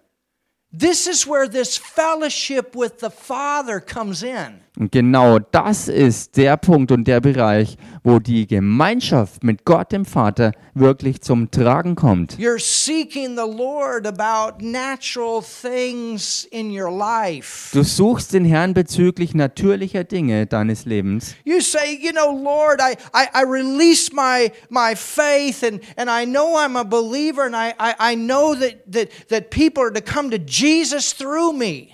This 0.75 1.05
is 1.05 1.27
where 1.27 1.47
this 1.47 1.77
fellowship 1.77 2.75
with 2.75 2.93
the 2.99 3.09
Father 3.11 3.79
comes 3.79 4.23
in. 4.23 4.61
Und 4.79 4.91
genau 4.91 5.37
das 5.37 5.87
ist 5.87 6.35
der 6.35 6.57
Punkt 6.57 6.91
und 6.91 7.07
der 7.07 7.21
Bereich, 7.21 7.77
wo 8.03 8.17
die 8.17 8.47
Gemeinschaft 8.47 9.43
mit 9.43 9.65
Gott 9.65 9.91
dem 9.91 10.03
Vater 10.03 10.51
wirklich 10.73 11.21
zum 11.21 11.51
Tragen 11.51 11.93
kommt. 11.93 12.37
You're 12.39 12.57
seeking 12.59 13.35
the 13.35 13.45
Lord 13.45 14.07
about 14.07 14.65
natural 14.65 15.43
things 15.43 16.47
in 16.49 16.71
your 16.71 16.89
life. 16.89 17.69
Du 17.71 17.83
suchst 17.83 18.33
den 18.33 18.45
Herrn 18.45 18.73
bezüglich 18.73 19.35
natürlicher 19.35 20.03
Dinge 20.03 20.47
deines 20.47 20.85
Lebens. 20.85 21.35
You 21.45 21.61
say, 21.61 21.95
you 22.01 22.11
know, 22.11 22.31
Lord, 22.31 22.81
I, 22.81 22.95
I, 23.13 23.27
I 23.35 23.43
release 23.43 24.11
my, 24.11 24.51
my 24.69 24.95
faith 24.95 25.61
and, 25.63 25.81
and 25.97 26.09
I 26.09 26.25
know 26.25 26.57
I'm 26.57 26.75
a 26.75 26.83
believer 26.83 27.45
and 27.45 27.55
I, 27.55 27.75
I, 27.79 28.13
I 28.13 28.15
know 28.15 28.55
that, 28.55 28.91
that, 28.91 29.09
that 29.29 29.51
people 29.51 29.83
are 29.83 29.93
to 29.93 30.01
come 30.01 30.31
to 30.31 30.39
Jesus 30.39 31.13
through 31.13 31.53
me. 31.53 31.91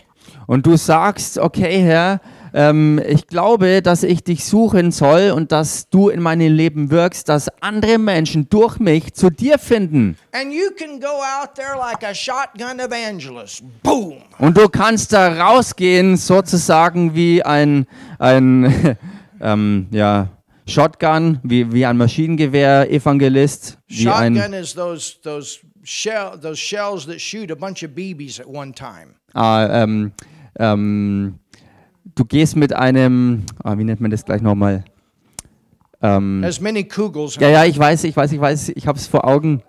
Und 0.47 0.65
du 0.65 0.77
sagst, 0.77 1.37
okay 1.37 1.81
Herr, 1.81 2.21
ähm, 2.53 3.01
ich 3.07 3.27
glaube, 3.27 3.81
dass 3.81 4.03
ich 4.03 4.23
dich 4.23 4.45
suchen 4.45 4.91
soll 4.91 5.31
und 5.31 5.51
dass 5.51 5.89
du 5.89 6.09
in 6.09 6.21
meinem 6.21 6.53
Leben 6.53 6.91
wirkst, 6.91 7.29
dass 7.29 7.49
andere 7.61 7.97
Menschen 7.97 8.49
durch 8.49 8.79
mich 8.79 9.13
zu 9.13 9.29
dir 9.29 9.57
finden. 9.59 10.17
And 10.31 10.51
you 10.51 10.69
can 10.77 10.99
go 10.99 11.07
out 11.07 11.55
there 11.55 11.77
like 11.77 12.03
a 12.03 12.13
shotgun 12.13 12.79
evangelist. 12.79 13.63
Boom. 13.83 14.17
Und 14.37 14.57
du 14.57 14.67
kannst 14.69 15.13
da 15.13 15.27
rausgehen, 15.27 16.17
sozusagen 16.17 17.15
wie 17.15 17.43
ein, 17.43 17.85
ein 18.17 18.97
ähm, 19.41 19.87
ja, 19.91 20.29
Shotgun, 20.67 21.39
wie, 21.43 21.71
wie 21.73 21.85
ein 21.85 21.97
Maschinengewehr-Evangelist, 21.97 23.79
wie 23.87 24.09
ein, 24.09 24.35
Shotgun 24.35 24.53
is 24.53 24.73
those, 24.73 25.15
those, 25.23 25.59
shell, 25.83 26.37
those 26.39 26.57
shells 26.57 27.05
that 27.07 27.19
shoot 27.19 27.51
a 27.51 27.55
bunch 27.55 27.83
of 27.83 27.91
BBs 27.91 28.39
at 28.39 28.47
one 28.47 28.71
time. 28.73 29.15
ah, 29.33 29.83
ähm, 29.83 30.11
ähm, 30.59 31.39
du 32.19 32.25
gehst 32.25 32.57
mit 32.57 32.73
einem, 32.73 33.45
ah, 33.63 33.77
wie 33.77 33.85
nennt 33.85 34.01
man 34.01 34.11
das 34.11 34.25
gleich 34.25 34.41
nochmal? 34.41 34.83
Ähm, 36.01 36.43
As 36.45 36.59
many 36.59 36.83
Kugels. 36.83 37.37
ja, 37.37 37.49
ja, 37.49 37.63
ich 37.65 37.79
weiß, 37.79 38.03
ich 38.03 38.15
weiß, 38.15 38.31
ich 38.33 38.39
weiß, 38.39 38.69
ich 38.69 38.87
habe 38.87 38.97
es 38.97 39.07
vor 39.07 39.25
Augen. 39.25 39.61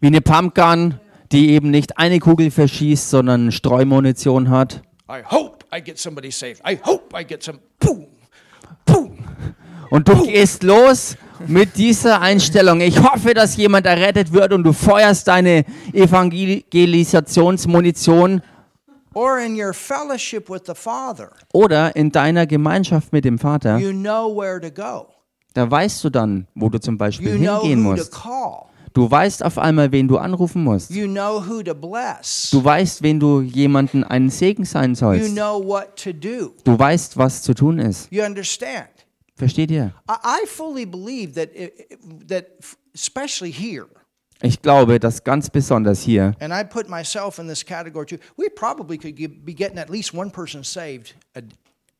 Wie 0.00 0.08
eine 0.08 0.20
Pumpgun, 0.20 1.00
die 1.32 1.50
eben 1.50 1.70
nicht 1.70 1.98
eine 1.98 2.18
Kugel 2.18 2.50
verschießt, 2.50 3.10
sondern 3.10 3.52
Streumunition 3.52 4.50
hat. 4.50 4.82
I 5.08 5.22
hope 5.24 5.64
I 5.74 5.80
get 5.80 5.98
somebody 5.98 6.30
saved. 6.30 6.60
I 6.68 6.78
hope 6.82 7.18
I 7.18 7.24
get 7.24 7.42
some. 7.42 7.58
Boom. 7.78 8.06
Boom. 8.84 9.18
Und 9.90 10.08
du 10.08 10.26
gehst 10.26 10.62
los 10.62 11.16
mit 11.46 11.76
dieser 11.76 12.20
Einstellung. 12.20 12.80
Ich 12.80 13.00
hoffe, 13.00 13.34
dass 13.34 13.56
jemand 13.56 13.86
errettet 13.86 14.32
wird 14.32 14.52
und 14.52 14.64
du 14.64 14.72
feuerst 14.72 15.28
deine 15.28 15.64
Evangelisationsmunition 15.92 18.42
oder 21.52 21.96
in 21.96 22.12
deiner 22.12 22.46
Gemeinschaft 22.46 23.12
mit 23.12 23.24
dem 23.24 23.38
Vater. 23.38 23.78
you 23.78 23.92
know 23.92 24.36
where 24.36 24.60
to 24.60 24.70
go. 24.70 25.08
Da 25.54 25.70
weißt 25.70 26.04
du 26.04 26.10
dann, 26.10 26.46
wo 26.54 26.68
du 26.68 26.78
zum 26.78 26.98
Beispiel 26.98 27.32
You 27.32 27.38
know 27.38 27.62
hingehen 27.62 27.84
who 27.84 27.94
to 27.94 28.02
musst. 28.02 28.14
Du 28.92 29.10
weißt 29.10 29.42
auf 29.44 29.58
einmal, 29.58 29.92
wen 29.92 30.08
du 30.08 30.16
anrufen 30.16 30.64
musst. 30.64 30.90
Du 30.90 31.04
weißt, 32.64 33.02
wen 33.02 33.20
du 33.20 33.40
jemanden 33.42 34.04
einen 34.04 34.30
Segen 34.30 34.64
sein 34.64 34.90
You 34.90 34.96
sollst. 34.96 35.34
know 35.34 35.62
what 35.62 35.96
to 35.96 36.12
do. 36.12 36.54
Du 36.64 36.78
weißt, 36.78 37.16
was 37.18 37.42
zu 37.42 37.54
tun 37.54 37.78
ist. 37.78 38.10
You 38.10 38.22
understand? 38.22 38.88
Versteht 39.34 39.70
ihr? 39.70 39.92
I, 40.10 40.14
I 40.42 40.46
fully 40.46 40.86
believe 40.86 41.34
that, 41.34 41.50
that, 42.28 42.46
especially 42.94 43.52
here, 43.52 43.86
Ich 44.42 44.60
glaube, 44.60 45.00
dass 45.00 45.24
ganz 45.24 45.48
besonders 45.50 46.02
hier, 46.02 46.34
and 46.40 46.52
I 46.52 46.62
put 46.64 46.88
myself 46.88 47.38
in 47.38 47.48
this 47.48 47.64
category 47.64 48.04
too, 48.06 48.16
we 48.36 48.48
probably 48.54 48.98
could 48.98 49.16
be 49.44 49.54
getting 49.54 49.78
at 49.78 49.88
least 49.88 50.12
one 50.14 50.30
person 50.30 50.62
saved, 50.62 51.14
a, 51.34 51.40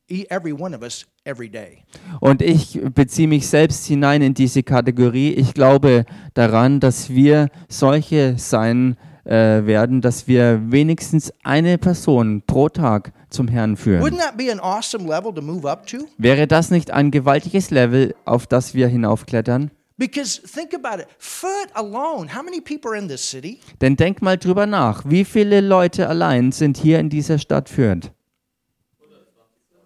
e- 0.07 0.25
every 0.29 0.53
one 0.53 0.75
of 0.75 0.83
us, 0.83 1.05
every 1.25 1.49
day. 1.49 1.79
und 2.19 2.41
ich 2.43 2.79
beziehe 2.93 3.27
mich 3.27 3.47
selbst 3.47 3.85
hinein 3.87 4.21
in 4.21 4.33
diese 4.35 4.61
Kategorie, 4.63 5.31
ich 5.33 5.53
glaube 5.55 6.05
daran, 6.35 6.79
dass 6.79 7.09
wir 7.09 7.49
solche 7.69 8.35
sein 8.37 8.97
äh, 9.25 9.65
werden, 9.65 9.99
dass 10.01 10.27
wir 10.27 10.61
wenigstens 10.71 11.33
eine 11.43 11.77
Person 11.79 12.43
pro 12.45 12.69
Tag 12.69 13.11
zum 13.29 13.47
Herrn 13.49 13.75
führen. 13.75 14.01
Wouldn't 14.03 14.19
that 14.19 14.37
be 14.37 14.49
an 14.51 14.59
awesome 14.61 15.05
level 15.05 15.33
to 15.33 15.41
move 15.41 15.67
up 15.69 15.85
to? 15.87 15.97
Wäre 16.17 16.47
das 16.47 16.69
nicht 16.71 16.91
ein 16.91 17.11
gewaltiges 17.11 17.71
Level, 17.71 18.15
auf 18.25 18.47
das 18.47 18.73
wir 18.73 18.87
hinaufklettern? 18.87 19.71
Because 19.97 20.39
think 20.39 20.73
about 20.75 21.01
it 21.01 21.07
Foot 21.17 21.69
alone, 21.73 22.29
how 22.33 22.43
many 22.43 22.61
people 22.61 22.91
are 22.91 22.97
in 22.97 23.07
this 23.07 23.27
city? 23.27 23.59
Denn 23.81 23.95
denk 23.95 24.21
mal 24.21 24.37
drüber 24.37 24.67
nach, 24.67 25.03
wie 25.05 25.25
viele 25.25 25.59
Leute 25.61 26.07
allein 26.07 26.51
sind 26.51 26.77
hier 26.77 26.99
in 26.99 27.09
dieser 27.09 27.39
Stadt 27.39 27.67
Fürth? 27.67 28.11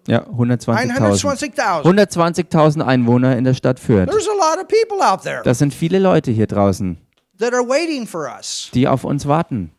Ja, 0.08 0.26
120.000. 0.28 0.86
920,000. 0.98 1.86
120.000 1.86 2.82
Einwohner 2.84 3.36
in 3.36 3.44
der 3.44 3.54
Stadt 3.54 3.78
Fürth. 3.78 4.10
There's 4.10 4.28
a 4.28 4.32
lot 4.34 4.58
of 4.58 4.66
people 4.68 5.00
out 5.00 5.22
there 5.22 5.42
Das 5.44 5.58
sind 5.58 5.72
viele 5.72 5.98
Leute 5.98 6.30
hier 6.32 6.46
draußen, 6.46 6.98
that 7.38 7.54
are 7.54 7.66
waiting 7.66 8.06
for 8.06 8.28
us 8.28 8.68
die 8.74 8.86
auf 8.88 9.04
uns 9.04 9.26
warten. 9.26 9.70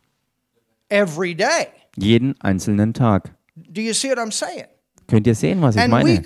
every 0.89 1.35
day. 1.35 1.67
Jeden 1.97 2.35
einzelnen 2.41 2.93
Tag. 2.93 3.35
Do 3.55 3.81
you 3.81 3.93
see 3.93 4.09
what 4.09 4.17
I'm 4.17 4.31
saying? 4.31 4.65
Könnt 5.07 5.27
ihr 5.27 5.35
sehen, 5.35 5.61
was 5.61 5.75
ich 5.75 5.81
meine? 5.87 6.21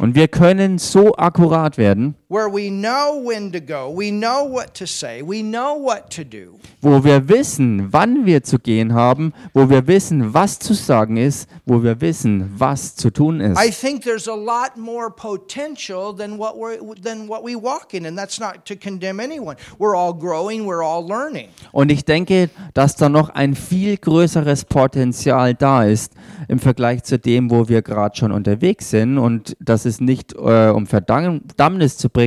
Und 0.00 0.14
wir 0.14 0.28
können 0.28 0.78
so 0.78 1.16
akkurat 1.16 1.76
werden, 1.78 2.14
where 2.28 2.48
we 2.48 2.68
know 2.70 3.16
when 3.22 3.50
to 3.52 3.60
go, 3.60 3.88
we 3.90 4.10
know 4.10 4.44
what 4.44 4.74
to 4.74 4.86
say, 4.86 5.22
we 5.22 5.42
know 5.42 5.74
what 5.74 6.10
to 6.10 6.24
do. 6.24 6.58
wo 6.80 7.02
wir 7.02 7.28
wissen, 7.28 7.88
wann 7.92 8.24
wir 8.26 8.42
zu 8.44 8.58
gehen 8.58 8.92
haben, 8.94 9.32
wo 9.54 9.68
wir 9.68 9.86
wissen, 9.86 10.32
was 10.34 10.58
zu 10.58 10.74
sagen 10.74 11.16
ist, 11.16 11.48
wo 11.64 11.82
wir 11.82 12.00
wissen, 12.00 12.52
was 12.56 12.94
zu 12.94 13.10
tun 13.10 13.40
I 13.40 13.68
ist. 13.68 13.80
think 13.80 14.02
there's 14.02 14.28
a 14.28 14.34
lot 14.34 14.76
more 14.76 15.10
potential 15.10 16.14
than 16.14 16.38
what 16.38 16.54
we 16.56 16.78
than 17.02 17.28
what 17.28 17.42
we 17.44 17.56
walk 17.56 17.94
in, 17.94 18.06
and 18.06 18.16
that's 18.16 18.38
not 18.38 18.64
to 18.66 18.76
condemn 18.76 19.18
anyone. 19.20 19.56
We're 19.78 19.96
all 19.96 20.12
growing, 20.12 20.66
we're 20.66 20.84
all 20.84 21.04
learning. 21.04 21.48
Und 21.72 21.90
ich 21.90 22.04
denke, 22.04 22.50
dass 22.74 22.94
da 22.96 23.08
noch 23.08 23.30
ein 23.30 23.54
viel 23.54 23.96
größeres 23.96 24.66
Potenzial 24.66 25.54
da 25.54 25.84
ist 25.84 26.12
im 26.46 26.58
Vergleich 26.58 27.02
zu 27.04 27.18
dem, 27.18 27.50
wo 27.50 27.68
wir 27.68 27.82
gerade 27.82 28.16
schon 28.16 28.32
unterwegs 28.32 28.90
sind. 28.90 29.18
Und 29.18 29.56
das 29.60 29.84
ist 29.86 30.00
nicht, 30.00 30.34
äh, 30.34 30.68
um 30.68 30.86
Verdammnis 30.86 31.96
zu 31.96 32.08
bringen, 32.08 32.17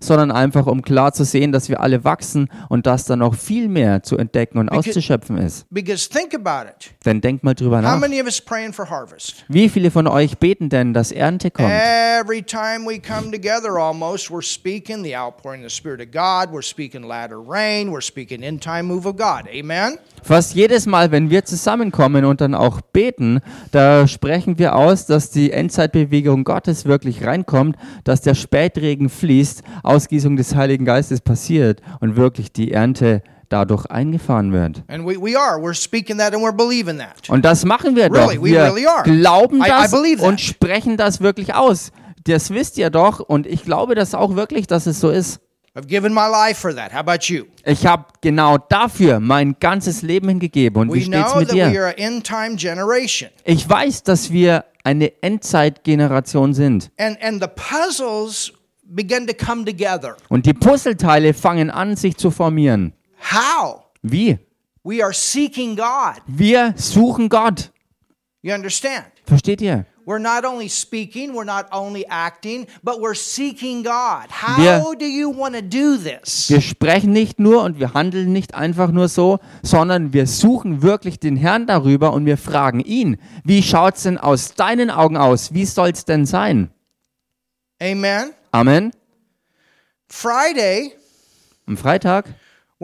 sondern 0.00 0.30
einfach, 0.30 0.66
um 0.66 0.82
klar 0.82 1.12
zu 1.12 1.24
sehen, 1.24 1.52
dass 1.52 1.68
wir 1.68 1.80
alle 1.80 2.04
wachsen 2.04 2.48
und 2.68 2.86
dass 2.86 3.04
da 3.04 3.16
noch 3.16 3.34
viel 3.34 3.68
mehr 3.68 4.02
zu 4.02 4.16
entdecken 4.16 4.58
und 4.58 4.68
auszuschöpfen 4.68 5.38
ist. 5.38 5.66
Because 5.70 6.08
think 6.08 6.34
about 6.34 6.68
it. 6.68 6.90
Denn 7.04 7.20
denkt 7.20 7.44
mal 7.44 7.54
drüber 7.54 7.78
How 7.78 7.82
nach. 7.82 8.00
many 8.00 8.20
of 8.20 8.26
us 8.26 8.40
praying 8.40 8.72
for 8.72 8.88
harvest? 8.88 9.44
Wie 9.48 9.68
viele 9.68 9.90
von 9.90 10.06
euch 10.06 10.38
beten 10.38 10.68
denn, 10.68 10.94
dass 10.94 11.12
Ernte 11.12 11.50
kommt? 11.50 11.70
Every 11.70 12.42
time 12.42 12.86
we 12.86 12.98
come 12.98 13.30
together, 13.30 13.76
almost, 13.76 14.30
we're 14.30 14.42
speaking 14.42 15.02
the 15.02 15.16
outpouring 15.16 15.64
of 15.64 15.70
the 15.70 15.76
Spirit 15.76 16.00
of 16.00 16.10
God. 16.10 16.54
We're 16.54 16.62
speaking 16.62 17.02
latter 17.02 17.38
rain. 17.38 17.90
We're 17.90 18.02
speaking 18.02 18.42
end 18.42 18.62
time 18.62 18.84
move 18.84 19.06
of 19.06 19.16
God. 19.16 19.48
Amen. 19.52 19.98
Fast 20.22 20.54
jedes 20.54 20.86
Mal, 20.86 21.10
wenn 21.10 21.28
wir 21.28 21.44
zusammenkommen 21.44 22.24
und 22.24 22.40
dann 22.40 22.54
auch 22.54 22.80
beten, 22.80 23.40
da 23.72 24.08
sprechen 24.08 24.58
wir 24.58 24.74
aus, 24.74 25.04
dass 25.04 25.30
die 25.30 25.50
Endzeitbewegung 25.52 26.44
Gottes 26.44 26.86
wirklich 26.86 27.26
reinkommt, 27.26 27.76
dass 28.04 28.22
der 28.22 28.34
Spätregen 28.34 29.10
fließt, 29.10 29.33
Ausgießung 29.82 30.36
des 30.36 30.54
Heiligen 30.54 30.84
Geistes 30.84 31.20
passiert 31.20 31.80
und 32.00 32.16
wirklich 32.16 32.52
die 32.52 32.72
Ernte 32.72 33.22
dadurch 33.48 33.86
eingefahren 33.86 34.52
wird. 34.52 34.82
Und 37.28 37.44
das 37.44 37.64
machen 37.64 37.96
wir 37.96 38.08
doch. 38.08 38.32
Wir 38.42 38.72
glauben 39.04 39.60
das 39.60 39.92
und 40.20 40.40
sprechen 40.40 40.96
das 40.96 41.20
wirklich 41.20 41.54
aus. 41.54 41.92
Das 42.24 42.50
wisst 42.50 42.78
ihr 42.78 42.90
doch 42.90 43.20
und 43.20 43.46
ich 43.46 43.64
glaube 43.64 43.94
das 43.94 44.14
auch 44.14 44.34
wirklich, 44.34 44.66
dass 44.66 44.86
es 44.86 44.98
so 45.00 45.10
ist. 45.10 45.40
I've 45.76 45.88
given 45.88 46.14
my 46.14 46.28
life 46.30 46.60
for 46.60 46.72
that. 46.74 46.92
How 46.92 47.00
about 47.00 47.26
you? 47.26 47.46
Ich 47.64 47.84
habe 47.84 48.04
genau 48.20 48.58
dafür 48.58 49.18
mein 49.18 49.56
ganzes 49.58 50.02
Leben 50.02 50.28
hingegeben. 50.28 50.82
Und 50.82 50.94
wie 50.94 51.02
steht's 51.02 51.34
mit 51.34 51.50
dir? 51.50 51.94
Ich 53.44 53.68
weiß, 53.68 54.04
dass 54.04 54.30
wir 54.30 54.64
eine 54.84 55.12
Endzeitgeneration 55.22 56.54
sind. 56.54 56.92
And, 56.96 57.20
and 57.20 57.42
the 57.42 57.48
puzzles 57.48 58.52
begin 58.94 59.26
to 59.26 59.34
come 59.34 59.64
together. 59.64 60.16
Und 60.28 60.46
die 60.46 60.54
Puzzleteile 60.54 61.34
fangen 61.34 61.70
an, 61.70 61.96
sich 61.96 62.16
zu 62.16 62.30
formieren. 62.30 62.92
How? 63.32 63.82
Wie? 64.02 64.38
We 64.82 65.02
are 65.02 65.12
seeking 65.14 65.76
God. 65.76 66.20
Wir 66.26 66.74
suchen 66.76 67.28
Gott. 67.28 67.70
You 68.42 68.52
understand? 68.54 69.06
Versteht 69.26 69.62
ihr? 69.62 69.86
We're 70.06 70.18
not 70.18 70.44
only 70.44 70.68
speaking, 70.68 71.30
we're 71.32 71.46
not 71.46 71.64
only 71.72 72.04
acting, 72.10 72.66
but 72.82 72.96
we're 73.00 73.14
seeking 73.14 73.82
God. 73.82 74.26
How 74.30 74.58
Wir- 74.62 74.82
do 74.98 75.06
you 75.06 75.30
want 75.34 75.54
to 75.54 75.62
do 75.62 75.96
this? 75.96 76.50
Wir 76.50 76.60
sprechen 76.60 77.12
nicht 77.12 77.40
nur 77.40 77.62
und 77.62 77.80
wir 77.80 77.94
handeln 77.94 78.30
nicht 78.30 78.54
einfach 78.54 78.90
nur 78.90 79.08
so, 79.08 79.38
sondern 79.62 80.12
wir 80.12 80.26
suchen 80.26 80.82
wirklich 80.82 81.18
den 81.20 81.36
Herrn 81.36 81.66
darüber 81.66 82.12
und 82.12 82.26
wir 82.26 82.36
fragen 82.36 82.80
ihn, 82.80 83.16
wie 83.44 83.62
schaut's 83.62 84.02
denn 84.02 84.18
aus 84.18 84.52
deinen 84.54 84.90
Augen 84.90 85.16
aus? 85.16 85.54
Wie 85.54 85.64
soll's 85.64 86.04
denn 86.04 86.26
sein? 86.26 86.70
Amen. 87.80 88.32
Amen. 88.54 88.92
Friday, 90.08 90.92
Am 91.66 91.76
Freitag, 91.76 92.26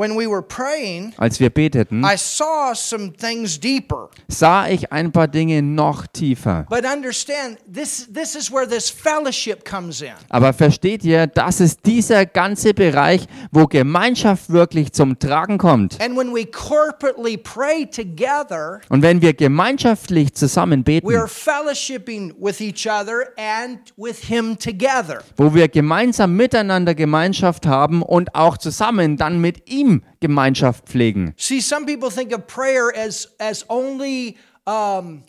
when 0.00 0.16
we 0.16 0.26
were 0.26 0.40
praying, 0.40 1.12
als 1.18 1.38
wir 1.40 1.50
beteten, 1.50 2.02
I 2.02 2.16
saw 2.16 2.72
some 2.74 3.12
things 3.12 3.60
deeper. 3.60 4.08
sah 4.28 4.66
ich 4.66 4.90
ein 4.90 5.12
paar 5.12 5.28
Dinge 5.28 5.60
noch 5.60 6.06
tiefer. 6.06 6.64
But 6.70 6.84
understand, 6.86 7.58
this, 7.70 8.08
this 8.12 8.34
is 8.34 8.50
where 8.50 8.66
this 8.66 8.88
fellowship 8.88 9.68
comes 9.68 10.00
in. 10.00 10.12
Aber 10.30 10.54
versteht 10.54 11.04
ihr, 11.04 11.26
das 11.26 11.60
ist 11.60 11.80
dieser 11.84 12.24
ganze 12.24 12.72
Bereich, 12.72 13.26
wo 13.52 13.66
Gemeinschaft 13.66 14.48
wirklich 14.48 14.92
zum 14.92 15.18
Tragen 15.18 15.58
kommt. 15.58 16.00
And 16.00 16.16
when 16.16 16.32
we 16.34 16.46
corporately 16.46 17.36
pray 17.36 17.84
together, 17.84 18.80
Und 18.88 19.02
wenn 19.02 19.20
wir 19.20 19.34
gemeinschaftlich 19.34 20.32
zusammen 20.32 20.82
we 20.86 20.94
are 21.14 21.26
beten, 21.26 21.28
fellowshipping 21.28 22.34
with 22.40 22.60
each 22.62 22.88
other 22.88 23.26
and 23.36 23.92
with 23.98 24.20
Him 24.24 24.58
together. 24.58 25.22
wo 25.36 25.54
wir 25.54 25.68
gemeinsam 25.68 26.34
miteinander 26.36 26.94
Gemeinschaft 26.94 27.66
haben 27.66 28.00
und 28.02 28.34
auch 28.34 28.56
zusammen 28.56 29.18
dann 29.18 29.40
mit 29.42 29.68
ihm 29.68 29.89
Gemeinschaft 30.20 30.88
pflegen. 30.88 31.34
See, 31.36 31.60
some 31.60 31.84
people 31.86 32.10
think 32.10 32.32
of 32.32 32.46
prayer 32.46 32.90
as, 32.96 33.28
as 33.38 33.64
only 33.68 34.36
um, 34.66 35.22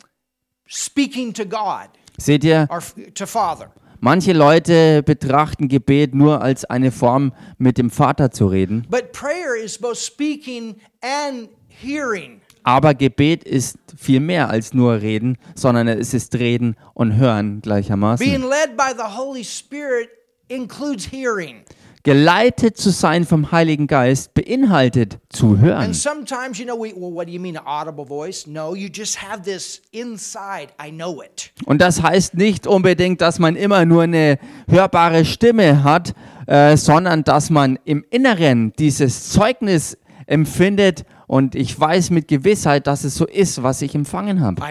speaking 0.68 1.34
to 1.34 1.44
God 1.46 1.90
Seht 2.18 2.44
ihr, 2.44 2.68
or 2.70 2.82
to 3.14 3.26
Father. 3.26 3.72
manche 4.00 4.34
Leute 4.34 5.04
betrachten 5.04 5.68
Gebet 5.68 6.14
nur 6.14 6.42
als 6.42 6.66
eine 6.66 6.92
Form, 6.92 7.34
mit 7.58 7.78
dem 7.78 7.90
Vater 7.90 8.32
zu 8.32 8.48
reden. 8.48 8.86
But 8.90 9.12
prayer 9.12 9.56
is 9.56 9.78
both 9.78 9.98
speaking 9.98 10.76
and 11.02 11.50
hearing. 11.68 12.42
Aber 12.64 12.94
Gebet 12.94 13.44
ist 13.44 13.78
viel 13.98 14.20
mehr 14.20 14.50
als 14.50 14.74
nur 14.74 15.02
reden, 15.02 15.38
sondern 15.56 15.88
es 15.88 16.14
ist 16.14 16.36
reden 16.36 16.76
und 16.94 17.16
hören 17.16 17.62
gleichermaßen. 17.62 18.24
Being 18.26 18.44
led 18.44 18.78
by 18.78 18.94
the 18.96 19.18
Holy 19.18 19.44
Spirit 19.44 20.10
includes 20.48 21.06
hearing. 21.12 21.64
Geleitet 22.04 22.78
zu 22.78 22.90
sein 22.90 23.26
vom 23.26 23.52
Heiligen 23.52 23.86
Geist 23.86 24.34
beinhaltet 24.34 25.20
zu 25.30 25.60
hören. 25.60 25.84
And 25.84 25.96
sometimes, 25.96 26.58
you 26.58 26.66
know, 26.66 26.76
we, 26.76 26.94
well, 26.96 27.14
what 27.14 27.28
do 27.28 27.32
you 27.32 27.40
mean, 27.40 27.56
an 27.56 27.64
audible 27.66 28.06
voice? 28.06 28.48
No, 28.48 28.74
you 28.76 28.90
just 28.92 29.22
have 29.22 29.44
this 29.44 29.82
inside, 29.92 30.70
I 30.84 30.90
know 30.90 31.22
it. 31.22 31.52
Und 31.66 31.80
das 31.80 32.02
heißt 32.02 32.34
nicht 32.34 32.66
unbedingt, 32.66 33.22
dass 33.22 33.38
man 33.38 33.56
immer 33.56 33.86
nur 33.86 34.04
eine 34.04 34.40
hörbare 34.68 35.26
Stimme 35.26 35.84
hat, 35.84 36.14
äh, 36.48 36.76
sondern 36.76 37.24
dass 37.24 37.50
man 37.50 37.78
im 37.86 38.04
Inneren 38.10 38.74
dieses 38.80 39.30
Zeugnis 39.30 39.98
empfindet 40.26 41.06
und 41.32 41.56
ich 41.56 41.80
weiß 41.80 42.10
mit 42.10 42.28
Gewissheit, 42.28 42.88
dass 42.88 43.06
es 43.06 43.16
so 43.16 43.26
ist, 43.26 43.64
was 43.64 43.82
ich 43.82 43.96
empfangen 43.96 44.42
habe. 44.42 44.62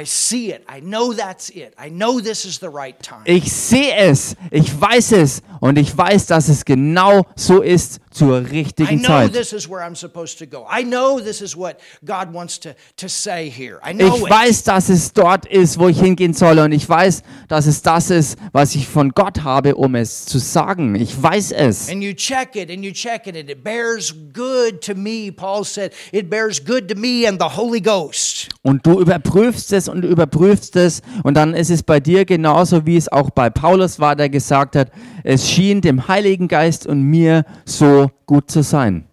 Right. 3.17 3.25
Ich 3.25 3.51
sehe 3.51 3.95
es, 3.97 4.37
ich 4.51 4.79
weiß 4.79 5.13
es 5.13 5.41
und 5.61 5.79
ich 5.79 5.97
weiß, 5.97 6.27
dass 6.27 6.51
es 6.51 6.67
genau 6.67 7.25
so 7.35 7.63
ist 7.63 8.01
zur 8.11 8.41
I 8.41 8.45
richtigen 8.45 8.99
know 8.99 9.09
Zeit. 9.09 9.33
this 9.33 9.53
is 9.53 9.69
where 9.69 9.85
I'm 9.87 9.95
supposed 9.95 10.39
to 10.39 10.47
go. 10.47 10.67
I 10.69 10.83
know 10.83 11.21
this 11.21 11.41
is 11.41 11.57
what 11.57 11.77
God 12.05 12.33
wants 12.35 12.59
to, 12.61 12.75
to 12.97 13.09
say 13.09 13.49
here. 13.49 13.79
I 13.85 13.95
know 13.95 14.17
Ich 14.17 14.23
weiß, 14.23 14.65
dass 14.65 14.89
es 14.89 15.13
dort 15.13 15.47
ist, 15.47 15.79
wo 15.79 15.89
ich 15.89 16.01
hingehen 16.01 16.35
soll 16.35 16.59
und 16.59 16.73
ich 16.73 16.89
weiß, 16.89 17.23
dass 17.49 17.67
es 17.67 17.83
das 17.83 18.11
ist, 18.11 18.37
was 18.53 18.75
ich 18.75 18.89
von 18.89 19.11
Gott 19.11 19.45
habe, 19.45 19.77
um 19.77 19.95
es 19.95 20.27
zu 20.27 20.39
sagen. 20.39 20.97
Ich 20.97 21.21
weiß 21.23 21.53
es. 21.53 21.89
And 21.89 22.03
you 22.03 22.13
check 22.13 22.57
it 22.57 22.71
and 22.71 22.85
you 22.85 22.93
check 22.93 23.27
it 23.27 23.37
and 23.37 23.49
it 23.49 23.63
bears 23.63 24.15
good 24.33 24.81
to 24.83 24.95
me. 24.95 25.31
Paul 25.31 25.65
said, 25.65 25.93
it 26.13 26.29
bears 26.29 26.65
good 26.65 26.89
to 26.89 26.97
me 26.99 27.27
and 27.29 27.41
the 27.41 27.57
Holy 27.57 27.81
Ghost. 27.81 28.49
Und 28.63 28.85
du 28.85 29.01
überprüfst 29.01 29.73
es 29.73 29.89
und 29.89 30.05
überprüfst 30.05 30.75
es 30.77 31.03
und 31.23 31.35
dann 31.35 31.55
ist 31.55 31.71
es 31.71 31.83
bei 31.83 32.01
dir 32.01 32.25
genauso, 32.25 32.85
wie 32.87 32.97
es 32.97 33.11
auch 33.11 33.31
bei 33.31 33.51
Paulus 33.51 34.01
war, 34.01 34.17
der 34.17 34.29
gesagt 34.29 34.75
hat, 34.75 34.91
es 35.23 35.49
schien 35.49 35.81
dem 35.81 36.09
Heiligen 36.09 36.49
Geist 36.49 36.87
und 36.87 37.03
mir 37.03 37.45
so 37.65 38.00
gut 38.27 38.51
zu 38.51 38.63
sein. 38.63 39.09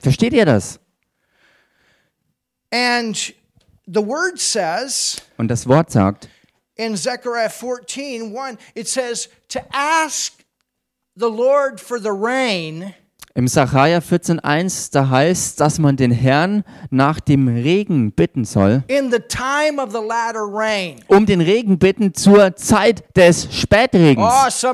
Versteht 0.00 0.32
ihr 0.32 0.44
das? 0.44 0.78
Und 5.36 5.48
das 5.48 5.66
Wort 5.66 5.90
sagt, 5.90 6.28
in 6.76 6.96
Zechariah 6.96 7.48
14, 7.48 8.36
1, 8.36 8.58
it 8.74 8.88
says 8.88 9.28
to 9.48 9.60
ask 9.72 10.44
the 11.14 11.28
Lord 11.28 11.80
for 11.80 11.98
the 11.98 12.12
rain 12.12 12.94
Im 13.32 13.46
Sacharja 13.46 13.98
14,1, 14.00 14.90
da 14.90 15.08
heißt, 15.08 15.60
dass 15.60 15.78
man 15.78 15.96
den 15.96 16.10
Herrn 16.10 16.64
nach 16.90 17.20
dem 17.20 17.46
Regen 17.46 18.10
bitten 18.10 18.44
soll. 18.44 18.82
In 18.88 19.12
the 19.12 19.20
time 19.20 19.80
of 19.80 19.92
the 19.92 20.04
latter 20.04 20.48
rain. 20.50 20.96
Um 21.06 21.26
den 21.26 21.40
Regen 21.40 21.78
bitten 21.78 22.12
zur 22.12 22.56
Zeit 22.56 23.04
des 23.16 23.46
Spätregens. 23.52 24.26
Oh. 24.64 24.72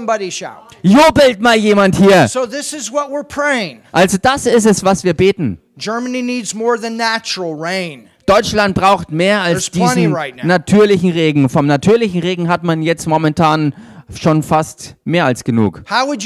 Jubelt 0.83 1.41
mal 1.43 1.57
jemand 1.57 1.97
hier. 1.97 2.29
So 2.29 2.47
this 2.47 2.73
is 2.73 2.91
what 2.91 3.11
we're 3.11 3.29
praying. 3.29 3.81
Also 3.93 4.17
das 4.21 4.47
ist 4.47 4.65
es, 4.65 4.83
was 4.83 5.05
wir 5.05 5.13
beten. 5.13 5.59
Germany 5.77 6.23
needs 6.23 6.55
more 6.55 6.81
than 6.81 6.97
natural 6.97 7.55
rain. 7.55 8.09
Deutschland 8.25 8.75
braucht 8.75 9.13
mehr 9.13 9.43
als 9.43 9.71
There's 9.71 9.93
diesen 9.95 10.15
right 10.15 10.43
natürlichen 10.43 11.11
Regen. 11.11 11.51
Vom 11.51 11.67
natürlichen 11.67 12.23
Regen 12.23 12.49
hat 12.49 12.65
man 12.65 12.81
jetzt 12.83 13.07
momentan 13.07 13.75
schon 14.15 14.43
fast 14.43 14.97
mehr 15.05 15.25
als 15.25 15.45
genug. 15.45 15.83
Aber 15.89 16.17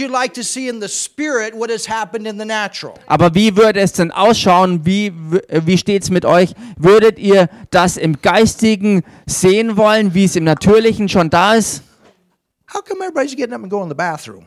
wie 3.34 3.56
würde 3.56 3.80
es 3.80 3.92
denn 3.92 4.10
ausschauen? 4.10 4.84
Wie, 4.84 5.12
wie 5.50 5.78
steht 5.78 6.02
es 6.02 6.10
mit 6.10 6.24
euch? 6.24 6.54
Würdet 6.76 7.18
ihr 7.18 7.48
das 7.70 7.96
im 7.96 8.20
Geistigen 8.20 9.02
sehen 9.26 9.76
wollen, 9.76 10.14
wie 10.14 10.24
es 10.24 10.36
im 10.36 10.44
Natürlichen 10.44 11.08
schon 11.08 11.30
da 11.30 11.54
ist? 11.54 11.82
How 12.72 12.84
come 12.84 13.02
everybody's 13.04 13.34
getting 13.34 13.54
up 13.54 13.62
and 13.62 13.70
going 13.70 13.88
to 13.88 13.90
the 13.90 13.96
bathroom? 13.96 14.44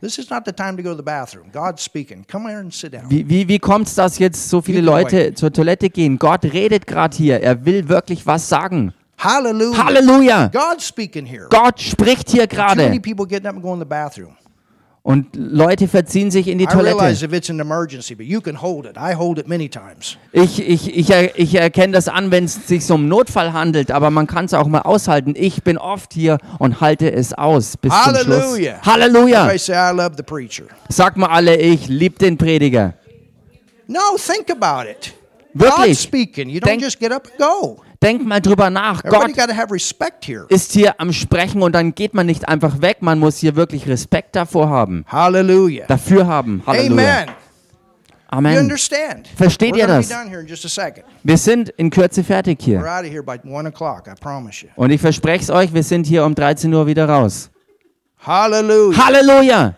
This 0.00 0.18
is 0.18 0.28
not 0.28 0.44
the 0.44 0.52
time 0.52 0.76
to 0.76 0.82
go 0.82 0.90
to 0.90 0.96
the 0.96 1.02
bathroom. 1.04 1.52
God's 1.52 1.84
speaking. 1.84 2.24
Come 2.26 2.48
here 2.48 2.58
and 2.58 2.74
sit 2.74 2.92
down. 2.92 3.08
Wie, 3.08 3.28
wie, 3.28 3.46
wie 3.46 3.60
kommt 3.60 3.86
es, 3.86 3.94
dass 3.94 4.18
jetzt 4.18 4.48
so 4.48 4.60
viele 4.60 4.80
Leute 4.80 5.32
zur 5.34 5.52
Toilette 5.52 5.90
gehen? 5.90 6.18
Gott 6.18 6.44
redet 6.44 6.88
gerade 6.88 7.16
hier. 7.16 7.40
Er 7.40 7.64
will 7.64 7.88
wirklich 7.88 8.26
was 8.26 8.48
sagen. 8.48 8.92
Hallelujah. 9.18 9.84
Halleluja! 9.84 10.50
God's 10.52 10.86
speaking 10.86 11.26
here. 11.26 11.46
Gott 11.48 11.80
spricht 11.80 12.30
hier 12.30 12.46
gerade. 12.46 12.98
people 13.00 13.26
getting 13.26 13.46
up 13.46 13.54
and 13.54 13.62
going 13.62 13.78
to 13.78 13.84
the 13.84 13.88
bathroom. 13.88 14.36
Und 15.04 15.34
Leute 15.34 15.88
verziehen 15.88 16.30
sich 16.30 16.46
in 16.46 16.58
die 16.58 16.66
Toilette. 16.66 17.10
Ich, 20.32 20.68
ich, 20.68 20.96
ich, 20.96 21.10
ich 21.34 21.54
erkenne 21.56 21.92
das 21.92 22.06
an, 22.06 22.30
wenn 22.30 22.44
es 22.44 22.68
sich 22.68 22.88
um 22.88 23.08
Notfall 23.08 23.52
handelt, 23.52 23.90
aber 23.90 24.10
man 24.10 24.28
kann 24.28 24.44
es 24.44 24.54
auch 24.54 24.68
mal 24.68 24.82
aushalten. 24.82 25.34
Ich 25.36 25.64
bin 25.64 25.76
oft 25.76 26.12
hier 26.12 26.38
und 26.60 26.80
halte 26.80 27.12
es 27.12 27.34
aus 27.34 27.76
bis 27.76 27.92
zum 27.92 28.14
Schluss. 28.14 28.26
Halleluja. 28.28 28.80
Halleluja! 28.82 29.50
Sag 30.88 31.16
mal 31.16 31.30
alle, 31.30 31.56
ich 31.56 31.88
liebe 31.88 32.16
den 32.18 32.38
Prediger. 32.38 32.94
No, 33.88 33.98
think 34.16 34.50
about 34.50 34.88
it. 34.88 35.12
Wirklich. 35.52 35.86
God's 35.86 36.02
speaking. 36.02 36.48
You 36.48 36.60
don't 36.60 36.66
Denk- 36.66 36.82
just 36.82 37.00
get 37.00 37.10
up 37.10 37.26
and 37.26 37.38
go. 37.38 37.82
Denk 38.02 38.26
mal 38.26 38.40
drüber 38.40 38.68
nach. 38.68 39.04
Everybody 39.04 39.32
Gott 39.32 39.56
have 39.56 39.72
respect 39.72 40.26
here. 40.26 40.44
ist 40.48 40.72
hier 40.72 41.00
am 41.00 41.12
Sprechen 41.12 41.62
und 41.62 41.72
dann 41.72 41.94
geht 41.94 42.14
man 42.14 42.26
nicht 42.26 42.48
einfach 42.48 42.80
weg. 42.82 42.98
Man 43.00 43.20
muss 43.20 43.38
hier 43.38 43.54
wirklich 43.54 43.86
Respekt 43.86 44.34
davor 44.34 44.68
haben. 44.68 45.04
Hallelujah. 45.06 45.86
Dafür 45.86 46.26
haben. 46.26 46.62
Halleluja. 46.66 46.92
Amen. 46.92 47.28
You 47.28 48.38
Amen. 48.38 48.58
understand? 48.58 49.28
Versteht 49.36 49.74
We're 49.74 49.78
ihr 49.80 49.86
gonna 49.86 49.98
das? 49.98 50.08
done 50.08 50.28
here 50.28 50.40
in 50.40 50.46
just 50.46 50.64
a 50.64 50.68
second. 50.68 51.04
Wir 51.22 51.36
sind 51.36 51.68
in 51.76 51.90
Kürze 51.90 52.24
fertig 52.24 52.58
We're 52.60 52.64
hier. 52.64 52.78
out 52.80 53.04
of 53.04 53.10
here 53.10 53.22
by 53.22 53.38
one 53.44 53.68
o'clock. 53.68 54.08
I 54.08 54.14
promise 54.18 54.64
you. 54.64 54.70
Und 54.74 54.90
ich 54.90 55.00
verspreche 55.00 55.44
es 55.44 55.50
euch, 55.50 55.72
wir 55.72 55.82
sind 55.82 56.06
hier 56.06 56.24
um 56.24 56.34
13 56.34 56.72
Uhr 56.72 56.86
wieder 56.86 57.08
raus. 57.08 57.50
Hallelujah. 58.26 59.06
Halleluja! 59.06 59.74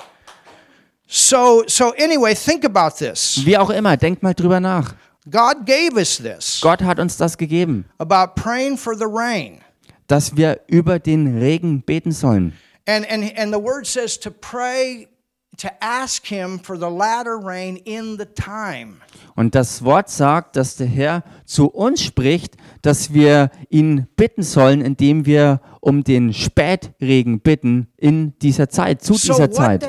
So, 1.07 1.65
so 1.67 1.93
anyway, 1.99 2.35
think 2.35 2.65
about 2.65 2.97
this. 2.97 3.43
Wie 3.45 3.59
auch 3.59 3.71
immer, 3.71 3.97
denkt 3.97 4.23
mal 4.23 4.35
drüber 4.35 4.61
nach. 4.61 4.95
God 5.31 5.65
gave 5.67 5.97
us 5.97 6.19
this 6.19 6.61
Gott 6.61 6.83
hat 6.83 6.99
uns 6.99 7.17
das 7.17 7.39
gegeben, 7.39 7.87
about 7.99 8.35
praying 8.41 8.77
for 8.77 8.95
the 8.95 9.07
rain. 9.07 9.61
dass 10.07 10.37
wir 10.37 10.61
über 10.67 10.99
den 10.99 11.39
Regen 11.39 11.83
beten 11.83 12.13
sollen. 12.13 12.53
And, 12.87 13.11
and, 13.11 13.33
and 13.39 13.53
the 13.53 13.59
word 13.61 13.87
says 13.87 14.19
to 14.21 14.31
pray, 14.31 15.09
to 15.57 15.69
ask 15.81 16.27
Him 16.27 16.59
for 16.59 16.77
the 16.77 16.91
latter 16.91 17.39
rain 17.39 17.77
in 17.77 18.19
the 18.19 18.27
time. 18.27 18.97
Und 19.37 19.55
das 19.55 19.83
Wort 19.83 20.11
sagt, 20.11 20.57
dass 20.57 20.77
der 20.77 20.87
Herr 20.87 21.25
zu 21.47 21.69
uns 21.69 22.03
spricht, 22.03 22.57
dass 22.83 23.15
wir 23.15 23.51
ihn 23.71 24.07
bitten 24.17 24.43
sollen, 24.43 24.83
indem 24.83 25.25
wir 25.25 25.61
um 25.85 26.03
den 26.03 26.33
Spätregen 26.33 27.41
bitten 27.41 27.89
in 27.99 28.33
dieser 28.39 28.71
Zeit, 28.71 29.03
zu 29.03 29.15
So, 29.15 29.35
dieser 29.35 29.51
Zeit. 29.51 29.87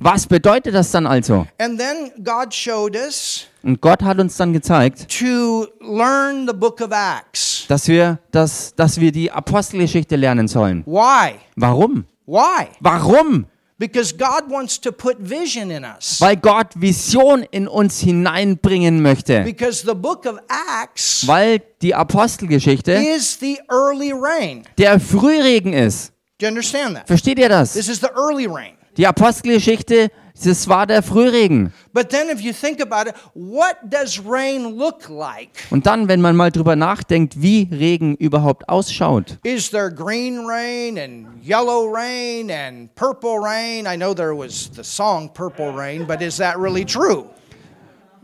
Was 0.00 0.26
bedeutet 0.26 0.74
das 0.74 0.92
dann 0.92 1.06
also? 1.06 1.46
And 1.58 1.78
then 1.78 2.12
God 2.22 2.54
showed 2.54 2.94
us 2.96 3.46
Und 3.64 3.80
Gott 3.80 4.02
hat 4.02 4.20
uns 4.20 4.36
dann 4.36 4.52
gezeigt, 4.52 5.08
to 5.18 5.66
learn 5.80 6.46
the 6.46 6.54
book 6.54 6.80
of 6.80 6.90
Acts. 6.92 7.64
dass 7.66 7.88
wir, 7.88 8.20
das, 8.30 8.74
dass 8.76 9.00
wir 9.00 9.10
die 9.10 9.32
Apostelgeschichte 9.32 10.14
lernen 10.16 10.46
sollen. 10.46 10.84
Why? 10.86 11.34
Warum? 11.56 12.04
Why? 12.26 12.68
Warum? 12.80 13.46
Because 13.76 14.12
God 14.12 14.48
wants 14.48 14.80
to 14.82 14.92
put 14.92 15.18
vision 15.18 15.70
in 15.72 15.84
us. 15.84 16.20
Weil 16.20 16.36
Gott 16.36 16.74
Vision 16.76 17.44
in 17.50 17.66
uns 17.66 18.00
hineinbringen 18.00 19.02
möchte. 19.02 19.42
Because 19.42 19.84
the 19.84 19.94
book 19.94 20.26
of 20.26 20.38
Acts 20.48 21.26
Weil 21.26 21.60
die 21.82 21.92
Apostelgeschichte 21.94 22.92
is 22.92 23.36
the 23.40 23.58
early 23.68 24.12
rain. 24.12 24.62
der 24.78 25.00
Frühregen 25.00 25.72
ist. 25.72 26.12
Do 26.38 26.46
you 26.46 26.48
understand 26.48 26.96
that? 26.96 27.06
Versteht 27.08 27.38
ihr 27.38 27.48
das? 27.48 27.72
This 27.72 27.88
is 27.88 28.00
the 28.00 28.10
early 28.14 28.46
rain. 28.46 28.76
Die 28.96 29.06
Apostelgeschichte, 29.08 30.08
das 30.42 30.68
war 30.68 30.86
der 30.86 31.02
Frühregen. 31.02 31.72
But 31.92 32.10
then, 32.10 32.28
if 32.28 32.40
you 32.40 32.52
think 32.52 32.80
about 32.80 33.08
it, 33.08 33.14
what 33.34 33.76
does 33.84 34.20
rain 34.24 34.76
look 34.76 35.08
like? 35.08 35.50
Und 35.70 35.86
dann, 35.86 36.08
wenn 36.08 36.20
man 36.20 36.34
mal 36.34 36.50
drüber 36.50 36.74
nachdenkt, 36.74 37.40
wie 37.40 37.68
Regen 37.70 38.16
überhaupt 38.16 38.68
ausschaut. 38.68 39.38
Is 39.44 39.70
there 39.70 39.90
green 39.92 40.46
rain 40.46 40.98
and 40.98 41.26
yellow 41.42 41.86
rain 41.88 42.50
and 42.50 42.94
purple 42.94 43.38
rain? 43.38 43.86
I 43.86 43.96
know 43.96 44.12
there 44.14 44.36
was 44.36 44.70
the 44.74 44.82
song 44.82 45.30
Purple 45.32 45.72
Rain, 45.72 46.06
but 46.06 46.20
is 46.20 46.36
that 46.36 46.58
really 46.58 46.84
true? 46.84 47.26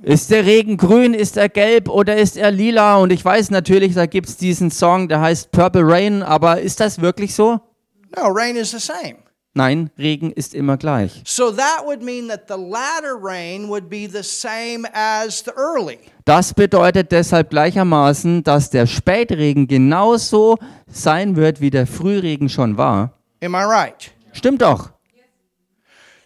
Ist 0.03 0.31
der 0.31 0.47
Regen 0.47 0.79
grün, 0.79 1.13
ist 1.13 1.37
er 1.37 1.49
gelb 1.49 1.89
oder 1.89 2.17
ist 2.17 2.37
er 2.37 2.51
lila? 2.51 2.97
Und 2.97 3.13
ich 3.13 3.23
weiß 3.23 3.51
natürlich, 3.51 3.95
da 3.95 4.07
gibt 4.07 4.29
es 4.29 4.37
diesen 4.37 4.71
Song, 4.71 5.09
der 5.09 5.21
heißt 5.21 5.53
Purple 5.53 5.83
Rain, 5.85 6.23
aber 6.23 6.61
ist 6.61 6.81
das 6.81 7.01
wirklich 7.03 7.35
so? 7.35 7.61
No, 8.17 8.29
rain 8.29 8.57
is 8.57 8.71
the 8.71 8.79
same. 8.79 9.17
Nein, 9.53 9.91
Regen 9.99 10.31
ist 10.31 10.55
immer 10.55 10.77
gleich. 10.77 11.23
So 11.25 11.51
that 11.51 11.85
would 11.85 12.03
mean 12.03 12.29
that 12.29 12.43
the 12.47 12.55
latter 12.55 13.17
rain 13.21 13.69
would 13.69 13.89
be 13.89 14.07
the 14.07 14.23
same 14.23 14.87
as 14.93 15.43
the 15.45 15.51
early. 15.57 15.99
Das 16.25 16.55
bedeutet 16.55 17.11
deshalb 17.11 17.51
gleichermaßen, 17.51 18.45
dass 18.45 18.71
der 18.71 18.87
Spätregen 18.87 19.67
genauso 19.67 20.57
sein 20.87 21.35
wird, 21.35 21.61
wie 21.61 21.71
der 21.71 21.89
Frühregen 21.89 22.49
schon 22.49 22.77
war. 22.77 23.15
Am 23.43 23.55
I 23.55 23.65
right? 23.65 24.13
Stimmt 24.33 24.63
doch. 24.63 24.91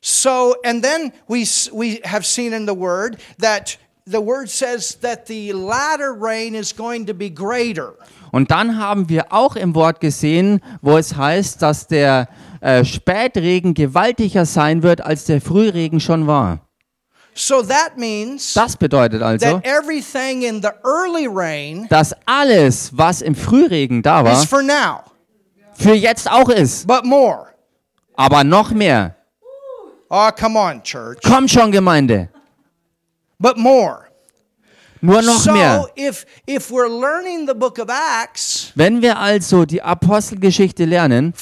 So, 0.03 0.55
and 0.63 0.85
then 0.85 1.11
we, 1.27 1.47
we 1.73 2.03
have 2.05 2.27
seen 2.27 2.53
in 2.53 2.67
the 2.67 2.77
word 2.77 3.17
that 3.39 3.79
the 4.07 4.21
word 4.21 4.51
says 4.51 4.99
that 5.01 5.27
the 5.27 5.53
latter 5.53 6.13
rain 6.13 6.55
is 6.55 6.77
going 6.77 7.07
to 7.07 7.15
be 7.15 7.31
greater. 7.31 7.95
Und 8.33 8.51
dann 8.51 8.79
haben 8.79 9.09
wir 9.09 9.33
auch 9.33 9.57
im 9.57 9.75
Wort 9.75 10.01
gesehen, 10.01 10.61
wo 10.83 10.99
es 10.99 11.17
heißt, 11.17 11.63
dass 11.63 11.87
der 11.87 12.29
äh, 12.65 12.85
Spätregen 12.85 13.75
gewaltiger 13.75 14.47
sein 14.47 14.83
wird, 14.83 15.03
als 15.03 15.27
der 15.27 15.41
Frühregen 15.43 16.01
schon 16.01 16.27
war. 16.27 16.61
So 17.35 17.63
that 17.63 17.99
means 17.99 18.55
Das 18.55 18.77
bedeutet 18.77 19.21
also, 19.21 19.45
that 19.61 19.67
everything 19.67 20.43
in 20.43 20.63
the 20.63 20.71
early 20.85 21.27
rain 21.27 21.87
dass 21.91 22.15
alles, 22.27 22.91
was 22.97 23.21
im 23.23 23.35
Frühregen 23.35 24.03
da 24.03 24.21
is 24.21 24.27
war, 24.27 24.47
for 24.47 24.63
now, 24.63 25.01
für 25.75 25.95
jetzt 25.95 26.31
auch 26.31 26.49
ist. 26.49 26.87
but 26.87 27.05
more. 27.05 27.49
Aber 28.17 28.45
noch 28.45 28.71
mehr. 28.71 29.17
Oh, 30.09 30.31
come 30.39 30.59
on, 30.59 30.83
church. 30.83 31.19
Komm 31.27 31.49
schon, 31.49 31.73
Gemeinde. 31.73 32.29
But 33.39 33.57
more. 33.59 34.05
Nur 35.05 35.21
noch 35.21 35.39
so 35.39 35.53
mehr. 35.53 35.87
if 35.97 36.25
if 36.47 36.71
we're 36.71 36.89
learning 36.89 37.47
the 37.47 37.55
book 37.55 37.79
of 37.79 37.89
Acts 37.91 38.73
Wenn 38.75 39.03
wir 39.03 39.19
also 39.19 39.67
die 39.67 39.83
Apostelgeschichte 39.83 40.87
lernen, 40.87 41.35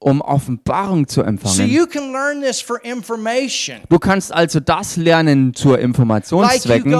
um 0.00 0.20
Offenbarung 0.20 1.08
zu 1.08 1.22
empfangen. 1.22 1.68
Du 3.88 3.98
kannst 3.98 4.32
also 4.32 4.60
das 4.60 4.96
lernen 4.96 5.54
zur 5.54 5.78
Informationszwecken, 5.80 6.92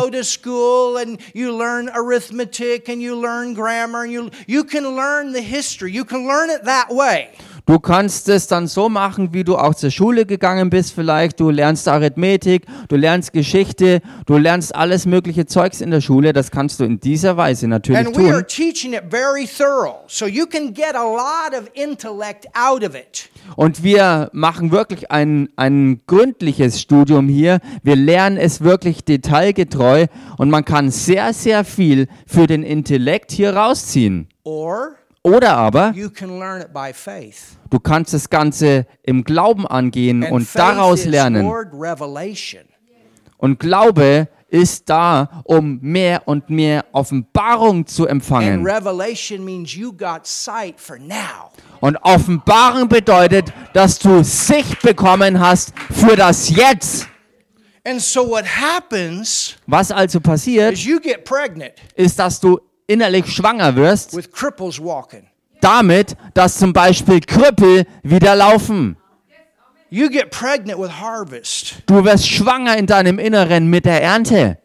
Du 7.69 7.79
kannst 7.79 8.31
es 8.31 8.47
dann 8.47 8.67
so 8.67 8.89
machen, 8.89 9.35
wie 9.35 9.45
du 9.45 9.59
auch 9.59 9.75
zur 9.75 9.91
Schule 9.91 10.25
gegangen 10.25 10.71
bist 10.71 10.95
vielleicht. 10.95 11.39
Du 11.39 11.51
lernst 11.51 11.87
Arithmetik, 11.87 12.65
du 12.89 12.97
lernst 12.97 13.35
Geschichte, 13.35 14.01
du 14.25 14.39
lernst 14.39 14.75
alles 14.75 15.05
mögliche 15.05 15.45
Zeugs 15.45 15.83
in 15.83 15.91
der 15.91 16.01
Schule. 16.01 16.33
Das 16.33 16.51
kannst 16.51 16.81
du 16.81 16.85
in 16.85 16.99
dieser 16.99 17.37
Weise 17.37 17.69
natürlich 17.69 18.07
And 18.07 18.17
tun. 18.17 18.25
So. 20.07 20.25
Und 23.55 23.83
wir 23.83 24.31
machen 24.33 24.73
wirklich 24.73 25.11
ein, 25.11 25.51
ein 25.57 26.01
gründliches 26.07 26.81
Studium 26.81 27.29
hier. 27.29 27.59
Wir 27.83 27.97
lernen 27.97 28.39
es 28.39 28.63
wirklich 28.63 29.05
detailgetreu 29.05 30.07
und 30.39 30.49
man 30.49 30.65
kann 30.65 30.91
sehr, 30.91 31.35
sehr 31.35 31.67
viel 31.67 32.09
für 32.27 32.47
den 32.47 32.63
Intellekt 32.63 33.31
hier 33.31 33.55
rausziehen. 33.55 34.31
Or 34.43 34.98
Oder 35.23 35.57
aber 35.57 35.93
you 35.95 36.11
can 36.11 36.39
learn 36.39 36.61
it 36.61 36.73
by 36.73 36.93
faith. 36.93 37.59
du 37.71 37.79
kannst 37.79 38.15
das 38.15 38.31
Ganze 38.31 38.87
im 39.03 39.25
Glauben 39.25 39.67
angehen 39.67 40.23
und 40.25 40.49
daraus 40.55 41.05
lernen. 41.05 41.51
Und 43.37 43.61
Glaube 43.61 44.29
ist 44.51 44.89
da, 44.89 45.43
um 45.45 45.79
mehr 45.83 46.23
und 46.27 46.49
mehr 46.49 46.87
Offenbarung 46.93 47.87
zu 47.87 48.05
And 48.05 48.13
empfangen. 48.13 48.65
revelation 48.67 49.45
means 49.45 49.75
you 49.75 49.93
got 49.93 50.27
sight 50.27 50.81
for 50.81 50.99
now. 50.99 51.51
Und 51.81 51.97
Offenbarung 52.03 52.89
bedeutet, 52.89 53.53
dass 53.75 53.99
du 53.99 54.25
Sicht 54.25 54.81
bekommen 54.83 55.39
hast 55.39 55.73
für 55.93 56.17
das 56.17 56.49
Jetzt. 56.49 57.07
And 57.85 58.01
so 58.01 58.29
what 58.29 58.45
happens 58.45 59.57
Was 59.67 59.91
also 59.91 60.21
passiert, 60.21 60.73
is 60.73 60.85
you 60.85 60.99
get 60.99 61.25
pregnant 61.25 61.73
ist, 61.95 62.19
dass 62.19 62.41
du 62.41 62.59
innerlich 62.89 63.27
schwanger 63.33 63.77
wirst, 63.77 64.13
damit, 65.61 66.17
dass 66.35 66.59
zum 66.59 66.73
Beispiel 66.73 67.21
Krüppel 67.21 67.85
wieder 68.03 68.35
laufen. 68.35 68.97
Du 71.87 72.05
wirst 72.05 72.29
schwanger 72.29 72.77
in 72.77 72.87
deinem 72.87 73.19
Inneren 73.19 73.69
mit 73.71 73.85
der 73.85 74.03
Ernte. 74.03 74.59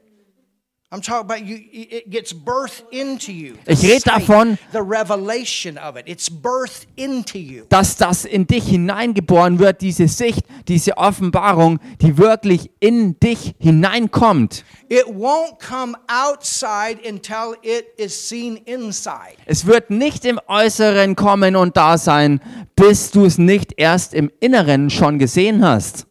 Ich 3.65 3.81
rede 3.83 4.01
davon- 4.05 4.57
the 4.71 4.77
revelation 4.79 5.77
of 5.77 5.95
it. 5.97 6.07
It's 6.07 6.29
birth 6.29 6.85
into 6.95 7.37
you. 7.39 7.63
Dass 7.69 7.95
das 7.97 8.25
in 8.25 8.45
dich 8.45 8.65
hineingeboren 8.67 9.57
wird, 9.57 9.81
diese 9.81 10.07
Sicht, 10.07 10.45
diese 10.67 10.97
Offenbarung, 10.97 11.79
die 12.01 12.17
wirklich 12.17 12.69
in 12.79 13.19
dich 13.19 13.55
hineinkommt. 13.57 14.63
It 14.89 15.05
won't 15.07 15.57
come 15.67 15.95
outside 16.07 16.99
until 17.09 17.55
it 17.63 17.85
is 17.97 18.29
seen 18.29 18.57
inside. 18.65 19.37
Es 19.45 19.65
wird 19.65 19.89
nicht 19.89 20.25
im 20.25 20.39
Äußeren 20.47 21.15
kommen 21.15 21.55
und 21.55 21.75
da 21.75 21.97
sein, 21.97 22.39
bis 22.75 23.09
du 23.09 23.25
es 23.25 23.39
nicht 23.39 23.73
erst 23.77 24.13
im 24.13 24.31
Inneren 24.39 24.91
schon 24.91 25.17
gesehen 25.17 25.65
hast. 25.65 26.05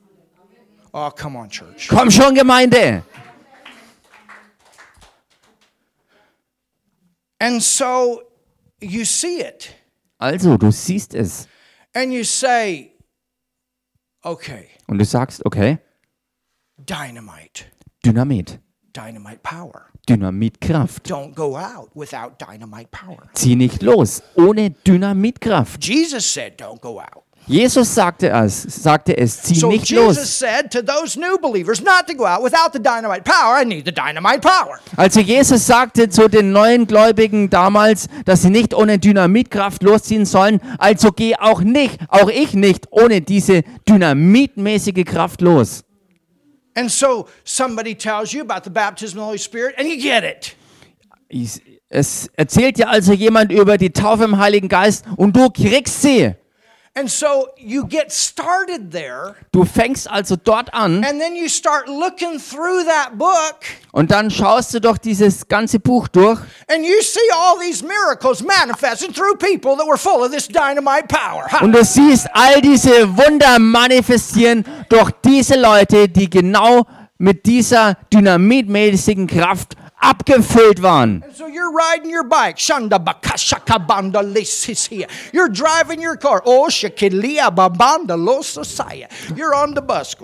Oh, 0.92 1.08
come 1.10 1.38
on, 1.38 1.48
church. 1.48 1.88
Komm 1.88 2.10
schon, 2.10 2.34
Gemeinde! 2.34 3.02
And 7.42 7.60
so 7.60 8.22
you 8.80 9.04
see 9.04 9.40
it 9.40 9.74
Also, 10.18 10.56
du 10.56 10.70
siehst 10.70 11.12
es 11.14 11.48
and 11.92 12.12
you 12.12 12.22
say, 12.22 12.92
okay, 14.24 14.68
und 14.86 14.98
du 14.98 15.04
sagst, 15.04 15.44
okay, 15.44 15.78
dynamite, 16.78 17.64
Dynamit, 18.04 18.60
dynamite 18.92 19.42
power. 19.42 19.86
Dynamitkraft. 20.08 21.08
Don't 21.08 21.34
go 21.34 21.56
out 21.56 21.90
without 21.94 22.38
dynamite 22.38 22.90
power. 22.92 23.28
Zieh 23.34 23.56
nicht 23.56 23.82
los 23.82 24.22
ohne 24.36 24.70
Dynamitkraft. 24.70 25.80
Jesus 25.84 26.24
said, 26.24 26.56
don't 26.58 26.80
go 26.80 27.00
out. 27.00 27.21
Jesus 27.46 27.92
sagte 27.94 28.30
es, 28.30 28.62
sagte 28.62 29.16
es, 29.18 29.42
zieh 29.42 29.56
So 29.56 29.68
nicht 29.68 29.88
Jesus 29.88 30.16
los. 30.16 30.38
said 30.38 30.70
to 30.70 30.80
those 30.80 31.18
new 31.18 31.36
believers 31.38 31.82
not 31.82 32.06
to 32.06 32.14
go 32.14 32.24
out 32.24 32.42
without 32.42 32.72
the 32.72 32.78
dynamite 32.78 33.24
power. 33.24 33.60
I 33.60 33.64
need 33.64 33.84
the 33.84 33.92
dynamite 33.92 34.40
power. 34.40 34.78
Also 34.96 35.20
Jesus 35.20 35.66
sagte 35.66 36.08
zu 36.08 36.28
den 36.28 36.52
neuen 36.52 36.86
Gläubigen 36.86 37.50
damals, 37.50 38.06
dass 38.26 38.42
sie 38.42 38.50
nicht 38.50 38.74
ohne 38.74 38.98
Dynamitkraft 39.00 39.82
losziehen 39.82 40.24
sollen, 40.24 40.60
also 40.78 41.10
geh 41.10 41.34
auch 41.36 41.62
nicht, 41.62 41.98
auch 42.08 42.28
ich 42.30 42.54
nicht, 42.54 42.86
ohne 42.92 43.20
diese 43.20 43.62
dynamitmäßige 43.88 45.04
Kraft 45.04 45.40
los. 45.40 45.82
And 46.74 46.90
so 46.90 47.26
somebody 47.44 47.94
tells 47.94 48.32
you 48.32 48.40
about 48.42 48.62
the 48.64 48.70
baptism 48.70 49.18
of 49.18 49.24
the 49.24 49.28
Holy 49.30 49.38
Spirit 49.38 49.74
and 49.78 49.88
you 49.88 49.96
get 50.00 50.22
it. 50.24 50.56
Es 51.88 52.30
erzählt 52.34 52.78
dir 52.78 52.88
also 52.88 53.12
jemand 53.12 53.52
über 53.52 53.76
die 53.78 53.90
Taufe 53.90 54.24
im 54.24 54.38
Heiligen 54.38 54.68
Geist 54.68 55.04
und 55.16 55.36
du 55.36 55.50
kriegst 55.50 56.00
sie. 56.02 56.34
And 56.94 57.08
so 57.10 57.48
you 57.56 57.86
get 57.86 58.12
started 58.12 58.90
there 58.92 59.34
Du 59.50 59.64
fängst 59.64 60.10
also 60.10 60.36
dort 60.36 60.68
an 60.74 61.02
and 61.02 61.18
then 61.18 61.34
you 61.34 61.48
start 61.48 61.88
looking 61.88 62.38
through 62.38 62.84
that 62.84 63.16
book 63.16 63.60
und 63.92 64.10
dann 64.10 64.30
schaust 64.30 64.74
du 64.74 64.80
doch 64.80 64.98
dieses 64.98 65.48
ganze 65.48 65.80
Buch 65.80 66.06
durch 66.08 66.38
and 66.68 66.84
you 66.84 67.00
see 67.00 67.18
all 67.34 67.58
these 67.58 67.82
miracles 67.82 68.42
manifested 68.42 69.14
through 69.14 69.36
people 69.38 69.74
that 69.74 69.86
were 69.86 69.96
full 69.96 70.22
of 70.22 70.32
this 70.32 70.46
dynamite 70.46 71.08
power. 71.08 71.50
Ha. 71.50 71.64
und 71.64 71.72
du 71.72 71.82
siehst 71.82 72.28
all 72.34 72.60
diese 72.60 73.16
Wunder 73.16 73.58
manifestieren 73.58 74.62
durch 74.90 75.12
diese 75.24 75.58
Leute, 75.58 76.10
die 76.10 76.28
genau 76.28 76.86
mit 77.16 77.46
dieser 77.46 77.94
dynamitmäßigen 78.12 79.28
Kraft 79.28 79.76
abgefüllt 80.02 80.82
waren. 80.82 81.24
So 81.34 81.46
you're 81.46 81.72
riding 81.72 82.12
your 82.12 82.24
bike. 82.24 82.58
Shanda 82.58 82.98
bakashaka 82.98 83.78
banda 83.78 84.20
lisisia. 84.20 85.06
You're 85.32 85.48
driving 85.48 86.02
your 86.04 86.16
car. 86.16 86.42
Oh 86.44 86.68
shakilia 86.68 87.50
babanda 87.50 88.16
losasaya. 88.16 89.08
You're 89.36 89.54
on 89.54 89.74
the 89.74 89.80
bus. 89.80 90.16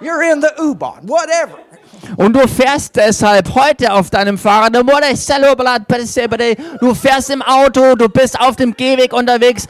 You're 0.00 0.22
in 0.22 0.40
the 0.40 0.52
U-Bahn. 0.60 1.08
Whatever. 1.08 1.58
Und 2.16 2.32
du 2.34 2.46
fährst 2.46 2.96
deshalb 2.96 3.54
heute 3.54 3.92
auf 3.92 4.08
deinem 4.10 4.38
Fahrrad, 4.38 4.74
du 4.74 4.84
fährst 6.94 7.30
im 7.30 7.42
Auto, 7.42 7.94
du 7.96 8.08
bist 8.08 8.40
auf 8.40 8.56
dem 8.56 8.72
Gehweg 8.74 9.12
unterwegs, 9.12 9.66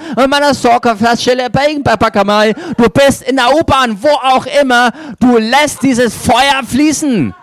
du 2.76 2.88
bist 2.90 3.22
in 3.22 3.36
der 3.36 3.54
U-Bahn, 3.54 4.02
wo 4.02 4.08
auch 4.08 4.46
immer, 4.60 4.92
du 5.18 5.38
lässt 5.38 5.82
dieses 5.82 6.14
Feuer 6.14 6.62
fließen. 6.66 7.34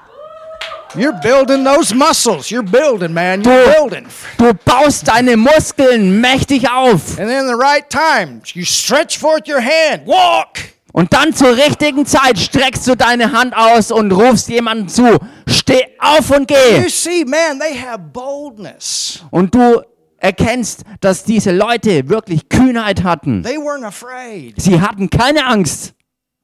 You're 0.98 1.20
building 1.22 1.64
those 1.66 1.94
muscles. 1.94 2.50
You're 2.50 2.64
building, 2.64 3.14
man. 3.14 3.44
You're 3.44 3.74
building. 3.74 4.06
Du 4.38 4.54
baust 4.54 5.08
deine 5.08 5.36
Muskeln 5.38 6.22
mächtig 6.22 6.70
auf. 6.70 7.20
And 7.20 7.28
then 7.30 7.48
the 7.48 7.56
right 7.56 7.90
time, 7.90 8.42
you 8.54 8.64
stretch 8.64 9.18
forth 9.18 9.48
your 9.48 9.62
hand. 9.62 10.06
Walk. 10.08 10.60
Und 10.94 11.12
dann 11.12 11.34
zur 11.34 11.58
richtigen 11.58 12.06
Zeit 12.06 12.40
streckst 12.40 12.88
du 12.88 12.96
deine 12.96 13.34
Hand 13.34 13.54
aus 13.56 13.92
und 13.92 14.14
rufst 14.14 14.48
jemandem 14.48 14.88
zu, 14.88 15.18
steh 15.46 15.84
auf 16.00 16.30
und 16.32 16.50
You 16.50 16.58
geh. 16.84 16.88
see, 16.90 17.26
man, 17.26 17.60
they 17.60 17.78
have 17.78 18.00
boldness. 18.14 19.24
Und 19.30 19.54
du 19.54 19.82
erkennst, 20.18 20.84
dass 21.02 21.26
diese 21.26 21.52
Leute 21.52 22.08
wirklich 22.08 22.48
Kühnheit 22.48 23.04
hatten. 23.04 23.44
They 23.44 23.58
weren't 23.58 23.86
afraid. 23.86 24.54
Sie 24.58 24.80
hatten 24.80 25.10
keine 25.10 25.46
Angst. 25.46 25.94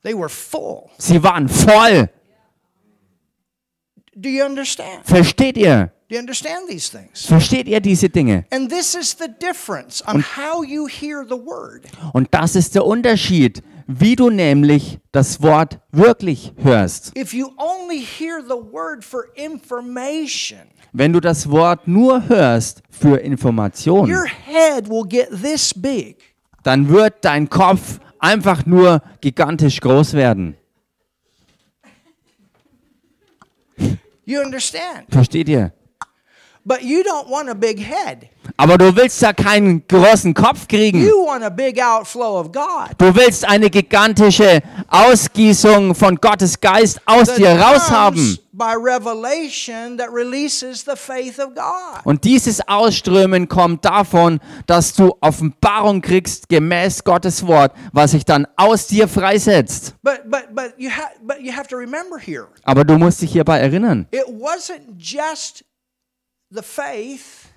They 0.03 0.13
were 0.17 0.29
full. 0.29 0.89
Sie 0.97 1.23
waren 1.23 1.47
voll. 1.47 2.09
Do 4.13 4.27
you 4.29 4.43
understand? 4.45 5.05
Versteht 5.05 5.57
ihr? 5.57 5.91
Do 6.09 6.15
you 6.15 6.19
understand 6.19 6.67
these 6.67 6.89
things? 6.91 7.25
Versteht 7.25 7.67
ihr 7.67 7.79
diese 7.79 8.09
Dinge? 8.09 8.43
And 8.51 8.69
this 8.69 8.93
is 8.93 9.15
the 9.17 9.29
difference 9.39 10.03
on 10.05 10.21
how 10.21 10.63
you 10.65 10.87
hear 10.87 11.23
the 11.25 11.35
word. 11.35 11.85
Und 12.11 12.27
das 12.31 12.57
ist 12.57 12.75
der 12.75 12.85
Unterschied, 12.85 13.63
wie 13.87 14.17
du 14.17 14.29
nämlich 14.29 14.99
das 15.13 15.41
Wort 15.41 15.79
wirklich 15.93 16.51
hörst. 16.57 17.17
If 17.17 17.33
you 17.33 17.51
only 17.57 18.01
hear 18.01 18.41
the 18.41 18.55
word 18.71 19.05
for 19.05 19.23
information, 19.35 20.59
Wenn 20.91 21.13
du 21.13 21.21
das 21.21 21.49
Wort 21.49 21.87
nur 21.87 22.27
hörst 22.27 22.81
für 22.89 23.15
Information, 23.17 24.11
your 24.11 24.25
head 24.25 24.89
will 24.89 25.05
get 25.07 25.29
this 25.41 25.73
big. 25.73 26.17
dann 26.63 26.89
wird 26.89 27.13
dein 27.21 27.49
Kopf 27.49 27.99
einfach 28.19 28.65
nur 28.65 29.01
gigantisch 29.21 29.79
groß 29.79 30.13
werden. 30.13 30.57
You 34.25 34.41
understand? 34.41 35.05
Versteht 35.09 35.49
ihr? 35.49 35.73
But 36.63 36.83
you 36.83 37.01
don't 37.01 37.27
want 37.27 37.49
a 37.49 37.55
big 37.55 37.79
head. 37.79 38.29
Aber 38.55 38.77
du 38.77 38.95
willst 38.95 39.19
ja 39.21 39.33
keinen 39.33 39.87
großen 39.87 40.33
Kopf 40.35 40.67
kriegen. 40.67 41.03
You 41.03 41.25
want 41.25 41.43
a 41.43 41.49
big 41.49 41.81
outflow 41.81 42.39
of 42.39 42.51
God. 42.51 42.91
Du 42.99 43.15
willst 43.15 43.43
eine 43.45 43.69
gigantische 43.71 44.61
Ausgießung 44.87 45.95
von 45.95 46.17
Gottes 46.17 46.59
Geist 46.59 47.01
aus 47.07 47.29
that 47.29 47.37
dir 47.39 47.59
raushaben. 47.59 48.19
comes 48.19 48.40
by 48.53 48.73
revelation 48.75 49.97
that 49.97 50.09
releases 50.11 50.83
the 50.83 50.95
faith 50.95 51.39
of 51.39 51.53
God. 51.55 52.03
Und 52.03 52.23
dieses 52.23 52.61
Ausströmen 52.67 53.47
kommt 53.47 53.85
davon, 53.85 54.39
dass 54.67 54.93
du 54.93 55.13
Offenbarung 55.21 56.01
kriegst 56.01 56.49
gemäß 56.49 57.03
Gottes 57.03 57.45
Wort, 57.47 57.73
was 57.93 58.11
sich 58.11 58.25
dann 58.25 58.47
aus 58.57 58.87
dir 58.87 59.07
freisetzt. 59.07 59.95
But 60.03 60.21
but 60.25 60.53
but 60.53 60.73
you 60.77 60.89
have 60.89 61.11
but 61.21 61.39
you 61.39 61.51
have 61.55 61.67
to 61.69 61.77
remember 61.77 62.17
here. 62.17 62.47
Aber 62.63 62.83
du 62.83 62.97
musst 62.97 63.21
dich 63.21 63.31
hierbei 63.31 63.59
erinnern, 63.59 64.07
It 64.11 64.25
wasn't 64.27 64.97
just 64.97 65.63
the 66.49 66.61
faith, 66.61 67.51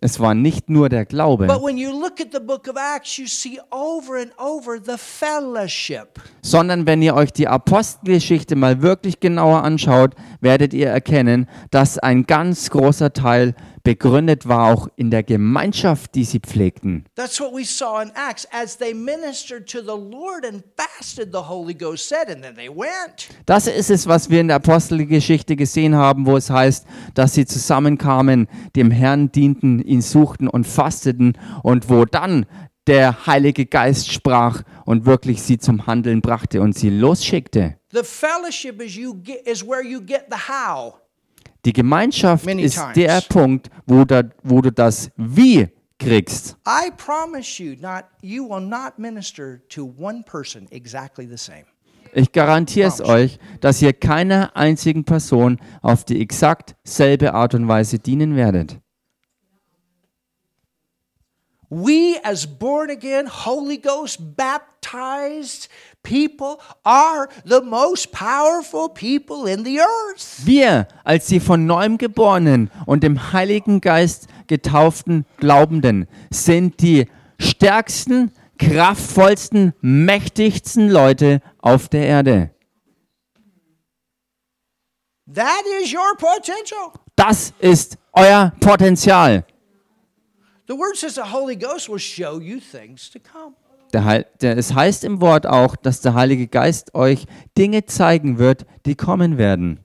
es 0.00 0.20
war 0.20 0.32
nicht 0.32 0.70
nur 0.70 0.88
der 0.88 1.00
but 1.00 1.08
Glaube, 1.08 1.48
when 1.60 1.76
you 1.76 1.90
look 1.90 2.20
at 2.20 2.28
the 2.32 2.38
book 2.38 2.68
of 2.68 2.76
Acts, 2.76 3.16
you 3.18 3.26
see 3.26 3.58
over 3.70 4.20
and 4.20 4.30
over 4.38 4.78
the 4.80 4.96
fellowship. 4.96 6.20
sondern 6.40 6.86
wenn 6.86 7.02
ihr 7.02 7.14
euch 7.14 7.32
die 7.32 7.48
Apostelgeschichte 7.48 8.54
mal 8.54 8.80
wirklich 8.80 9.18
genauer 9.18 9.64
anschaut, 9.64 10.14
werdet 10.40 10.74
ihr 10.74 10.88
erkennen, 10.88 11.46
dass 11.70 11.98
ein 11.98 12.24
ganz 12.24 12.70
großer 12.70 13.12
Teil 13.12 13.54
begründet 13.88 14.46
war 14.46 14.70
auch 14.70 14.88
in 14.96 15.10
der 15.10 15.22
Gemeinschaft, 15.22 16.14
die 16.14 16.24
sie 16.24 16.40
pflegten. 16.40 17.06
That's 17.14 17.40
what 17.40 17.54
we 17.54 17.64
saw 17.64 18.02
in 18.02 18.10
Acts. 18.10 18.46
As 18.52 18.76
they 18.76 18.92
ministered 18.92 19.66
to 19.66 19.78
the 19.80 19.98
Lord 19.98 20.44
and 20.46 20.62
fasted, 20.76 21.32
the 21.32 21.48
Holy 21.48 21.72
Ghost 21.72 22.06
said, 22.06 22.28
and 22.28 22.42
then 22.42 22.54
they 22.54 22.68
went. 22.68 23.30
Das 23.46 23.66
ist 23.66 23.90
es, 23.90 24.06
was 24.06 24.28
wir 24.28 24.42
in 24.42 24.48
der 24.48 24.56
Apostelgeschichte 24.56 25.56
gesehen 25.56 25.94
haben, 25.94 26.26
wo 26.26 26.36
es 26.36 26.50
heißt, 26.50 26.86
dass 27.14 27.32
sie 27.32 27.46
zusammenkamen, 27.46 28.46
dem 28.76 28.90
Herrn 28.90 29.32
dienten, 29.32 29.80
ihn 29.80 30.02
suchten 30.02 30.48
und 30.48 30.66
fasteten 30.66 31.38
und 31.62 31.88
wo 31.88 32.04
dann 32.04 32.44
der 32.88 33.26
Heilige 33.26 33.66
Geist 33.66 34.10
sprach 34.10 34.62
und 34.86 35.04
wirklich 35.06 35.42
sie 35.42 35.58
zum 35.58 35.86
Handeln 35.86 36.22
brachte 36.22 36.60
und 36.62 36.74
sie 36.74 36.90
losschickte. 36.90 37.76
The 37.92 38.02
fellowship 38.02 38.82
is 38.82 38.96
you 38.96 39.14
get, 39.22 39.46
is 39.46 39.62
where 39.64 39.82
you 39.82 40.00
get 40.00 40.26
the 40.30 40.36
how. 40.36 40.94
Die 41.64 41.72
Gemeinschaft 41.72 42.46
Many 42.46 42.62
ist 42.62 42.76
times. 42.76 42.94
der 42.94 43.20
Punkt, 43.20 43.70
wo, 43.86 44.04
da, 44.04 44.22
wo 44.42 44.62
du 44.62 44.72
das 44.72 45.10
Wie 45.16 45.68
kriegst. 45.98 46.56
I 46.66 46.90
promise 46.96 47.62
you, 47.62 47.76
not 47.80 48.04
you 48.22 48.48
will 48.48 48.66
not 48.66 48.98
minister 48.98 49.60
to 49.68 49.84
one 49.98 50.22
person 50.24 50.66
exactly 50.70 51.26
the 51.28 51.36
same. 51.36 51.64
Ich 52.14 52.32
garantiere 52.32 52.88
es 52.88 53.02
euch, 53.02 53.38
dass 53.60 53.82
ihr 53.82 53.92
keiner 53.92 54.56
einzigen 54.56 55.04
Person 55.04 55.58
auf 55.82 56.04
die 56.04 56.22
exakt 56.22 56.74
selbe 56.84 57.34
Art 57.34 57.54
und 57.54 57.68
Weise 57.68 57.98
dienen 57.98 58.34
werdet. 58.34 58.78
We, 61.70 62.18
as 62.24 62.46
born 62.46 62.88
again, 62.88 63.26
Holy 63.26 63.76
Ghost 63.76 64.36
baptized 64.36 65.68
people, 66.02 66.60
are 66.82 67.28
the 67.44 67.60
most 67.60 68.10
powerful 68.10 68.88
people 68.88 69.46
in 69.46 69.64
the 69.64 69.80
earth. 69.80 70.46
Wir, 70.46 70.88
als 71.04 71.26
die 71.26 71.40
von 71.40 71.66
neuem 71.66 71.98
geborenen 71.98 72.70
und 72.86 73.02
dem 73.02 73.32
Heiligen 73.32 73.82
Geist 73.82 74.28
getauften 74.46 75.26
Glaubenden, 75.36 76.06
sind 76.30 76.80
die 76.80 77.06
stärksten, 77.38 78.32
kraftvollsten, 78.58 79.74
mächtigsten 79.82 80.88
Leute 80.88 81.42
auf 81.58 81.88
der 81.88 82.06
Erde. 82.06 82.50
That 85.30 85.64
is 85.82 85.92
your 85.92 86.16
potential. 86.16 86.92
Das 87.14 87.52
ist 87.58 87.98
euer 88.14 88.54
Potenzial. 88.60 89.44
Es 94.58 94.74
heißt 94.74 95.04
im 95.04 95.20
Wort 95.22 95.46
auch, 95.46 95.76
dass 95.76 96.02
der 96.02 96.12
Heilige 96.12 96.46
Geist 96.46 96.94
euch 96.94 97.24
Dinge 97.56 97.86
zeigen 97.86 98.38
wird, 98.38 98.66
die 98.84 98.94
kommen 98.94 99.38
werden. 99.38 99.80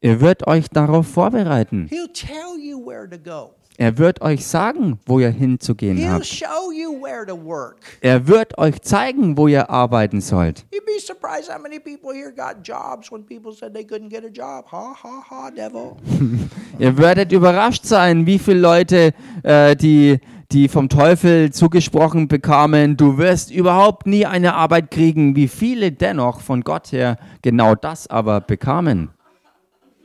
Er 0.00 0.20
wird 0.20 0.46
euch 0.46 0.68
darauf 0.68 1.08
vorbereiten. 1.08 1.88
He'll 1.90 2.12
tell 2.12 2.58
you 2.60 2.86
where 2.86 3.08
to 3.08 3.18
go. 3.18 3.54
Er 3.78 3.96
wird 3.98 4.20
euch 4.20 4.46
sagen, 4.46 4.98
wo 5.06 5.18
ihr 5.18 5.30
hinzugehen 5.30 5.96
He'll 5.96 6.10
habt. 6.10 6.26
show 6.26 6.70
you 6.72 7.02
where 7.02 7.24
to 7.26 7.34
work. 7.34 7.76
Er 8.00 8.26
wird 8.28 8.58
euch 8.58 8.80
zeigen, 8.82 9.36
wo 9.36 9.48
ihr 9.48 9.70
arbeiten 9.70 10.20
sollt. 10.20 10.64
You'd 10.72 10.84
be 10.84 11.00
surprised 11.00 11.50
how 11.50 11.60
many 11.60 11.78
people 11.78 12.12
here 12.12 12.30
got 12.32 12.56
jobs 12.62 13.10
when 13.10 13.24
people 13.24 13.52
said 13.52 13.72
they 13.72 13.84
couldn't 13.84 14.10
get 14.10 14.24
a 14.24 14.28
job. 14.28 14.66
Ha 14.70 14.94
ha 15.02 15.24
ha, 15.30 15.50
devil. 15.50 15.96
Ihr 16.78 16.96
werdet 16.98 17.32
überrascht 17.32 17.84
sein, 17.86 18.26
wie 18.26 18.38
viele 18.38 18.60
Leute, 18.60 19.12
äh, 19.42 19.74
die, 19.74 20.20
die 20.52 20.68
vom 20.68 20.90
Teufel 20.90 21.50
zugesprochen 21.50 22.28
bekamen, 22.28 22.98
du 22.98 23.16
wirst 23.16 23.50
überhaupt 23.50 24.06
nie 24.06 24.26
eine 24.26 24.54
Arbeit 24.54 24.90
kriegen, 24.90 25.34
wie 25.34 25.48
viele 25.48 25.92
dennoch 25.92 26.42
von 26.42 26.60
Gott 26.62 26.92
her 26.92 27.16
genau 27.40 27.74
das 27.74 28.06
aber 28.06 28.42
bekamen. 28.42 29.08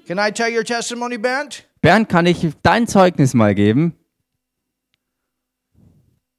Can 0.08 0.18
I 0.18 0.32
tell 0.32 0.50
your 0.56 0.64
testimony, 0.64 1.18
Bent? 1.18 1.67
Bernd, 1.82 2.10
kann 2.10 2.26
ich 2.26 2.48
dein 2.64 2.88
Zeugnis 2.88 3.34
mal 3.34 3.56
geben? 3.56 3.94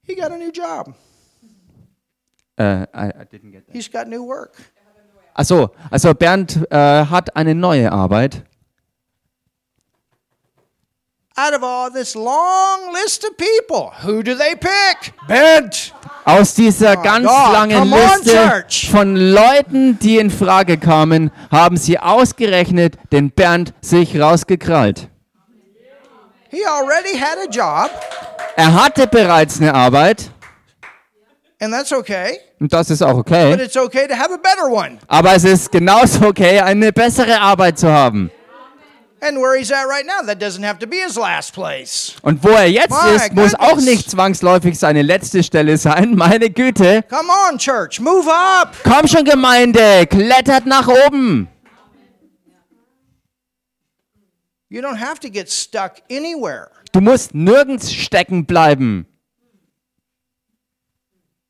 He 0.03 0.15
got 0.15 0.31
a 0.33 0.37
new 0.39 0.51
job. 0.51 0.95
Äh, 2.57 2.83
I, 2.95 3.09
I 3.11 3.25
didn't 3.31 3.53
get 3.53 3.67
that. 3.67 3.75
He's 3.75 3.91
got 3.91 4.09
new 4.09 4.27
work. 4.27 4.53
Ach 5.35 5.45
so, 5.45 5.71
also 5.91 6.15
Bernd 6.15 6.67
äh, 6.71 6.77
hat 6.77 7.37
eine 7.37 7.55
neue 7.55 7.93
Arbeit. 7.93 8.43
Out 11.37 11.55
of 11.55 11.63
all 11.63 11.89
this 11.93 12.17
long 12.17 12.93
list 12.93 13.25
of 13.25 13.37
people, 13.37 13.93
who 14.03 14.25
do 14.25 14.35
they 14.35 14.57
pick? 14.57 15.13
Bent. 15.29 15.95
Aus 16.25 16.55
dieser 16.55 16.97
ganz 16.97 17.27
God, 17.29 17.53
langen 17.53 17.79
come 17.79 17.95
on, 17.95 18.01
Liste 18.01 18.33
church. 18.37 18.91
von 18.91 19.15
Leuten, 19.15 19.99
die 20.01 20.19
in 20.19 20.31
Frage 20.31 20.79
kamen, 20.79 21.31
haben 21.53 21.77
sie 21.77 22.01
ausgerechnet 22.01 22.99
den 23.13 23.31
Bernd 23.31 23.73
sich 23.81 24.19
rausgekrallt. 24.21 25.09
He 26.51 26.65
already 26.67 27.17
had 27.19 27.39
a 27.39 27.51
job, 27.51 27.91
Er 28.57 28.73
hatte 28.75 29.07
bereits 29.07 29.61
eine 29.61 29.75
Arbeit 29.75 30.31
and 31.61 31.73
that's 31.73 31.93
okay. 31.93 32.39
und 32.61 32.73
das 32.73 32.89
ist 32.91 33.03
auch 33.03 33.17
But 33.25 33.27
okay. 33.33 33.55
it's 33.63 33.77
okay 33.77 34.07
to 34.09 34.15
have 34.15 34.33
a 34.33 34.39
better 34.39 34.69
one. 34.71 34.99
Aber 35.09 35.35
es 35.35 35.45
ist 35.45 35.71
genauso 35.71 36.27
okay, 36.29 36.61
eine 36.61 36.93
bessere 36.93 37.39
Arbeit 37.41 37.79
zu 37.79 37.89
haben. 37.91 38.31
And 39.21 39.37
where 39.39 39.57
he's 39.59 39.73
at 39.73 39.87
right 39.89 40.07
now, 40.07 40.25
that 40.25 40.41
doesn't 40.41 40.63
have 40.65 40.79
to 40.79 40.87
be 40.87 40.99
his 41.05 41.17
last 41.17 41.53
place. 41.53 42.15
Und 42.23 42.43
wo 42.45 42.51
er 42.51 42.71
jetzt 42.71 42.91
My 42.91 43.17
ist, 43.17 43.33
muss 43.35 43.53
auch 43.57 43.71
goodness. 43.71 43.85
nicht 43.85 44.11
zwangsläufig 44.13 44.79
seine 44.79 45.03
letzte 45.03 45.43
Stelle 45.43 45.77
sein. 45.77 46.15
Meine 46.17 46.51
Güte. 46.51 47.03
Come 47.11 47.29
on, 47.51 47.59
church, 47.59 47.99
move 47.99 48.31
up. 48.31 48.77
Komm 48.85 49.09
schon, 49.09 49.25
Gemeinde, 49.25 50.07
klettert 50.07 50.67
nach 50.67 50.87
oben. 50.87 51.49
You 54.71 54.83
don't 54.83 54.99
have 54.99 55.19
to 55.21 55.31
get 55.31 55.51
stuck 55.51 56.01
anywhere. 56.11 56.71
Du 56.93 57.01
musst 57.01 57.35
nirgends 57.35 57.91
stecken 57.91 58.45
bleiben. 58.45 59.07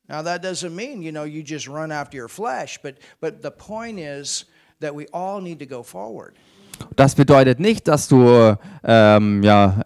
Now 0.07 0.23
that 0.23 0.41
doesn't 0.41 0.75
mean, 0.75 1.01
you 1.01 1.11
know, 1.11 1.23
you 1.23 1.43
just 1.43 1.67
run 1.67 1.91
after 1.91 2.17
your 2.17 2.29
flesh, 2.29 2.79
but 2.81 2.95
but 3.19 3.41
the 3.41 3.51
point 3.51 3.99
is 3.99 4.45
that 4.79 4.95
we 4.95 5.05
all 5.13 5.41
need 5.41 5.59
to 5.59 5.65
go 5.65 5.83
forward. 5.83 6.35
Das 6.95 7.15
bedeutet 7.15 7.59
nicht, 7.59 7.87
dass 7.87 8.07
du 8.07 8.57
ähm, 8.83 9.43
ja, 9.43 9.83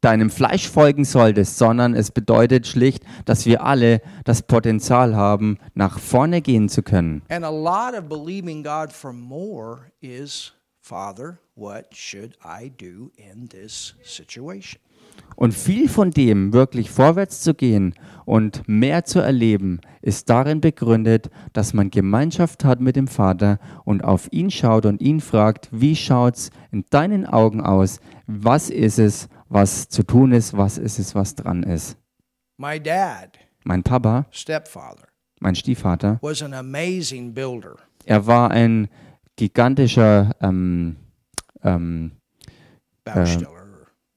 deinem 0.00 0.30
Fleisch 0.30 0.68
folgen 0.68 1.04
solltest, 1.04 1.58
sondern 1.58 1.94
es 1.94 2.12
bedeutet 2.12 2.66
schlicht, 2.66 3.02
dass 3.24 3.44
wir 3.44 3.64
alle 3.64 4.00
das 4.24 4.42
Potenzial 4.42 5.16
haben, 5.16 5.58
nach 5.74 5.98
vorne 5.98 6.42
gehen 6.42 6.68
zu 6.68 6.82
können. 6.82 7.22
And 7.28 7.44
a 7.44 7.50
lot 7.50 7.94
of 7.94 8.08
believing 8.08 8.62
God 8.62 8.92
for 8.92 9.12
more 9.12 9.90
is, 10.00 10.52
Father, 10.82 11.38
what 11.54 11.94
should 11.94 12.36
I 12.44 12.70
do 12.70 13.10
in 13.16 13.48
this 13.48 13.94
situation? 14.02 14.80
Und 15.36 15.54
viel 15.54 15.88
von 15.88 16.10
dem, 16.10 16.52
wirklich 16.52 16.90
vorwärts 16.90 17.40
zu 17.40 17.54
gehen 17.54 17.94
und 18.24 18.62
mehr 18.66 19.04
zu 19.04 19.20
erleben, 19.20 19.80
ist 20.02 20.28
darin 20.28 20.60
begründet, 20.60 21.30
dass 21.52 21.72
man 21.72 21.90
Gemeinschaft 21.90 22.64
hat 22.64 22.80
mit 22.80 22.96
dem 22.96 23.06
Vater 23.06 23.58
und 23.84 24.02
auf 24.02 24.28
ihn 24.32 24.50
schaut 24.50 24.86
und 24.86 25.00
ihn 25.00 25.20
fragt, 25.20 25.68
wie 25.72 25.94
schaut's 25.96 26.50
in 26.72 26.84
deinen 26.90 27.26
Augen 27.26 27.60
aus? 27.60 28.00
Was 28.26 28.70
ist 28.70 28.98
es, 28.98 29.28
was 29.48 29.88
zu 29.88 30.02
tun 30.02 30.32
ist? 30.32 30.56
Was 30.56 30.78
ist 30.78 30.98
es, 30.98 31.14
was 31.14 31.34
dran 31.34 31.62
ist? 31.62 31.96
My 32.58 32.80
dad, 32.80 33.38
Mein 33.64 33.82
Papa, 33.82 34.26
stepfather, 34.30 35.06
mein 35.40 35.54
Stiefvater, 35.54 36.18
was 36.22 36.42
an 36.42 36.54
amazing 36.54 37.32
builder. 37.32 37.76
er 38.04 38.26
war 38.26 38.50
ein 38.50 38.88
gigantischer 39.40 40.36
ähm, 40.42 40.96
ähm, 41.62 42.12
Bausteller. 43.04 43.48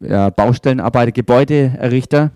ja, 0.02 0.30
Baustellenarbeiter, 0.30 1.14
Gebäudeerrichter. 1.14 2.32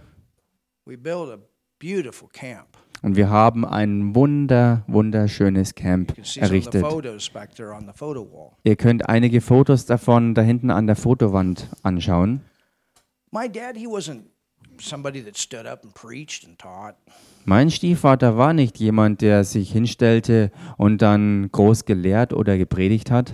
We 0.85 0.97
built 0.97 1.29
a 1.29 1.37
beautiful 1.79 2.29
camp. 2.31 2.77
Und 3.01 3.17
wir 3.17 3.29
haben 3.29 3.65
ein 3.65 4.15
wunder, 4.15 4.83
wunderschönes 4.87 5.75
Camp 5.75 6.13
errichtet. 6.37 6.85
Ihr 8.63 8.75
könnt 8.75 9.09
einige 9.09 9.41
Fotos 9.41 9.85
davon 9.85 10.33
da 10.33 10.41
hinten 10.41 10.71
an 10.71 10.87
der 10.87 10.95
Fotowand 10.95 11.69
anschauen. 11.83 12.41
My 13.31 13.49
dad, 13.49 13.75
he 13.75 13.85
wasn't 13.85 14.23
somebody 14.79 15.21
that 15.21 15.37
stood 15.37 15.65
up 15.67 15.83
and 15.83 15.93
preached 15.93 16.47
and 16.47 16.57
taught. 16.57 16.95
Mein 17.49 17.71
Stiefvater 17.71 18.37
war 18.37 18.51
nicht 18.51 18.77
jemand, 18.77 19.21
der 19.21 19.45
sich 19.45 19.71
hinstellte 19.71 20.51
und 20.75 21.01
dann 21.01 21.47
groß 21.49 21.85
gelehrt 21.85 22.33
oder 22.33 22.57
gepredigt 22.57 23.09
hat, 23.09 23.31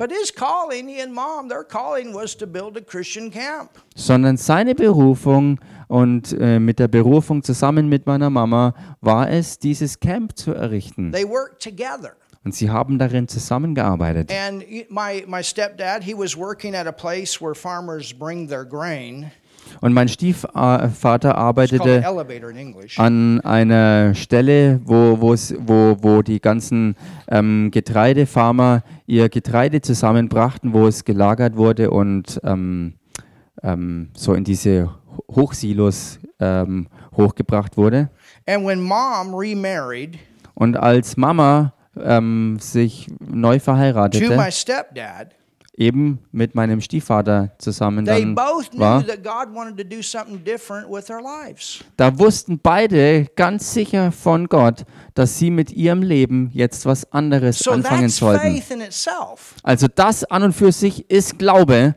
sondern 3.95 4.37
seine 4.37 4.75
Berufung 4.75 5.59
und 5.87 6.37
äh, 6.39 6.59
mit 6.59 6.77
der 6.77 6.87
Berufung 6.89 7.41
zusammen 7.41 7.89
mit 7.89 8.05
meiner 8.05 8.29
Mama 8.29 8.75
war 9.01 9.31
es, 9.31 9.57
dieses 9.57 9.99
Camp 9.99 10.37
zu 10.37 10.53
errichten. 10.53 11.11
They 11.11 11.27
worked 11.27 11.63
together. 11.63 12.13
Und 12.45 12.53
sie 12.53 12.69
haben 12.69 12.99
darin 12.99 13.27
zusammengearbeitet. 13.27 14.31
And 14.31 14.63
my, 14.91 15.23
my 15.25 15.41
stepdad, 15.41 16.03
he 16.03 16.13
was 16.13 16.37
working 16.37 16.75
at 16.75 16.85
a 16.85 16.91
place 16.91 17.41
where 17.41 17.55
farmers 17.55 18.13
bring 18.13 18.47
their 18.47 18.63
grain. 18.63 19.31
Und 19.81 19.93
mein 19.93 20.07
Stiefvater 20.07 21.35
arbeitete 21.37 22.03
an 22.97 23.41
einer 23.41 24.13
Stelle, 24.15 24.79
wo, 24.85 25.19
wo, 25.19 25.35
wo, 26.01 26.21
die 26.21 26.39
ganzen 26.39 26.95
ähm, 27.29 27.69
Getreidefarmer 27.71 28.83
ihr 29.07 29.29
Getreide 29.29 29.81
zusammenbrachten, 29.81 30.73
wo 30.73 30.87
es 30.87 31.03
gelagert 31.05 31.55
wurde 31.57 31.91
und 31.91 32.39
ähm, 32.43 32.93
ähm, 33.61 34.09
so 34.15 34.33
in 34.33 34.43
diese 34.43 34.89
Ho- 35.17 35.23
Hochsilos 35.35 36.19
ähm, 36.39 36.87
hochgebracht 37.15 37.77
wurde. 37.77 38.09
And 38.47 38.65
when 38.65 38.81
mom 38.81 39.33
remarried 39.35 40.17
Und 40.55 40.75
als 40.77 41.17
Mama 41.17 41.73
ähm, 42.01 42.57
sich 42.59 43.07
neu 43.19 43.59
verheiratete, 43.59 44.25
eben 45.75 46.19
mit 46.31 46.53
meinem 46.55 46.81
Stiefvater 46.81 47.51
zusammen 47.57 48.05
dann 48.05 48.35
war, 48.35 49.03
da 51.97 52.19
wussten 52.19 52.59
beide 52.59 53.25
ganz 53.35 53.73
sicher 53.73 54.11
von 54.11 54.47
Gott, 54.47 54.85
dass 55.15 55.39
sie 55.39 55.49
mit 55.49 55.71
ihrem 55.71 56.03
Leben 56.03 56.51
jetzt 56.53 56.85
was 56.85 57.11
anderes 57.11 57.67
anfangen 57.67 58.09
sollten. 58.09 58.61
Also 59.63 59.87
das 59.93 60.23
an 60.25 60.43
und 60.43 60.53
für 60.53 60.71
sich 60.71 61.09
ist 61.09 61.39
Glaube. 61.39 61.95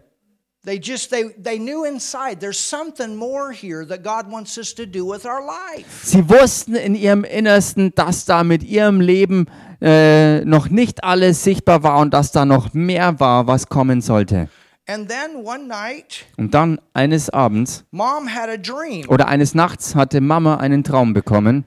They 0.66 0.80
just 0.80 1.10
they 1.10 1.30
they 1.40 1.58
knew 1.58 1.84
inside 1.84 2.40
there's 2.40 2.58
something 2.58 3.14
more 3.14 3.52
here 3.52 3.86
that 3.86 4.02
God 4.02 4.28
wants 4.30 4.58
us 4.58 4.74
to 4.74 4.84
do 4.84 5.06
with 5.08 5.24
our 5.24 5.40
life. 5.40 5.86
Sie 6.04 6.28
wussten 6.28 6.74
in 6.74 6.96
ihrem 6.96 7.22
Innersten, 7.22 7.94
dass 7.94 8.24
da 8.24 8.42
mit 8.42 8.64
ihrem 8.64 9.00
Leben 9.00 9.46
äh, 9.80 10.44
noch 10.44 10.68
nicht 10.68 11.04
alles 11.04 11.44
sichtbar 11.44 11.84
war 11.84 12.00
und 12.00 12.12
dass 12.12 12.32
da 12.32 12.44
noch 12.44 12.74
mehr 12.74 13.20
war, 13.20 13.46
was 13.46 13.68
kommen 13.68 14.00
sollte. 14.00 14.48
And 14.88 15.08
then 15.08 15.44
one 15.44 15.68
night, 15.68 16.24
Und 16.36 16.52
dann 16.52 16.80
eines 16.94 17.30
Abends 17.30 17.84
mom 17.92 18.26
had 18.32 18.48
a 18.48 18.56
dream, 18.56 19.08
oder 19.08 19.28
eines 19.28 19.54
Nachts 19.54 19.94
hatte 19.94 20.20
Mama 20.20 20.56
einen 20.56 20.82
Traum 20.82 21.12
bekommen 21.12 21.64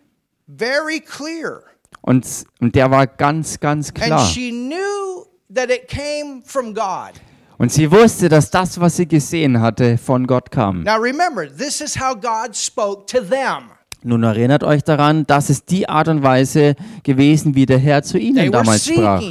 very 0.58 1.00
clear. 1.00 1.64
und, 2.02 2.26
und 2.60 2.76
der 2.76 2.92
war 2.92 3.08
ganz, 3.08 3.60
ganz 3.62 3.90
And 3.90 3.98
klar. 3.98 4.26
she 4.26 4.52
knew 4.52 5.26
that 5.54 5.70
it 5.70 5.88
came 5.88 6.42
from 6.44 6.74
God. 6.74 7.14
Und 7.60 7.74
sie 7.74 7.92
wusste, 7.92 8.30
dass 8.30 8.50
das, 8.50 8.80
was 8.80 8.96
sie 8.96 9.06
gesehen 9.06 9.60
hatte, 9.60 9.98
von 9.98 10.26
Gott 10.26 10.50
kam. 10.50 10.84
Now 10.84 10.96
remember, 10.96 11.46
this 11.46 11.82
is 11.82 12.00
how 12.00 12.16
God 12.16 12.56
spoke 12.56 13.06
to 13.08 13.20
them. 13.20 13.72
Nun 14.02 14.24
erinnert 14.24 14.64
euch 14.64 14.82
daran, 14.82 15.28
das 15.28 15.50
ist 15.50 15.70
die 15.70 15.90
Art 15.90 16.08
und 16.08 16.24
Weise 16.24 16.76
gewesen, 17.04 17.56
wie 17.56 17.66
der 17.66 17.78
Herr 17.78 18.02
zu 18.02 18.18
ihnen 18.18 18.50
damals 18.50 18.86
sprach. 18.86 19.22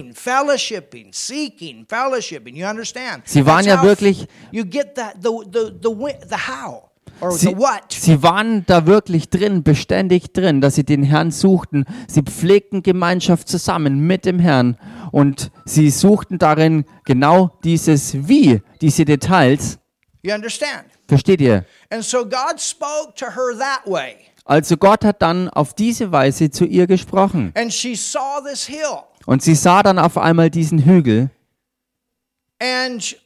Sie 3.25 3.47
waren 3.47 3.65
ja 3.65 3.79
how 3.79 3.85
wirklich- 3.87 4.27
Sie, 7.31 7.57
sie 7.89 8.23
waren 8.23 8.65
da 8.67 8.87
wirklich 8.87 9.29
drin, 9.29 9.63
beständig 9.63 10.33
drin, 10.33 10.61
dass 10.61 10.77
sie 10.77 10.85
den 10.85 11.03
Herrn 11.03 11.31
suchten. 11.31 11.85
Sie 12.07 12.23
pflegten 12.23 12.83
Gemeinschaft 12.83 13.49
zusammen 13.49 14.01
mit 14.07 14.25
dem 14.25 14.39
Herrn 14.39 14.77
und 15.11 15.51
sie 15.65 15.91
suchten 15.91 16.39
darin 16.39 16.85
genau 17.05 17.51
dieses 17.65 18.29
Wie, 18.29 18.63
diese 18.81 19.05
Details. 19.05 19.79
You 20.23 20.35
understand? 20.35 20.85
Versteht 21.09 21.41
ihr? 21.41 21.65
And 21.91 22.05
so 22.05 22.25
God 22.25 22.61
spoke 22.61 23.15
to 23.17 23.27
her 23.27 23.59
that 23.59 23.91
way. 23.91 24.17
Also 24.45 24.77
Gott 24.77 25.05
hat 25.05 25.21
dann 25.21 25.49
auf 25.49 25.75
diese 25.75 26.13
Weise 26.13 26.51
zu 26.51 26.65
ihr 26.65 26.87
gesprochen. 26.87 27.53
And 27.57 27.73
she 27.73 27.95
saw 27.95 28.41
this 28.49 28.67
hill. 28.67 29.03
Und 29.27 29.43
sie 29.43 29.55
sah 29.55 29.83
dann 29.83 29.99
auf 29.99 30.17
einmal 30.17 30.51
diesen 30.51 30.85
Hügel 30.85 31.31
And 32.61 33.17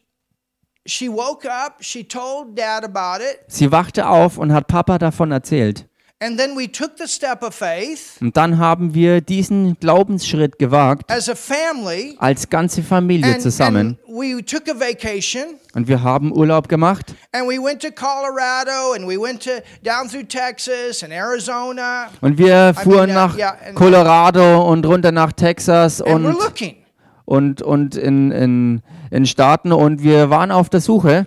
she 0.86 1.08
woke 1.08 1.44
up, 1.44 1.76
she 1.80 2.02
told 2.06 2.56
dad 2.56 2.84
about 2.84 3.22
it, 3.22 3.40
Sie 3.48 3.70
wachte 3.70 4.08
auf 4.08 4.38
und 4.38 4.52
hat 4.52 4.66
Papa 4.66 4.98
davon 4.98 5.30
erzählt. 5.32 5.86
and 6.24 6.38
then 6.38 6.56
we 6.56 6.70
took 6.70 6.92
the 6.98 7.08
step 7.08 7.42
of 7.42 7.52
faith 7.52 8.16
Und 8.20 8.36
dann 8.36 8.56
haben 8.58 8.94
wir 8.94 9.20
diesen 9.20 9.76
Glaubensschritt 9.80 10.56
gewagt, 10.58 11.10
as 11.10 11.28
a 11.28 11.34
family. 11.34 12.14
als 12.18 12.48
ganze 12.48 12.82
Familie 12.84 13.32
And, 13.34 13.42
zusammen. 13.42 13.98
and 14.06 14.16
we 14.16 14.40
took 14.44 14.68
a 14.68 14.74
vacation 14.78 15.42
Und 15.74 15.88
wir 15.88 16.02
haben 16.02 16.32
Urlaub 16.32 16.68
gemacht 16.68 17.14
and 17.32 17.48
we 17.48 17.58
went 17.60 17.82
to 17.82 17.90
Colorado 17.90 18.92
and 18.94 19.08
we 19.08 19.20
went 19.20 19.42
to 19.42 19.50
down 19.84 20.08
through 20.08 20.24
Texas 20.28 21.02
and 21.02 21.12
Arizona 21.12 22.08
und 22.20 22.38
wir 22.38 22.72
fuhren 22.74 23.10
uh, 23.10 23.14
nach 23.14 23.36
Colorado 23.74 24.62
und 24.70 24.86
runter 24.86 25.10
nach 25.12 25.32
Texas 25.32 26.00
and 26.00 26.24
we're 26.24 26.28
und, 26.28 26.38
looking. 26.38 26.76
Und, 27.24 27.62
und 27.62 27.96
in, 27.96 28.30
in, 28.30 28.82
in 29.10 29.26
Staaten 29.26 29.72
und 29.72 30.02
wir 30.02 30.30
waren 30.30 30.50
auf 30.50 30.68
der 30.68 30.80
Suche. 30.80 31.26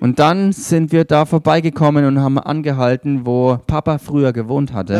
Und 0.00 0.18
dann 0.18 0.52
sind 0.52 0.90
wir 0.90 1.04
da 1.04 1.26
vorbeigekommen 1.26 2.04
und 2.06 2.18
haben 2.20 2.38
angehalten, 2.38 3.24
wo 3.24 3.58
Papa 3.66 3.98
früher 3.98 4.32
gewohnt 4.32 4.72
hatte. 4.72 4.94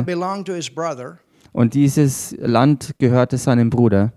Und 1.53 1.75
dieses 1.75 2.35
Land 2.39 2.93
gehörte 2.99 3.37
seinem 3.37 3.69
Bruder. 3.69 4.13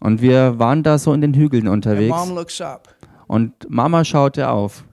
Und 0.00 0.20
wir 0.22 0.58
waren 0.58 0.82
da 0.82 0.98
so 0.98 1.12
in 1.12 1.20
den 1.20 1.34
Hügeln 1.34 1.68
unterwegs. 1.68 2.12
Und 3.28 3.52
Mama 3.68 4.04
schaute 4.04 4.48
auf. 4.48 4.84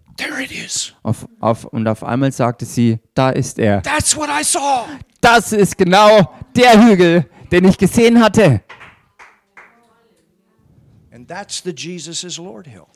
Auf, 1.04 1.28
auf. 1.40 1.66
Und 1.66 1.88
auf 1.88 2.04
einmal 2.04 2.32
sagte 2.32 2.66
sie, 2.66 3.00
da 3.16 3.30
ist 3.30 3.58
er. 3.60 3.82
Das 5.30 5.52
ist 5.52 5.78
genau 5.78 6.34
der 6.56 6.82
Hügel, 6.82 7.30
den 7.52 7.66
ich 7.66 7.78
gesehen 7.78 8.24
hatte. 8.24 8.62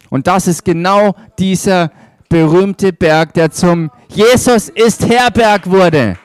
Und 0.10 0.28
das 0.28 0.48
ist 0.48 0.64
genau 0.64 1.16
dieser 1.38 1.92
berühmte 2.30 2.94
Berg, 2.94 3.34
der 3.34 3.52
zum 3.52 3.92
Jesus 4.08 4.70
ist 4.70 5.06
Herberg 5.06 5.70
wurde. 5.70 6.18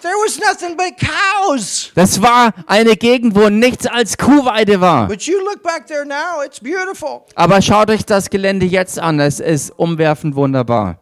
There 0.00 0.14
was 0.24 0.40
nothing 0.40 0.74
but 0.74 0.94
cows. 0.98 1.92
Das 1.94 2.22
war 2.22 2.54
eine 2.66 2.96
Gegend, 2.96 3.34
wo 3.36 3.50
nichts 3.50 3.86
als 3.86 4.16
Kuhweide 4.16 4.80
war. 4.80 5.06
But 5.06 5.20
you 5.24 5.38
look 5.40 5.62
back 5.62 5.86
there 5.86 6.06
now, 6.06 6.42
it's 6.44 6.58
beautiful. 6.58 7.26
Aber 7.34 7.60
schaut 7.60 7.90
euch 7.90 8.06
das 8.06 8.30
Gelände 8.30 8.64
jetzt 8.64 8.98
an, 8.98 9.20
es 9.20 9.38
ist 9.38 9.70
umwerfend 9.78 10.34
wunderbar. 10.34 11.01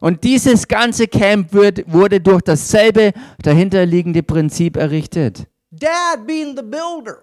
Und 0.00 0.24
dieses 0.24 0.68
ganze 0.68 1.06
Camp 1.06 1.52
wird, 1.52 1.92
wurde 1.92 2.20
durch 2.20 2.42
dasselbe 2.42 3.12
dahinterliegende 3.42 4.22
Prinzip 4.22 4.76
errichtet. 4.76 5.46
Dad 5.70 6.26
being 6.26 6.56
the 6.56 6.62
builder. 6.62 7.22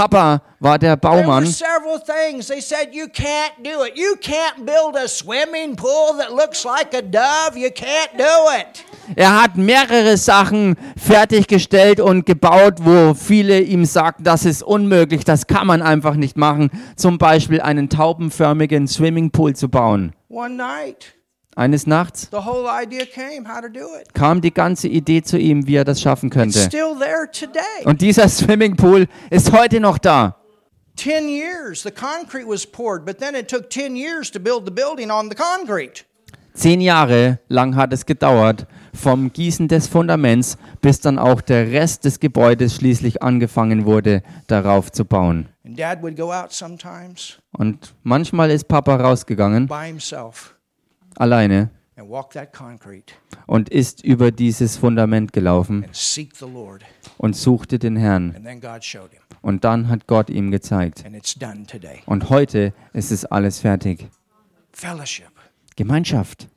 Papa 0.00 0.40
war 0.60 0.78
der 0.78 0.96
Baumann 0.96 1.44
several 1.44 2.00
things. 2.00 2.46
They 2.46 2.62
said, 2.62 2.88
You 2.94 3.04
can't 3.04 3.52
do 3.62 3.84
it. 3.84 3.98
You 3.98 4.16
can't 4.18 4.64
build 4.64 4.96
a 4.96 5.06
swimming 5.06 5.76
pool 5.76 6.16
that 6.16 6.32
looks 6.32 6.64
like 6.64 6.94
a 6.94 7.02
dove. 7.02 7.54
You 7.54 7.68
can't 7.68 8.16
do 8.16 8.24
it. 8.58 8.82
Er 9.14 9.42
hat 9.42 9.58
mehrere 9.58 10.16
Sachen 10.16 10.76
fertiggestellt 10.96 12.00
und 12.00 12.24
gebaut, 12.24 12.76
wo 12.80 13.12
viele 13.12 13.60
ihm 13.60 13.84
sagten, 13.84 14.24
das 14.24 14.46
ist 14.46 14.62
unmöglich, 14.62 15.24
das 15.24 15.46
kann 15.46 15.66
man 15.66 15.82
einfach 15.82 16.14
nicht 16.14 16.38
machen. 16.38 16.70
Zum 16.96 17.18
Beispiel 17.18 17.60
einen 17.60 17.90
taubenförmigen 17.90 18.88
Swimmingpool 18.88 19.54
zu 19.54 19.68
bauen. 19.68 20.14
One 20.30 20.54
night, 20.54 21.12
Eines 21.60 21.86
Nachts 21.86 22.30
kam 24.14 24.40
die 24.40 24.54
ganze 24.54 24.88
Idee 24.88 25.20
zu 25.20 25.36
ihm, 25.36 25.66
wie 25.66 25.74
er 25.74 25.84
das 25.84 26.00
schaffen 26.00 26.30
könnte. 26.30 26.70
Und 27.84 28.00
dieser 28.00 28.30
Swimmingpool 28.30 29.06
ist 29.28 29.52
heute 29.52 29.78
noch 29.78 29.98
da. 29.98 30.36
Ten 30.96 31.28
years, 31.28 31.82
the 31.82 31.90
concrete 31.90 32.48
was 32.48 32.66
poured, 32.66 33.04
but 33.04 33.18
then 33.18 33.34
it 33.34 33.48
took 33.48 33.68
10 33.70 33.94
years 33.94 34.30
to 34.30 34.40
build 34.40 34.64
the 34.64 34.70
building 34.70 35.10
on 35.10 35.28
the 35.28 35.36
concrete. 35.36 36.04
Zehn 36.54 36.80
Jahre 36.80 37.38
lang 37.48 37.76
hat 37.76 37.92
es 37.92 38.06
gedauert, 38.06 38.66
vom 38.94 39.32
Gießen 39.32 39.68
des 39.68 39.86
Fundaments, 39.86 40.56
bis 40.80 41.00
dann 41.00 41.18
auch 41.18 41.42
der 41.42 41.70
Rest 41.70 42.06
des 42.06 42.20
Gebäudes 42.20 42.74
schließlich 42.74 43.22
angefangen 43.22 43.84
wurde, 43.84 44.22
darauf 44.46 44.92
zu 44.92 45.04
bauen. 45.04 45.48
And 45.64 45.78
dad 45.78 46.02
would 46.02 46.16
go 46.16 46.32
out 46.32 46.52
sometimes 46.52 47.38
Und 47.52 47.94
manchmal 48.02 48.50
ist 48.50 48.66
Papa 48.66 48.96
rausgegangen, 48.96 49.68
alleine, 51.20 51.70
und 53.46 53.68
ist 53.68 54.02
über 54.04 54.30
dieses 54.30 54.76
Fundament 54.78 55.32
gelaufen 55.32 55.86
und 57.18 57.36
suchte 57.36 57.78
den 57.78 57.96
Herrn. 57.96 58.34
Und 59.42 59.64
dann 59.64 59.88
hat 59.88 60.06
Gott 60.06 60.30
ihm 60.30 60.50
gezeigt. 60.50 61.04
Und 62.06 62.30
heute 62.30 62.72
ist 62.92 63.10
es 63.10 63.24
alles 63.26 63.58
fertig. 63.60 64.08
Gemeinschaft 65.76 66.48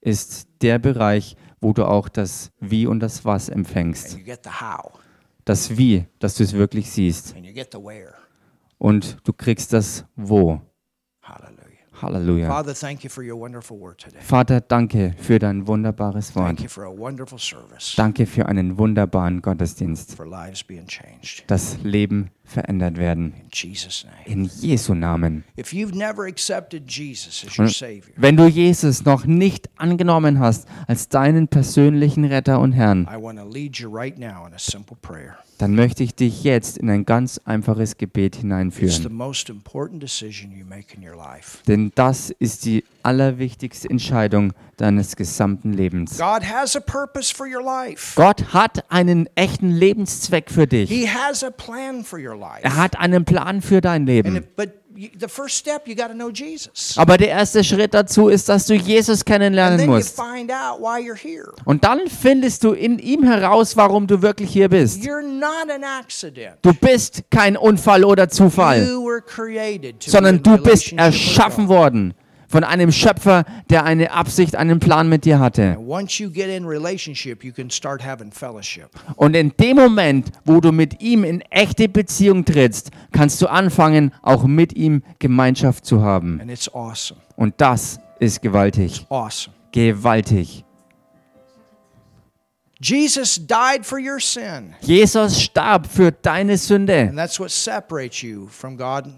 ist 0.00 0.48
der 0.60 0.78
Bereich, 0.78 1.36
wo 1.60 1.72
du 1.72 1.84
auch 1.86 2.08
das 2.08 2.52
Wie 2.60 2.86
und 2.86 3.00
das 3.00 3.24
Was 3.24 3.48
empfängst. 3.48 4.18
Das 5.46 5.78
Wie, 5.78 6.06
dass 6.18 6.34
du 6.34 6.44
es 6.44 6.52
wirklich 6.52 6.90
siehst. 6.90 7.34
Und 8.78 9.16
du 9.24 9.32
kriegst 9.32 9.72
das 9.72 10.04
Wo. 10.16 10.60
Hallelujah. 11.24 11.74
Halleluja. 12.02 12.48
Father, 12.48 12.74
thank 12.74 13.04
you 13.04 13.08
for 13.10 13.22
your 13.22 13.36
wonderful 13.40 13.78
word 13.78 13.98
today. 13.98 14.18
Vater, 14.20 14.60
danke 14.60 15.14
für 15.16 15.38
dein 15.38 15.66
wunderbares 15.66 16.34
Wort. 16.34 16.46
Thank 16.46 16.60
you 16.62 16.68
for 16.68 16.84
a 16.84 16.90
wonderful 16.90 17.38
service, 17.38 17.94
Danke 17.96 18.26
für 18.26 18.46
einen 18.46 18.76
wunderbaren 18.78 19.40
Gottesdienst. 19.40 20.14
for 20.16 20.26
lives 20.26 20.64
being 20.64 20.86
changed. 20.86 21.44
Das 21.46 21.78
Leben 21.84 22.30
verändert 22.44 22.98
werden. 22.98 23.32
In 24.26 24.44
Jesu 24.60 24.94
Namen. 24.94 25.44
Savior, 27.68 28.02
Wenn 28.16 28.36
du 28.36 28.46
Jesus 28.46 29.04
noch 29.04 29.24
nicht 29.24 29.70
angenommen 29.76 30.38
hast 30.38 30.68
als 30.86 31.08
deinen 31.08 31.48
persönlichen 31.48 32.24
Retter 32.24 32.60
und 32.60 32.72
Herrn, 32.72 33.08
dann 35.58 35.74
möchte 35.74 36.02
ich 36.02 36.14
dich 36.14 36.44
jetzt 36.44 36.78
in 36.78 36.90
ein 36.90 37.04
ganz 37.04 37.40
einfaches 37.44 37.96
Gebet 37.96 38.36
hineinführen. 38.36 39.18
Denn 41.66 41.92
das 41.94 42.30
ist 42.30 42.64
die 42.66 42.84
allerwichtigste 43.04 43.88
Entscheidung 43.90 44.52
deines 44.76 45.16
gesamten 45.16 45.72
Lebens. 45.72 46.18
God 46.18 46.44
has 46.44 46.76
a 46.76 46.80
purpose 46.80 47.34
for 47.34 47.46
your 47.46 47.62
life. 47.62 48.14
Gott 48.16 48.52
hat 48.52 48.90
einen 48.90 49.28
echten 49.34 49.70
Lebenszweck 49.70 50.50
für 50.50 50.66
dich. 50.66 50.90
He 50.90 51.08
has 51.08 51.44
a 51.44 51.50
plan 51.50 52.04
for 52.04 52.18
your 52.18 52.36
life. 52.36 52.60
Er 52.62 52.76
hat 52.76 52.98
einen 52.98 53.24
Plan 53.24 53.62
für 53.62 53.80
dein 53.80 54.06
Leben. 54.06 54.44
but. 54.56 54.70
Aber 56.96 57.18
der 57.18 57.28
erste 57.28 57.64
Schritt 57.64 57.94
dazu 57.94 58.28
ist, 58.28 58.48
dass 58.48 58.66
du 58.66 58.74
Jesus 58.74 59.24
kennenlernen 59.24 59.86
musst. 59.86 60.20
Und 61.64 61.84
dann 61.84 62.00
findest 62.06 62.64
du 62.64 62.72
in 62.72 62.98
ihm 62.98 63.24
heraus, 63.24 63.76
warum 63.76 64.06
du 64.06 64.22
wirklich 64.22 64.50
hier 64.52 64.68
bist. 64.68 65.04
Du 66.62 66.74
bist 66.74 67.24
kein 67.30 67.56
Unfall 67.56 68.04
oder 68.04 68.28
Zufall, 68.28 68.88
sondern 70.06 70.42
du 70.42 70.58
bist 70.58 70.92
erschaffen 70.92 71.68
worden 71.68 72.14
von 72.54 72.62
einem 72.62 72.92
Schöpfer, 72.92 73.44
der 73.68 73.82
eine 73.82 74.12
Absicht, 74.12 74.54
einen 74.54 74.78
Plan 74.78 75.08
mit 75.08 75.24
dir 75.24 75.40
hatte. 75.40 75.76
Und 79.16 79.34
in 79.34 79.52
dem 79.56 79.76
Moment, 79.76 80.30
wo 80.44 80.60
du 80.60 80.70
mit 80.70 81.02
ihm 81.02 81.24
in 81.24 81.40
echte 81.50 81.88
Beziehung 81.88 82.44
trittst, 82.44 82.92
kannst 83.10 83.42
du 83.42 83.48
anfangen, 83.48 84.12
auch 84.22 84.44
mit 84.44 84.76
ihm 84.76 85.02
Gemeinschaft 85.18 85.84
zu 85.84 86.00
haben. 86.02 86.40
Und 87.34 87.54
das 87.56 87.98
ist 88.20 88.40
gewaltig. 88.40 89.04
Gewaltig. 89.72 90.64
Jesus 92.80 93.34
died 93.34 93.84
for 93.84 93.98
your 93.98 94.20
sin. 94.20 94.76
Jesus 94.80 95.42
starb 95.42 95.88
für 95.88 96.12
deine 96.12 96.56
Sünde. 96.56 97.08
And 97.08 97.18
that's 97.18 97.40
what 97.40 97.50
separates 97.50 98.22
you 98.22 98.46
from 98.46 98.76
God 98.76 99.12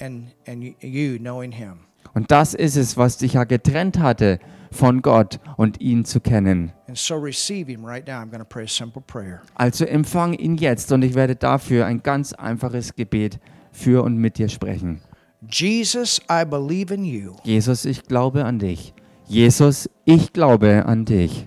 and, 0.00 0.28
and 0.46 0.74
you 0.80 1.18
knowing 1.18 1.52
Him. 1.52 1.80
Und 2.16 2.30
das 2.30 2.54
ist 2.54 2.76
es, 2.76 2.96
was 2.96 3.18
dich 3.18 3.34
ja 3.34 3.44
getrennt 3.44 3.98
hatte 3.98 4.38
von 4.70 5.02
Gott 5.02 5.38
und 5.58 5.82
ihn 5.82 6.06
zu 6.06 6.18
kennen. 6.18 6.72
And 6.88 6.96
so 6.96 7.14
receive 7.14 7.70
Him 7.70 7.84
right 7.84 8.06
now. 8.06 8.14
I'm 8.14 8.30
going 8.30 8.38
to 8.38 8.48
pray 8.48 8.64
a 8.64 8.68
simple 8.68 9.02
prayer. 9.02 9.42
Also 9.54 9.84
empfang 9.84 10.32
ihn 10.32 10.56
jetzt 10.56 10.90
und 10.92 11.02
ich 11.02 11.14
werde 11.14 11.36
dafür 11.36 11.84
ein 11.84 12.02
ganz 12.02 12.32
einfaches 12.32 12.94
Gebet 12.94 13.38
für 13.70 14.02
und 14.02 14.16
mit 14.16 14.38
dir 14.38 14.48
sprechen. 14.48 15.02
Jesus, 15.50 16.18
I 16.30 16.46
believe 16.46 16.92
in 16.92 17.04
you. 17.04 17.34
Jesus, 17.44 17.84
ich 17.84 18.04
glaube 18.04 18.46
an 18.46 18.60
dich. 18.60 18.94
Jesus, 19.26 19.86
ich 20.06 20.32
glaube 20.32 20.86
an 20.86 21.04
dich. 21.04 21.46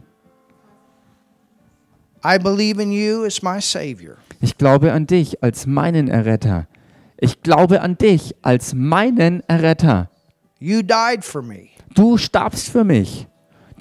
I 2.23 2.37
believe 2.37 2.79
in 2.79 2.91
you 2.91 3.25
as 3.25 3.41
my 3.41 3.59
Savior. 3.59 4.17
Ich 4.39 4.55
glaube 4.55 4.93
an 4.93 5.07
dich 5.07 5.41
als 5.41 5.65
meinen 5.65 6.09
Erretter. 6.09 6.67
Ich 7.17 7.41
glaube 7.41 7.81
an 7.81 7.97
dich 7.97 8.35
als 8.43 8.75
meinen 8.75 9.41
Erretter. 9.47 10.11
You 10.61 10.81
died 10.81 11.23
for 11.23 11.41
me. 11.41 11.69
Du 11.93 12.17
starbst 12.17 12.67
für 12.69 12.83
mich. 12.83 13.27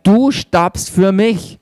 Du 0.04 0.30
starbst 0.30 0.90
für 0.90 1.10
mich. 1.10 1.58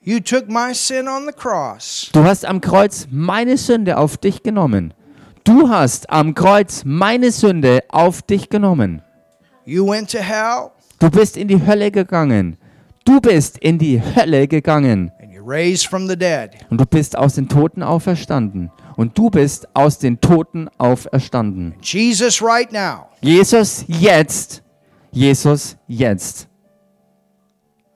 You 0.00 0.20
took 0.20 0.48
my 0.48 0.72
sin 0.72 1.06
on 1.06 1.26
the 1.26 1.32
cross. 1.32 2.08
Du 2.12 2.24
hast 2.24 2.46
am 2.46 2.62
Kreuz 2.62 3.06
meine 3.10 3.58
Sünde 3.58 3.98
auf 3.98 4.16
dich 4.16 4.42
genommen. 4.42 4.94
Du 5.44 5.68
hast 5.68 6.08
am 6.08 6.34
Kreuz 6.34 6.82
meine 6.86 7.30
Sünde 7.30 7.80
auf 7.88 8.22
dich 8.22 8.48
genommen. 8.48 9.02
You 9.66 9.86
went 9.86 10.10
to 10.12 10.18
hell 10.18 10.70
Du 10.98 11.10
bist 11.10 11.36
in 11.36 11.48
die 11.48 11.66
Hölle 11.66 11.90
gegangen. 11.90 12.56
Du 13.04 13.20
bist 13.20 13.58
in 13.58 13.78
die 13.78 14.00
Hölle 14.00 14.48
gegangen. 14.48 15.12
And 15.44 15.50
you 15.50 15.50
raised 15.50 15.86
from 15.86 16.08
the 16.08 16.16
dead. 16.16 16.50
Und 16.70 16.80
du 16.80 16.86
bist 16.86 17.16
aus 17.16 17.34
den 17.34 17.48
Toten 17.48 17.82
auferstanden. 17.82 18.70
Und 18.96 19.16
du 19.18 19.30
bist 19.30 19.68
aus 19.74 19.98
den 19.98 20.20
Toten 20.20 20.68
auferstanden. 20.78 21.74
Jesus, 21.80 22.40
right 22.42 22.72
now, 22.72 23.06
Jesus, 23.20 23.84
jetzt. 23.88 24.62
Jesus, 25.10 25.76
jetzt 25.86 26.48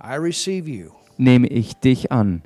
I 0.01 0.15
receive 0.15 0.71
you 0.71 0.93
nehme 1.17 1.49
ich 1.49 1.75
dich 1.75 2.13
an. 2.13 2.43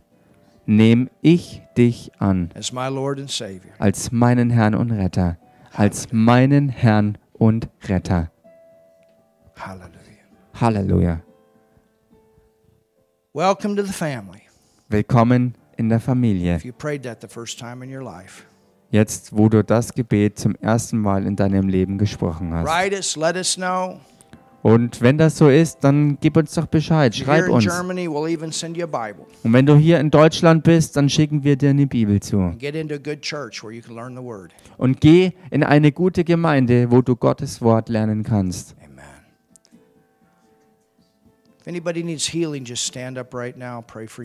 Nehme 0.64 1.10
ich 1.20 1.60
dich 1.76 2.10
an 2.18 2.50
as 2.54 2.72
my 2.72 2.88
Lord 2.88 3.20
and 3.20 3.30
Savior. 3.30 3.74
als 3.78 4.10
meinen 4.12 4.48
Herrn 4.50 4.74
und 4.74 4.90
Retter. 4.90 5.36
Als 5.72 6.12
meinen 6.12 6.68
Herrn 6.68 7.18
und 7.32 7.68
Retter. 7.88 8.30
Hallelujah. 9.56 9.92
Halleluja. 10.54 11.20
Welcome 13.34 13.76
to 13.76 13.82
the 13.82 13.92
family. 13.92 14.41
Willkommen 14.92 15.54
in 15.78 15.88
der 15.88 16.00
Familie. 16.00 16.60
Jetzt, 18.90 19.34
wo 19.34 19.48
du 19.48 19.64
das 19.64 19.94
Gebet 19.94 20.38
zum 20.38 20.54
ersten 20.56 20.98
Mal 20.98 21.24
in 21.26 21.34
deinem 21.34 21.66
Leben 21.68 21.96
gesprochen 21.96 22.52
hast. 22.52 22.68
Und 24.60 25.00
wenn 25.00 25.16
das 25.16 25.38
so 25.38 25.48
ist, 25.48 25.78
dann 25.80 26.18
gib 26.20 26.36
uns 26.36 26.52
doch 26.52 26.66
Bescheid. 26.66 27.16
Schreib 27.16 27.48
uns. 27.48 27.66
Und 27.66 29.52
wenn 29.52 29.66
du 29.66 29.76
hier 29.76 29.98
in 29.98 30.10
Deutschland 30.10 30.62
bist, 30.62 30.94
dann 30.94 31.08
schicken 31.08 31.42
wir 31.42 31.56
dir 31.56 31.70
eine 31.70 31.86
Bibel 31.86 32.20
zu. 32.20 32.54
Und 34.76 35.00
geh 35.00 35.32
in 35.50 35.64
eine 35.64 35.92
gute 35.92 36.22
Gemeinde, 36.22 36.90
wo 36.90 37.00
du 37.00 37.16
Gottes 37.16 37.62
Wort 37.62 37.88
lernen 37.88 38.22
kannst. 38.24 38.76
If 41.62 41.68
anybody 41.68 42.02
needs 42.02 42.26
healing, 42.26 42.64
just 42.64 42.84
stand 42.84 43.16
up 43.16 43.32
right 43.32 43.56
now. 43.56 43.82
Pray 43.82 44.08
for 44.08 44.16
you. 44.16 44.20